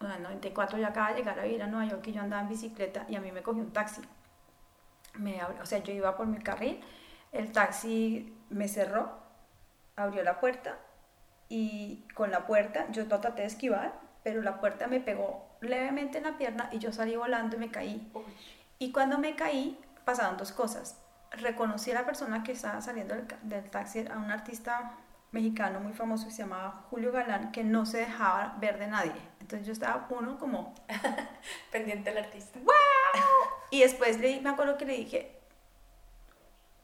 en 0.00 0.10
el 0.10 0.22
94 0.22 0.78
ya 0.78 0.88
acaba 0.88 1.10
de 1.10 1.16
llegar 1.16 1.38
a 1.38 1.44
vivir 1.44 1.62
a 1.62 1.66
Nueva 1.66 1.90
York 1.90 2.06
y 2.06 2.12
yo 2.12 2.20
andaba 2.20 2.42
en 2.42 2.48
bicicleta 2.48 3.06
y 3.08 3.16
a 3.16 3.20
mí 3.20 3.32
me 3.32 3.42
cogió 3.42 3.62
un 3.62 3.72
taxi. 3.72 4.02
Me, 5.14 5.42
o 5.44 5.66
sea, 5.66 5.78
yo 5.78 5.92
iba 5.92 6.16
por 6.16 6.26
mi 6.26 6.38
carril, 6.38 6.80
el 7.32 7.52
taxi 7.52 8.36
me 8.50 8.68
cerró, 8.68 9.18
abrió 9.96 10.22
la 10.22 10.40
puerta 10.40 10.78
y 11.48 12.04
con 12.14 12.30
la 12.30 12.46
puerta 12.46 12.86
yo 12.90 13.06
traté 13.06 13.42
de 13.42 13.48
esquivar, 13.48 14.00
pero 14.22 14.42
la 14.42 14.60
puerta 14.60 14.86
me 14.86 15.00
pegó 15.00 15.46
levemente 15.60 16.18
en 16.18 16.24
la 16.24 16.36
pierna 16.36 16.68
y 16.72 16.78
yo 16.78 16.92
salí 16.92 17.16
volando 17.16 17.56
y 17.56 17.60
me 17.60 17.70
caí. 17.70 18.10
Y 18.78 18.92
cuando 18.92 19.18
me 19.18 19.36
caí 19.36 19.78
pasaron 20.04 20.36
dos 20.36 20.52
cosas 20.52 21.04
reconocí 21.40 21.90
a 21.90 21.94
la 21.94 22.06
persona 22.06 22.42
que 22.42 22.52
estaba 22.52 22.80
saliendo 22.80 23.14
del, 23.42 23.70
taxi, 23.70 24.06
a 24.06 24.18
un 24.18 24.30
artista 24.30 24.92
mexicano 25.34 25.80
muy 25.80 25.92
famoso 25.92 26.26
que 26.26 26.30
se 26.30 26.42
llamaba 26.42 26.84
Julio 26.88 27.12
Galán, 27.12 27.52
que 27.52 27.64
no 27.64 27.84
se 27.84 27.98
dejaba 27.98 28.56
ver 28.60 28.78
de 28.78 28.86
nadie. 28.86 29.12
Entonces 29.40 29.66
yo 29.66 29.72
estaba 29.72 30.06
uno 30.08 30.38
como... 30.38 30.74
Pendiente 31.72 32.10
del 32.10 32.24
artista. 32.24 32.58
¡Wow! 32.60 32.72
Y 33.70 33.80
después 33.80 34.20
le, 34.20 34.40
me 34.40 34.50
acuerdo 34.50 34.78
que 34.78 34.84
le 34.84 34.96
dije, 34.96 35.36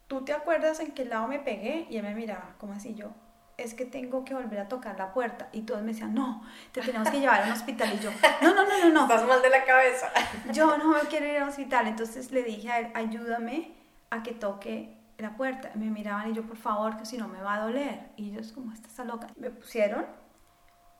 ¿tú 0.08 0.24
te 0.24 0.32
acuerdas 0.32 0.80
en 0.80 0.90
qué 0.90 1.04
lado 1.04 1.28
me 1.28 1.38
pegué? 1.38 1.86
Y 1.88 1.98
él 1.98 2.02
me 2.02 2.16
miraba, 2.16 2.56
como 2.58 2.72
así 2.72 2.96
yo, 2.96 3.12
es 3.56 3.74
que 3.74 3.84
tengo 3.84 4.24
que 4.24 4.34
volver 4.34 4.58
a 4.58 4.68
tocar 4.68 4.98
la 4.98 5.12
puerta. 5.12 5.48
Y 5.52 5.62
todos 5.62 5.82
me 5.82 5.92
decían, 5.92 6.14
no, 6.14 6.42
te 6.72 6.80
tenemos 6.80 7.08
que 7.08 7.20
llevar 7.20 7.42
a 7.42 7.46
un 7.46 7.52
hospital. 7.52 7.94
Y 7.94 8.00
yo, 8.00 8.10
no, 8.42 8.54
no, 8.54 8.66
no, 8.66 8.78
no, 8.80 8.88
no. 8.90 9.02
Estás 9.02 9.28
mal 9.28 9.40
de 9.40 9.50
la 9.50 9.64
cabeza. 9.64 10.10
Yo 10.52 10.76
no 10.78 10.88
me 10.88 11.00
quiero 11.08 11.26
ir 11.26 11.36
al 11.36 11.48
hospital. 11.48 11.86
Entonces 11.86 12.32
le 12.32 12.42
dije 12.42 12.72
a 12.72 12.80
él, 12.80 12.90
ayúdame 12.94 13.72
a 14.10 14.24
que 14.24 14.32
toque 14.32 14.99
la 15.20 15.36
puerta. 15.36 15.70
Me 15.74 15.90
miraban 15.90 16.30
y 16.30 16.34
yo, 16.34 16.42
por 16.42 16.56
favor, 16.56 16.96
que 16.96 17.04
si 17.04 17.16
no 17.16 17.28
me 17.28 17.40
va 17.40 17.54
a 17.54 17.60
doler. 17.60 18.10
Y 18.16 18.30
ellos, 18.30 18.52
como, 18.52 18.72
estás 18.72 19.06
loca. 19.06 19.28
Me 19.36 19.50
pusieron, 19.50 20.06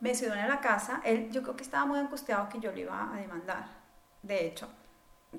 me 0.01 0.15
subieron 0.15 0.39
a 0.39 0.49
la 0.49 0.61
casa. 0.61 1.01
Él, 1.05 1.31
yo 1.31 1.43
creo 1.43 1.57
que 1.57 1.63
estaba 1.63 1.87
muy 1.87 1.99
angustiado 1.99 2.49
que 2.49 2.61
yo 2.61 2.73
lo 2.73 2.79
iba 2.79 3.13
a 3.13 3.17
demandar, 3.17 3.67
de 4.23 4.47
hecho. 4.47 4.69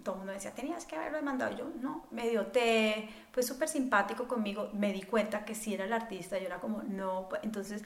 todo 0.03 0.15
el 0.15 0.17
mundo 0.19 0.34
decía, 0.34 0.51
tenías 0.51 0.86
que 0.86 0.95
haberlo 0.95 1.21
mandado. 1.21 1.55
Yo, 1.57 1.69
no, 1.82 2.07
me 2.11 2.29
dio 2.29 2.47
té, 2.47 3.09
fue 3.32 3.43
súper 3.43 3.67
simpático 3.67 4.27
conmigo. 4.27 4.69
Me 4.73 4.93
di 4.93 5.03
cuenta 5.03 5.43
que 5.45 5.55
sí 5.55 5.73
era 5.73 5.86
el 5.86 5.93
artista. 5.93 6.38
Yo 6.38 6.45
era 6.45 6.59
como, 6.59 6.84
no. 6.84 7.27
pues, 7.29 7.41
Entonces, 7.43 7.84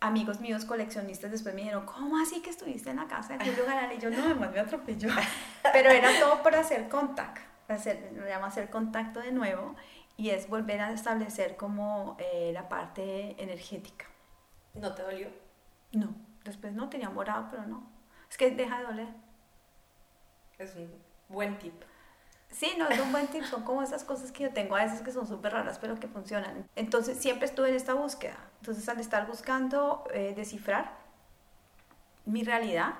amigos 0.00 0.40
míos 0.40 0.64
coleccionistas 0.64 1.30
después 1.30 1.54
me 1.54 1.60
dijeron, 1.60 1.84
¿cómo 1.84 2.18
así 2.18 2.40
que 2.40 2.50
estuviste 2.50 2.90
en 2.90 2.96
la 2.96 3.06
casa 3.06 3.36
de 3.36 3.44
Julio 3.44 3.66
Galán? 3.66 3.92
Y 3.92 3.98
yo, 3.98 4.10
no, 4.10 4.24
además 4.24 4.50
me 4.52 4.60
atropelló. 4.60 5.10
Pero 5.72 5.90
era 5.90 6.08
todo 6.18 6.42
para 6.42 6.60
hacer 6.60 6.88
contacto, 6.88 7.42
hacer, 7.68 8.10
lo 8.14 8.24
llamo 8.24 8.46
hacer 8.46 8.70
contacto 8.70 9.20
de 9.20 9.32
nuevo. 9.32 9.76
Y 10.20 10.28
es 10.28 10.50
volver 10.50 10.82
a 10.82 10.92
establecer 10.92 11.56
como 11.56 12.18
eh, 12.18 12.50
la 12.52 12.68
parte 12.68 13.42
energética. 13.42 14.04
¿No 14.74 14.94
te 14.94 15.02
dolió? 15.02 15.28
No, 15.92 16.14
después 16.44 16.74
no, 16.74 16.90
tenía 16.90 17.08
morado, 17.08 17.48
pero 17.50 17.64
no. 17.64 17.90
Es 18.28 18.36
que 18.36 18.50
deja 18.50 18.80
de 18.80 18.84
doler. 18.84 19.08
Es 20.58 20.76
un 20.76 20.90
buen 21.30 21.58
tip. 21.58 21.72
Sí, 22.50 22.74
no, 22.76 22.86
es 22.88 23.00
un 23.00 23.12
buen 23.12 23.28
tip, 23.28 23.44
son 23.44 23.62
como 23.62 23.82
esas 23.82 24.04
cosas 24.04 24.30
que 24.30 24.42
yo 24.42 24.52
tengo 24.52 24.76
a 24.76 24.84
veces 24.84 25.00
que 25.00 25.10
son 25.10 25.26
súper 25.26 25.54
raras, 25.54 25.78
pero 25.78 25.98
que 25.98 26.06
funcionan. 26.06 26.68
Entonces 26.76 27.16
siempre 27.16 27.46
estuve 27.46 27.70
en 27.70 27.76
esta 27.76 27.94
búsqueda. 27.94 28.36
Entonces 28.60 28.86
al 28.90 29.00
estar 29.00 29.26
buscando 29.26 30.04
eh, 30.12 30.34
descifrar 30.36 30.98
mi 32.26 32.44
realidad, 32.44 32.96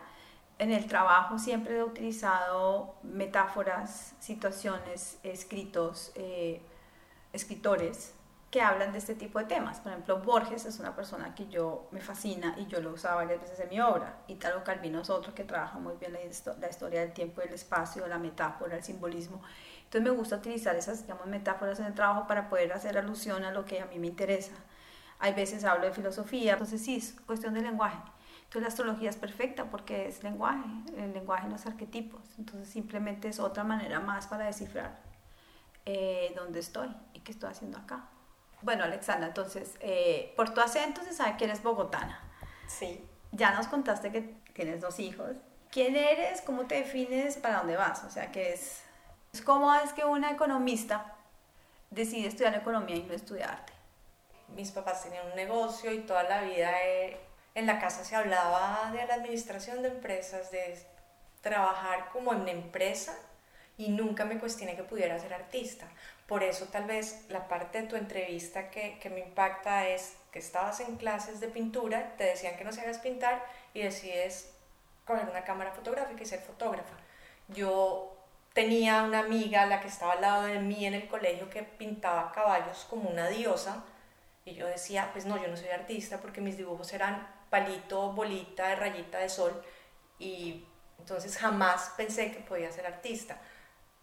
en 0.59 0.73
el 0.73 0.87
trabajo 0.87 1.39
siempre 1.39 1.77
he 1.77 1.85
utilizado 1.85 2.95
metáforas, 3.03 4.15
situaciones, 4.21 5.19
escritos, 5.23 6.13
eh, 6.15 6.63
escritores 7.33 8.15
que 8.51 8.61
hablan 8.63 8.91
de 8.93 8.99
este 8.99 9.15
tipo 9.15 9.39
de 9.39 9.45
temas. 9.45 9.79
Por 9.79 9.93
ejemplo, 9.93 10.19
Borges 10.23 10.65
es 10.65 10.81
una 10.81 10.97
persona 10.97 11.35
que 11.37 11.47
yo 11.49 11.87
me 11.93 12.01
fascina 12.01 12.57
y 12.59 12.67
yo 12.67 12.81
lo 12.81 12.93
usaba 12.93 13.17
varias 13.17 13.41
veces 13.41 13.61
en 13.61 13.69
mi 13.69 13.81
obra. 13.81 14.19
Italo 14.27 14.65
Calvino 14.65 15.01
es 15.03 15.11
otro 15.11 15.35
que 15.35 15.45
trabaja 15.45 15.79
muy 15.79 15.95
bien 16.01 16.13
la, 16.13 16.21
histo- 16.21 16.57
la 16.59 16.69
historia 16.69 17.01
del 17.01 17.13
tiempo 17.13 17.41
y 17.41 17.45
del 17.45 17.55
espacio, 17.55 18.07
la 18.09 18.19
metáfora, 18.19 18.77
el 18.77 18.83
simbolismo. 18.83 19.41
Entonces 19.85 20.03
me 20.03 20.17
gusta 20.17 20.37
utilizar 20.37 20.75
esas 20.75 21.03
digamos, 21.03 21.27
metáforas 21.27 21.79
en 21.79 21.87
el 21.87 21.95
trabajo 21.95 22.27
para 22.27 22.49
poder 22.49 22.73
hacer 22.73 22.99
alusión 22.99 23.45
a 23.45 23.53
lo 23.53 23.65
que 23.65 23.81
a 23.81 23.87
mí 23.87 23.99
me 24.01 24.09
interesa. 24.09 24.53
Hay 25.21 25.35
veces 25.35 25.65
hablo 25.65 25.87
de 25.87 25.93
filosofía, 25.93 26.53
entonces 26.55 26.83
sí, 26.83 26.97
es 26.97 27.15
cuestión 27.27 27.55
de 27.55 27.61
lenguaje. 27.63 27.99
Entonces 28.45 28.63
la 28.63 28.69
astrología 28.69 29.11
es 29.11 29.17
perfecta 29.17 29.71
porque 29.71 30.09
es 30.09 30.25
lenguaje, 30.25 30.69
el 30.97 31.13
lenguaje 31.13 31.47
en 31.47 31.53
los 31.53 31.67
arquetipos. 31.67 32.21
Entonces 32.39 32.69
simplemente 32.69 33.29
es 33.29 33.39
otra 33.39 33.63
manera 33.63 34.01
más 34.01 34.27
para 34.27 34.47
descifrar 34.47 34.99
eh, 35.87 36.33
dónde 36.37 36.61
estoy 36.61 36.95
y 37.13 37.21
qué 37.21 37.33
estoy 37.33 37.51
haciendo 37.51 37.79
acá. 37.79 38.09
Bueno, 38.63 38.85
Alexandra, 38.85 39.29
entonces, 39.29 39.77
eh, 39.81 40.33
por 40.37 40.53
tu 40.53 40.61
acento 40.61 41.03
se 41.03 41.13
sabe 41.13 41.37
que 41.37 41.45
eres 41.45 41.63
bogotana. 41.63 42.21
Sí. 42.67 43.05
Ya 43.33 43.53
nos 43.53 43.69
contaste 43.69 44.13
que 44.13 44.21
tienes 44.53 44.81
dos 44.81 44.99
hijos. 44.99 45.37
¿Quién 45.71 45.97
eres? 45.97 46.43
¿Cómo 46.43 46.67
te 46.67 46.77
defines? 46.77 47.37
¿Para 47.37 47.59
dónde 47.59 47.77
vas? 47.77 48.05
O 48.05 48.11
sea, 48.11 48.31
¿qué 48.33 48.53
es? 48.53 48.83
¿Cómo 49.45 49.75
es 49.75 49.93
que 49.93 50.05
una 50.05 50.33
economista 50.33 51.15
decide 51.91 52.29
estudiar 52.29 52.55
economía 52.55 52.97
y 52.97 53.03
no 53.05 53.15
estudiar 53.15 53.51
arte? 53.51 53.73
Mis 54.49 54.73
papás 54.73 55.05
tenían 55.05 55.27
un 55.29 55.37
negocio 55.37 55.93
y 55.93 56.01
toda 56.01 56.25
la 56.25 56.43
vida 56.43 56.73
eh, 56.85 57.21
en 57.55 57.67
la 57.67 57.79
casa 57.79 58.05
se 58.05 58.17
hablaba 58.17 58.91
de 58.93 59.07
la 59.07 59.15
administración 59.15 59.83
de 59.83 59.89
empresas, 59.89 60.51
de 60.51 60.77
trabajar 61.41 62.11
como 62.13 62.33
en 62.33 62.41
una 62.43 62.51
empresa 62.51 63.17
y 63.81 63.89
nunca 63.89 64.27
me 64.27 64.39
cuestioné 64.39 64.77
que 64.77 64.83
pudiera 64.83 65.19
ser 65.19 65.33
artista. 65.33 65.87
Por 66.27 66.43
eso 66.43 66.67
tal 66.67 66.85
vez 66.85 67.25
la 67.31 67.49
parte 67.49 67.81
de 67.81 67.89
tu 67.89 67.97
entrevista 67.97 68.69
que, 68.69 68.99
que 68.99 69.09
me 69.09 69.21
impacta 69.21 69.89
es 69.89 70.17
que 70.31 70.39
estabas 70.39 70.81
en 70.81 70.97
clases 70.97 71.41
de 71.41 71.49
pintura, 71.49 72.15
te 72.19 72.25
decían 72.25 72.59
que 72.59 72.65
no 72.65 72.73
sabías 72.73 72.99
pintar 72.99 73.43
y 73.73 73.81
decides 73.81 74.53
coger 75.07 75.31
una 75.31 75.45
cámara 75.45 75.73
fotográfica 75.73 76.23
y 76.23 76.27
ser 76.27 76.41
fotógrafa. 76.41 76.95
Yo 77.49 78.15
tenía 78.53 79.03
una 79.03 79.21
amiga, 79.21 79.65
la 79.65 79.81
que 79.81 79.89
estaba 79.89 80.13
al 80.13 80.21
lado 80.21 80.43
de 80.43 80.59
mí 80.59 80.85
en 80.85 80.93
el 80.93 81.09
colegio, 81.09 81.49
que 81.49 81.63
pintaba 81.63 82.33
caballos 82.33 82.87
como 82.91 83.09
una 83.09 83.29
diosa 83.29 83.83
y 84.45 84.53
yo 84.53 84.67
decía, 84.67 85.09
pues 85.13 85.25
no, 85.25 85.41
yo 85.43 85.49
no 85.49 85.57
soy 85.57 85.71
artista 85.71 86.19
porque 86.19 86.43
mis 86.43 86.59
dibujos 86.59 86.93
eran 86.93 87.27
palito, 87.49 88.13
bolita, 88.13 88.75
rayita 88.75 89.21
de 89.21 89.31
sol 89.31 89.63
y 90.19 90.67
entonces 90.99 91.39
jamás 91.39 91.95
pensé 91.97 92.31
que 92.31 92.41
podía 92.41 92.71
ser 92.71 92.85
artista 92.85 93.41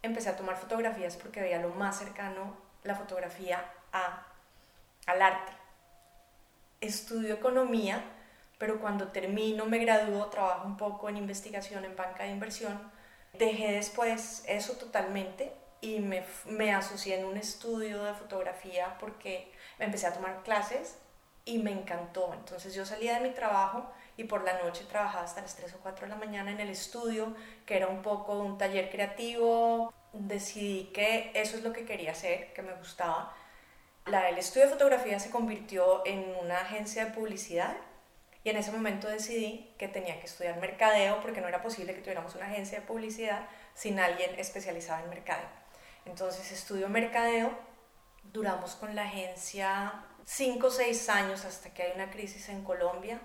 empecé 0.08 0.30
a 0.30 0.36
tomar 0.36 0.58
fotografías 0.58 1.16
porque 1.18 1.41
veía 1.41 1.60
lo 1.60 1.70
más 1.70 1.97
cercano 1.99 2.55
la 2.84 2.95
fotografía 2.95 3.64
a, 3.91 4.26
al 5.05 5.22
arte. 5.22 5.51
Estudio 6.82 7.36
economía, 7.36 8.03
pero 8.58 8.80
cuando 8.80 9.10
termino, 9.10 9.66
me 9.66 9.80
gradúo, 9.80 10.28
trabajo 10.28 10.68
un 10.68 10.78
poco 10.78 11.10
en 11.10 11.18
investigación 11.18 11.86
en 11.86 11.95
banca 11.95 12.24
de 12.24 12.32
inversión. 12.32 12.91
Dejé 13.34 13.72
después 13.74 14.43
eso 14.47 14.74
totalmente 14.74 15.53
y 15.82 15.99
me, 15.99 16.24
me 16.45 16.74
asocié 16.74 17.20
en 17.20 17.26
un 17.26 17.38
estudio 17.38 18.03
de 18.03 18.14
fotografía 18.14 18.97
porque 18.99 19.51
me 19.78 19.86
empecé 19.86 20.08
a 20.08 20.14
tomar 20.14 20.43
clases 20.43 20.97
y 21.45 21.60
me 21.60 21.72
encantó. 21.72 22.34
Entonces 22.34 22.74
yo 22.74 22.86
salía 22.86 23.16
de 23.16 23.28
mi 23.28 23.34
trabajo 23.34 23.89
y 24.18 24.26
por 24.26 24.43
la 24.43 24.62
noche 24.62 24.84
trabajaba 24.89 25.24
hasta 25.24 25.41
las 25.41 25.55
3 25.55 25.76
o 25.76 25.78
4 25.78 26.05
de 26.05 26.10
la 26.10 26.18
mañana 26.18 26.51
en 26.51 26.60
el 26.60 26.70
estudio, 26.70 27.36
que 27.66 27.78
era 27.78 27.88
un 27.88 28.01
poco 28.01 28.39
un 28.39 28.58
taller 28.58 28.89
creativo. 28.89 29.93
Decidí 30.20 30.86
que 30.93 31.32
eso 31.34 31.57
es 31.57 31.63
lo 31.63 31.74
que 31.74 31.86
quería 31.86 32.11
hacer, 32.11 32.53
que 32.53 32.61
me 32.61 32.74
gustaba. 32.74 33.36
La, 34.05 34.30
el 34.30 34.38
estudio 34.38 34.65
de 34.65 34.72
fotografía 34.74 35.20
se 35.20 35.30
convirtió 35.30 36.05
en 36.05 36.36
una 36.41 36.61
agencia 36.61 37.05
de 37.05 37.11
publicidad 37.11 37.76
y 38.43 38.49
en 38.49 38.57
ese 38.57 38.72
momento 38.72 39.07
decidí 39.07 39.74
que 39.78 39.88
tenía 39.88 40.20
que 40.20 40.26
estudiar 40.26 40.59
mercadeo 40.59 41.20
porque 41.22 41.41
no 41.41 41.47
era 41.47 41.61
posible 41.61 41.93
que 41.93 42.01
tuviéramos 42.01 42.34
una 42.36 42.45
agencia 42.45 42.80
de 42.80 42.86
publicidad 42.86 43.47
sin 43.74 43.99
alguien 43.99 44.39
especializado 44.39 45.03
en 45.03 45.09
mercadeo. 45.09 45.49
Entonces 46.05 46.51
estudio 46.51 46.88
mercadeo, 46.88 47.51
duramos 48.32 48.76
con 48.76 48.95
la 48.95 49.03
agencia 49.03 50.05
5 50.26 50.68
o 50.68 50.72
6 50.72 51.09
años 51.09 51.43
hasta 51.43 51.74
que 51.74 51.84
hay 51.84 51.91
una 51.95 52.09
crisis 52.09 52.47
en 52.49 52.63
Colombia 52.63 53.20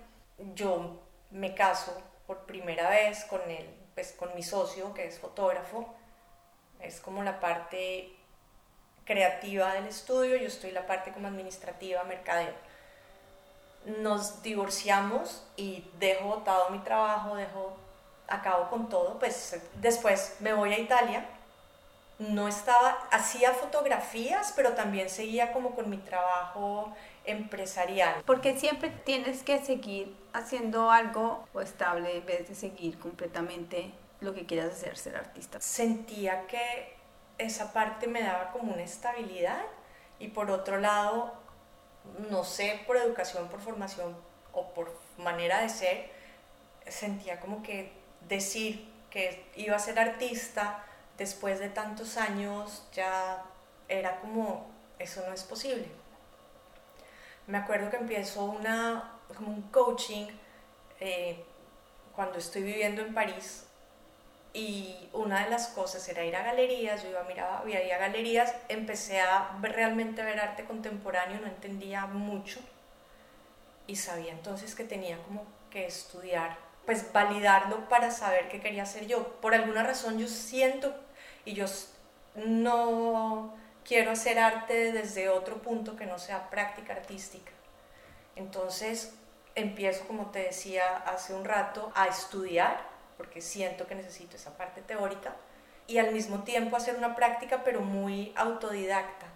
yo 0.55 1.01
me 1.30 1.55
caso 1.55 1.97
por 2.26 2.47
primera 2.47 2.90
vez 2.90 3.24
con, 3.24 3.40
el, 3.51 3.66
pues, 3.95 4.12
con 4.12 4.34
mi 4.34 4.43
socio, 4.43 4.93
que 4.95 5.07
es 5.07 5.18
fotógrafo. 5.18 5.95
Es 6.83 7.01
como 7.01 7.22
la 7.22 7.41
parte 7.41 8.12
creativa 9.05 9.74
del 9.74 9.87
estudio, 9.87 10.37
yo 10.37 10.47
estoy 10.47 10.70
la 10.70 10.87
parte 10.87 11.12
como 11.12 11.28
administrativa, 11.28 12.03
mercadeo. 12.05 12.55
Nos 13.99 14.43
divorciamos 14.43 15.45
y 15.57 15.85
dejo 15.99 16.26
botado 16.26 16.70
mi 16.70 16.78
trabajo, 16.80 17.37
dejo, 17.37 17.76
acabo 18.28 18.70
con 18.70 18.89
todo, 18.89 19.18
pues 19.18 19.61
después 19.80 20.37
me 20.41 20.53
voy 20.53 20.72
a 20.72 20.78
Italia. 20.78 21.26
No 22.18 22.47
estaba, 22.47 22.91
hacía 23.11 23.53
fotografías, 23.53 24.53
pero 24.55 24.74
también 24.74 25.11
seguía 25.11 25.53
como 25.53 25.74
con 25.74 25.91
mi 25.91 25.97
trabajo 25.97 26.95
empresarial. 27.24 28.22
Porque 28.24 28.57
siempre 28.57 28.91
tienes 28.91 29.43
que 29.43 29.64
seguir 29.64 30.14
haciendo 30.33 30.91
algo 30.91 31.45
o 31.53 31.61
estable 31.61 32.18
en 32.18 32.26
vez 32.26 32.49
de 32.49 32.55
seguir 32.55 32.99
completamente 32.99 33.93
lo 34.23 34.35
que 34.35 34.47
quieras 34.47 34.73
hacer, 34.73 34.97
ser 34.97 35.16
artista. 35.16 35.61
Sentía 35.61 36.47
que 36.47 36.97
esa 37.39 37.73
parte 37.73 38.07
me 38.07 38.23
daba 38.23 38.53
como 38.53 38.73
una 38.73 38.83
estabilidad 38.83 39.62
y 40.18 40.29
por 40.29 40.51
otro 40.51 40.79
lado, 40.79 41.35
no 42.31 42.45
sé, 42.45 42.81
por 42.87 42.97
educación, 42.97 43.49
por 43.49 43.61
formación 43.61 44.16
o 44.53 44.73
por 44.75 44.93
manera 45.18 45.61
de 45.61 45.68
ser, 45.68 46.11
sentía 46.87 47.41
como 47.41 47.62
que 47.62 47.93
decir 48.29 48.91
que 49.11 49.45
iba 49.57 49.77
a 49.77 49.79
ser 49.79 49.99
artista 49.99 50.85
después 51.18 51.59
de 51.59 51.68
tantos 51.68 52.16
años 52.16 52.87
ya 52.93 53.45
era 53.89 54.20
como, 54.20 54.70
eso 54.99 55.23
no 55.27 55.35
es 55.35 55.45
posible 55.45 56.03
me 57.47 57.59
acuerdo 57.59 57.91
que 57.91 57.97
empiezo 57.97 58.45
una, 58.45 59.18
como 59.35 59.51
un 59.51 59.62
coaching 59.62 60.27
eh, 61.01 61.45
cuando 62.14 62.39
estoy 62.39 62.62
viviendo 62.62 63.03
en 63.03 63.14
París 63.14 63.66
y 64.55 65.09
una 65.12 65.44
de 65.44 65.50
las 65.50 65.68
cosas 65.68 66.07
era 66.09 66.24
ir 66.24 66.36
a 66.36 66.42
galerías, 66.42 67.03
yo 67.03 67.11
iba 67.11 67.20
a 67.20 67.24
mirar, 67.24 67.62
iba 67.66 67.94
a 67.94 67.98
galerías, 67.98 68.55
empecé 68.68 69.20
a 69.20 69.57
realmente 69.62 70.22
ver 70.22 70.40
arte 70.40 70.64
contemporáneo, 70.64 71.40
no 71.40 71.46
entendía 71.46 72.07
mucho 72.07 72.61
y 73.86 73.96
sabía 73.96 74.32
entonces 74.32 74.74
que 74.74 74.84
tenía 74.84 75.18
como 75.22 75.46
que 75.70 75.86
estudiar, 75.86 76.57
pues 76.84 77.12
validarlo 77.12 77.88
para 77.88 78.11
saber 78.11 78.48
qué 78.48 78.61
quería 78.61 78.82
hacer 78.82 79.07
yo. 79.07 79.40
Por 79.40 79.55
alguna 79.55 79.82
razón 79.82 80.18
yo 80.18 80.28
siento 80.28 80.94
y 81.44 81.55
yo 81.55 81.66
no 82.34 83.55
quiero 83.84 84.11
hacer 84.11 84.38
arte 84.38 84.92
desde 84.92 85.28
otro 85.28 85.62
punto 85.62 85.96
que 85.96 86.07
no 86.07 86.18
sea 86.18 86.50
práctica 86.50 86.92
artística. 86.92 87.53
Entonces 88.36 89.14
empiezo, 89.55 90.07
como 90.07 90.30
te 90.30 90.40
decía 90.40 90.96
hace 91.07 91.34
un 91.34 91.44
rato, 91.44 91.92
a 91.94 92.07
estudiar, 92.07 92.91
porque 93.23 93.41
siento 93.41 93.87
que 93.87 93.95
necesito 93.95 94.35
esa 94.35 94.57
parte 94.57 94.83
teórica, 94.83 95.37
y 95.87 95.99
al 95.99 96.11
mismo 96.11 96.43
tiempo 96.43 96.75
hacer 96.77 96.97
una 96.97 97.14
práctica, 97.14 97.62
pero 97.62 97.81
muy 97.81 98.33
autodidacta. 98.35 99.27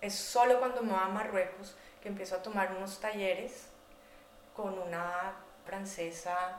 Es 0.00 0.16
solo 0.16 0.58
cuando 0.58 0.82
me 0.82 0.90
voy 0.90 1.00
a 1.00 1.06
Marruecos 1.06 1.76
que 2.02 2.08
empiezo 2.08 2.34
a 2.34 2.42
tomar 2.42 2.74
unos 2.76 2.98
talleres 2.98 3.68
con 4.56 4.76
una 4.76 5.34
francesa 5.64 6.58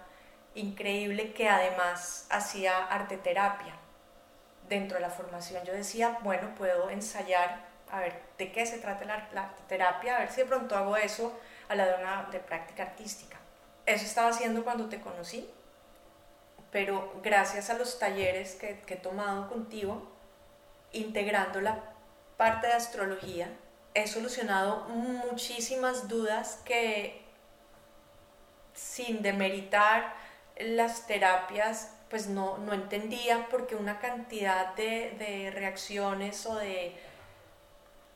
increíble 0.55 1.33
que 1.33 1.49
además 1.49 2.27
hacía 2.29 2.85
arte 2.85 3.17
terapia 3.17 3.73
dentro 4.69 4.95
de 4.95 5.01
la 5.01 5.09
formación 5.09 5.65
yo 5.65 5.73
decía, 5.73 6.19
bueno, 6.21 6.55
puedo 6.55 6.89
ensayar, 6.89 7.65
a 7.91 7.99
ver, 7.99 8.21
de 8.37 8.53
qué 8.53 8.65
se 8.65 8.77
trata 8.77 9.03
la, 9.03 9.27
la 9.33 9.53
terapia, 9.67 10.15
a 10.15 10.19
ver 10.19 10.31
si 10.31 10.37
de 10.37 10.45
pronto 10.45 10.77
hago 10.77 10.95
eso 10.95 11.37
a 11.67 11.75
la 11.75 11.87
de 11.87 12.01
una 12.01 12.29
de 12.31 12.39
práctica 12.39 12.83
artística. 12.83 13.37
Eso 13.85 14.05
estaba 14.05 14.29
haciendo 14.29 14.63
cuando 14.63 14.87
te 14.87 15.01
conocí, 15.01 15.49
pero 16.71 17.13
gracias 17.23 17.69
a 17.69 17.75
los 17.75 17.99
talleres 17.99 18.55
que, 18.55 18.81
he 18.87 18.95
tomado 18.95 19.49
contigo, 19.49 20.11
integrando 20.91 21.61
la 21.61 21.83
parte 22.35 22.67
de 22.67 22.73
astrología, 22.73 23.49
he 23.93 24.07
solucionado 24.07 24.85
muchísimas 24.89 26.07
dudas 26.07 26.61
que 26.65 27.21
sin 28.73 29.21
demeritar 29.21 30.13
las 30.59 31.07
terapias, 31.07 31.93
pues 32.09 32.27
no, 32.27 32.57
no 32.59 32.73
entendía 32.73 33.47
porque 33.49 33.75
una 33.75 33.99
cantidad 33.99 34.73
de, 34.75 35.15
de 35.17 35.51
reacciones 35.51 36.45
o 36.45 36.55
de, 36.55 36.95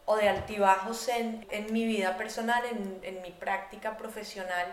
o 0.05 0.15
de 0.17 0.29
altibajos 0.29 1.07
en, 1.07 1.47
en, 1.49 1.73
mi 1.73 1.85
vida 1.85 2.17
personal, 2.17 2.63
en, 2.65 2.99
en 3.03 3.21
mi 3.21 3.31
práctica 3.31 3.97
profesional 3.97 4.67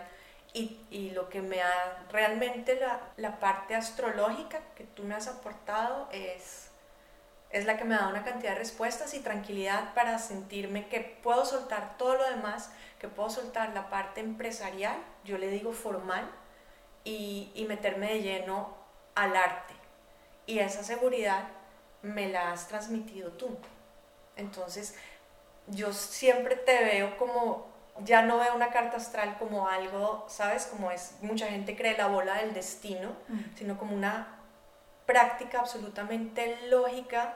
y, 0.53 0.79
y, 0.89 1.11
lo 1.11 1.29
que 1.29 1.41
me 1.41 1.61
ha 1.61 2.05
realmente 2.11 2.75
la, 2.75 2.99
la 3.17 3.39
parte 3.39 3.75
astrológica 3.75 4.61
que 4.75 4.83
tú 4.83 5.03
me 5.03 5.13
has 5.13 5.27
aportado 5.27 6.09
es 6.11 6.69
es 7.49 7.65
la 7.65 7.77
que 7.77 7.83
me 7.83 7.95
da 7.95 8.07
una 8.07 8.23
cantidad 8.23 8.51
de 8.51 8.59
respuestas 8.59 9.13
y 9.13 9.21
tranquilidad 9.21 9.93
para 9.93 10.19
sentirme 10.19 10.87
que 10.87 11.17
puedo 11.23 11.45
soltar 11.45 11.97
todo 11.97 12.15
lo 12.15 12.29
demás, 12.29 12.71
que 12.99 13.07
puedo 13.07 13.29
soltar 13.29 13.73
la 13.73 13.89
parte 13.89 14.21
empresarial, 14.21 14.97
yo 15.23 15.37
le 15.37 15.49
digo 15.49 15.73
formal, 15.73 16.29
y, 17.03 17.51
y 17.55 17.65
meterme 17.65 18.13
de 18.13 18.21
lleno 18.21 18.75
al 19.15 19.35
arte. 19.35 19.73
Y 20.45 20.59
esa 20.59 20.83
seguridad 20.83 21.47
me 22.03 22.29
la 22.29 22.51
has 22.51 22.67
transmitido 22.67 23.31
tú. 23.31 23.57
Entonces, 24.35 24.95
yo 25.67 25.91
siempre 25.91 26.55
te 26.55 26.83
veo 26.83 27.17
como, 27.17 27.67
ya 28.03 28.21
no 28.21 28.37
veo 28.37 28.55
una 28.55 28.69
carta 28.69 28.97
astral 28.97 29.37
como 29.37 29.67
algo, 29.67 30.25
¿sabes? 30.29 30.65
Como 30.65 30.91
es, 30.91 31.15
mucha 31.21 31.47
gente 31.47 31.75
cree 31.75 31.97
la 31.97 32.07
bola 32.07 32.35
del 32.35 32.53
destino, 32.53 33.11
sino 33.55 33.77
como 33.77 33.95
una 33.95 34.39
práctica 35.05 35.59
absolutamente 35.59 36.57
lógica 36.69 37.35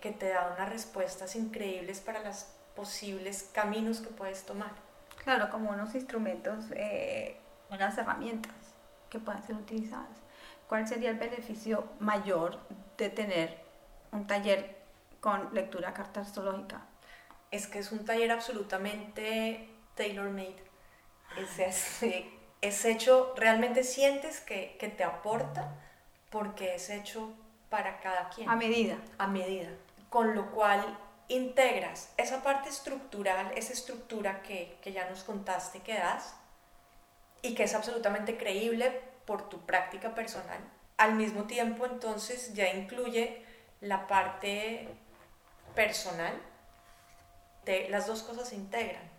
que 0.00 0.10
te 0.10 0.28
da 0.28 0.52
unas 0.54 0.68
respuestas 0.68 1.36
increíbles 1.36 2.00
para 2.00 2.20
los 2.22 2.46
posibles 2.74 3.50
caminos 3.52 4.00
que 4.00 4.08
puedes 4.08 4.44
tomar. 4.44 4.72
Claro, 5.22 5.50
como 5.50 5.70
unos 5.70 5.94
instrumentos, 5.94 6.66
eh, 6.72 7.38
unas 7.70 7.96
herramientas 7.96 8.52
que 9.08 9.18
puedan 9.18 9.44
ser 9.46 9.56
utilizadas. 9.56 10.18
¿Cuál 10.68 10.88
sería 10.88 11.10
el 11.10 11.18
beneficio 11.18 11.86
mayor 12.00 12.58
de 12.98 13.10
tener 13.10 13.58
un 14.12 14.26
taller 14.26 14.76
con 15.20 15.54
lectura 15.54 15.94
carta 15.94 16.20
astrológica? 16.20 16.82
Es 17.50 17.66
que 17.66 17.78
es 17.78 17.92
un 17.92 18.04
taller 18.04 18.32
absolutamente 18.32 19.73
tailor-made. 19.94 20.62
Es, 21.36 21.58
es, 21.58 22.30
es, 22.60 22.84
hecho, 22.84 23.34
realmente 23.36 23.82
sientes 23.82 24.40
que, 24.40 24.76
que 24.78 24.88
te 24.88 25.04
aporta 25.04 25.74
porque 26.30 26.74
es 26.74 26.90
hecho 26.90 27.32
para 27.70 28.00
cada 28.00 28.28
quien. 28.28 28.48
A 28.48 28.56
medida. 28.56 28.98
A 29.18 29.26
medida. 29.26 29.68
Con 30.10 30.34
lo 30.34 30.50
cual 30.52 30.98
integras 31.28 32.12
esa 32.16 32.42
parte 32.42 32.68
estructural, 32.68 33.52
esa 33.56 33.72
estructura 33.72 34.42
que, 34.42 34.78
que 34.82 34.92
ya 34.92 35.08
nos 35.08 35.24
contaste 35.24 35.80
que 35.80 35.94
das 35.94 36.36
y 37.42 37.54
que 37.54 37.64
es 37.64 37.74
absolutamente 37.74 38.36
creíble 38.36 39.00
por 39.24 39.48
tu 39.48 39.64
práctica 39.66 40.14
personal. 40.14 40.60
Al 40.96 41.14
mismo 41.14 41.44
tiempo, 41.44 41.86
entonces, 41.86 42.54
ya 42.54 42.72
incluye 42.72 43.44
la 43.80 44.06
parte 44.06 44.88
personal. 45.74 46.40
De, 47.64 47.88
las 47.88 48.06
dos 48.06 48.22
cosas 48.22 48.50
se 48.50 48.56
integran 48.56 49.13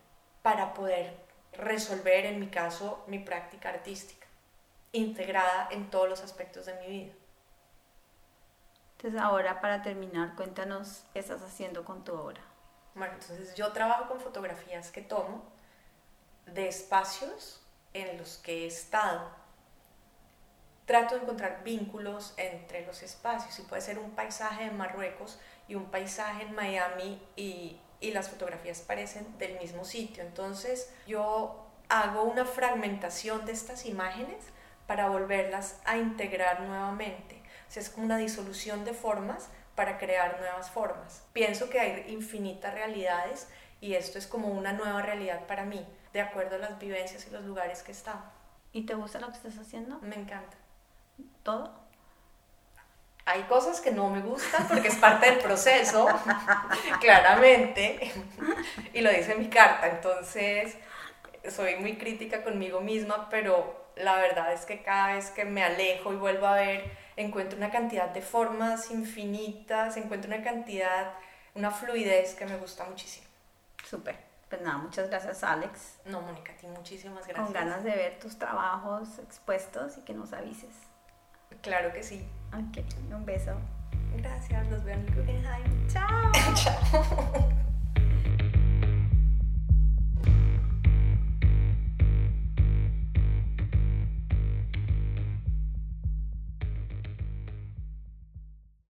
para 0.45 0.75
poder 0.75 1.11
resolver, 1.53 2.27
en 2.27 2.39
mi 2.39 2.49
caso, 2.49 3.03
mi 3.07 3.17
práctica 3.17 3.69
artística 3.69 4.27
integrada 4.91 5.69
en 5.71 5.89
todos 5.89 6.07
los 6.07 6.21
aspectos 6.21 6.67
de 6.67 6.75
mi 6.81 6.85
vida. 6.85 7.13
Entonces 8.91 9.19
ahora 9.19 9.59
para 9.59 9.81
terminar, 9.81 10.35
cuéntanos 10.35 11.03
qué 11.13 11.19
estás 11.19 11.41
haciendo 11.41 11.83
con 11.83 12.03
tu 12.03 12.13
obra. 12.13 12.41
Bueno, 12.93 13.13
entonces 13.13 13.55
yo 13.55 13.71
trabajo 13.71 14.07
con 14.07 14.19
fotografías 14.19 14.91
que 14.91 15.01
tomo 15.01 15.41
de 16.45 16.67
espacios 16.67 17.63
en 17.93 18.15
los 18.19 18.37
que 18.37 18.65
he 18.65 18.67
estado. 18.67 19.31
Trato 20.85 21.15
de 21.15 21.23
encontrar 21.23 21.63
vínculos 21.63 22.35
entre 22.37 22.85
los 22.85 23.01
espacios 23.01 23.57
y 23.57 23.63
puede 23.63 23.81
ser 23.81 23.97
un 23.97 24.11
paisaje 24.11 24.65
en 24.65 24.77
Marruecos 24.77 25.39
y 25.67 25.73
un 25.73 25.85
paisaje 25.85 26.43
en 26.43 26.53
Miami 26.53 27.19
y, 27.35 27.79
y 27.99 28.11
las 28.11 28.29
fotografías 28.29 28.81
parecen 28.81 29.37
del 29.37 29.57
mismo 29.59 29.85
sitio. 29.85 30.23
Entonces 30.23 30.91
yo 31.07 31.65
hago 31.89 32.23
una 32.23 32.45
fragmentación 32.45 33.45
de 33.45 33.51
estas 33.51 33.85
imágenes 33.85 34.43
para 34.87 35.09
volverlas 35.09 35.79
a 35.85 35.97
integrar 35.97 36.61
nuevamente. 36.61 37.41
O 37.67 37.71
sea, 37.71 37.81
es 37.81 37.89
como 37.89 38.05
una 38.05 38.17
disolución 38.17 38.85
de 38.85 38.93
formas 38.93 39.49
para 39.75 39.97
crear 39.97 40.39
nuevas 40.39 40.69
formas. 40.69 41.23
Pienso 41.33 41.69
que 41.69 41.79
hay 41.79 42.05
infinitas 42.09 42.73
realidades 42.73 43.47
y 43.81 43.95
esto 43.95 44.17
es 44.17 44.27
como 44.27 44.49
una 44.49 44.73
nueva 44.73 45.01
realidad 45.01 45.45
para 45.47 45.65
mí, 45.65 45.85
de 46.13 46.21
acuerdo 46.21 46.55
a 46.55 46.59
las 46.59 46.79
vivencias 46.79 47.27
y 47.27 47.31
los 47.31 47.43
lugares 47.43 47.83
que 47.83 47.91
he 47.91 47.95
estado. 47.95 48.23
¿Y 48.71 48.85
te 48.85 48.95
gusta 48.95 49.19
lo 49.19 49.27
que 49.27 49.37
estás 49.37 49.57
haciendo? 49.57 49.99
Me 49.99 50.15
encanta. 50.15 50.57
¿Todo? 51.43 51.84
Hay 53.25 53.41
cosas 53.43 53.81
que 53.81 53.91
no 53.91 54.09
me 54.09 54.21
gustan 54.21 54.67
porque 54.67 54.87
es 54.87 54.95
parte 54.95 55.25
del 55.25 55.39
proceso, 55.39 56.07
claramente, 57.01 58.11
y 58.93 59.01
lo 59.01 59.09
dice 59.09 59.33
mi 59.35 59.49
carta, 59.49 59.87
entonces 59.87 60.75
soy 61.49 61.75
muy 61.77 61.97
crítica 61.97 62.43
conmigo 62.43 62.81
misma, 62.81 63.27
pero 63.29 63.85
la 63.95 64.17
verdad 64.17 64.53
es 64.53 64.65
que 64.65 64.83
cada 64.83 65.15
vez 65.15 65.31
que 65.31 65.45
me 65.45 65.63
alejo 65.63 66.13
y 66.13 66.17
vuelvo 66.17 66.45
a 66.45 66.55
ver, 66.55 66.91
encuentro 67.15 67.57
una 67.57 67.71
cantidad 67.71 68.09
de 68.09 68.21
formas 68.21 68.91
infinitas, 68.91 69.97
encuentro 69.97 70.33
una 70.33 70.43
cantidad, 70.43 71.13
una 71.55 71.71
fluidez 71.71 72.35
que 72.35 72.45
me 72.45 72.57
gusta 72.57 72.83
muchísimo. 72.85 73.25
Súper. 73.83 74.17
Pues 74.49 74.61
nada, 74.61 74.77
muchas 74.77 75.09
gracias 75.09 75.43
Alex. 75.43 75.97
No, 76.05 76.21
Mónica, 76.21 76.53
a 76.53 76.55
ti 76.55 76.67
muchísimas 76.67 77.25
gracias. 77.25 77.43
Con 77.43 77.53
ganas 77.53 77.83
de 77.83 77.91
ver 77.91 78.19
tus 78.19 78.37
trabajos 78.37 79.17
expuestos 79.19 79.97
y 79.97 80.01
que 80.01 80.13
nos 80.13 80.33
avises. 80.33 80.75
Claro 81.61 81.91
que 81.93 82.03
sí. 82.03 82.27
Ok, 82.53 82.83
un 83.11 83.25
beso. 83.25 83.51
Gracias, 84.17 84.67
nos 84.69 84.83
vemos 84.83 85.07
en 85.09 85.15
Guggenheim. 85.15 85.87
Chao. 85.87 86.31
Chao. 86.55 87.55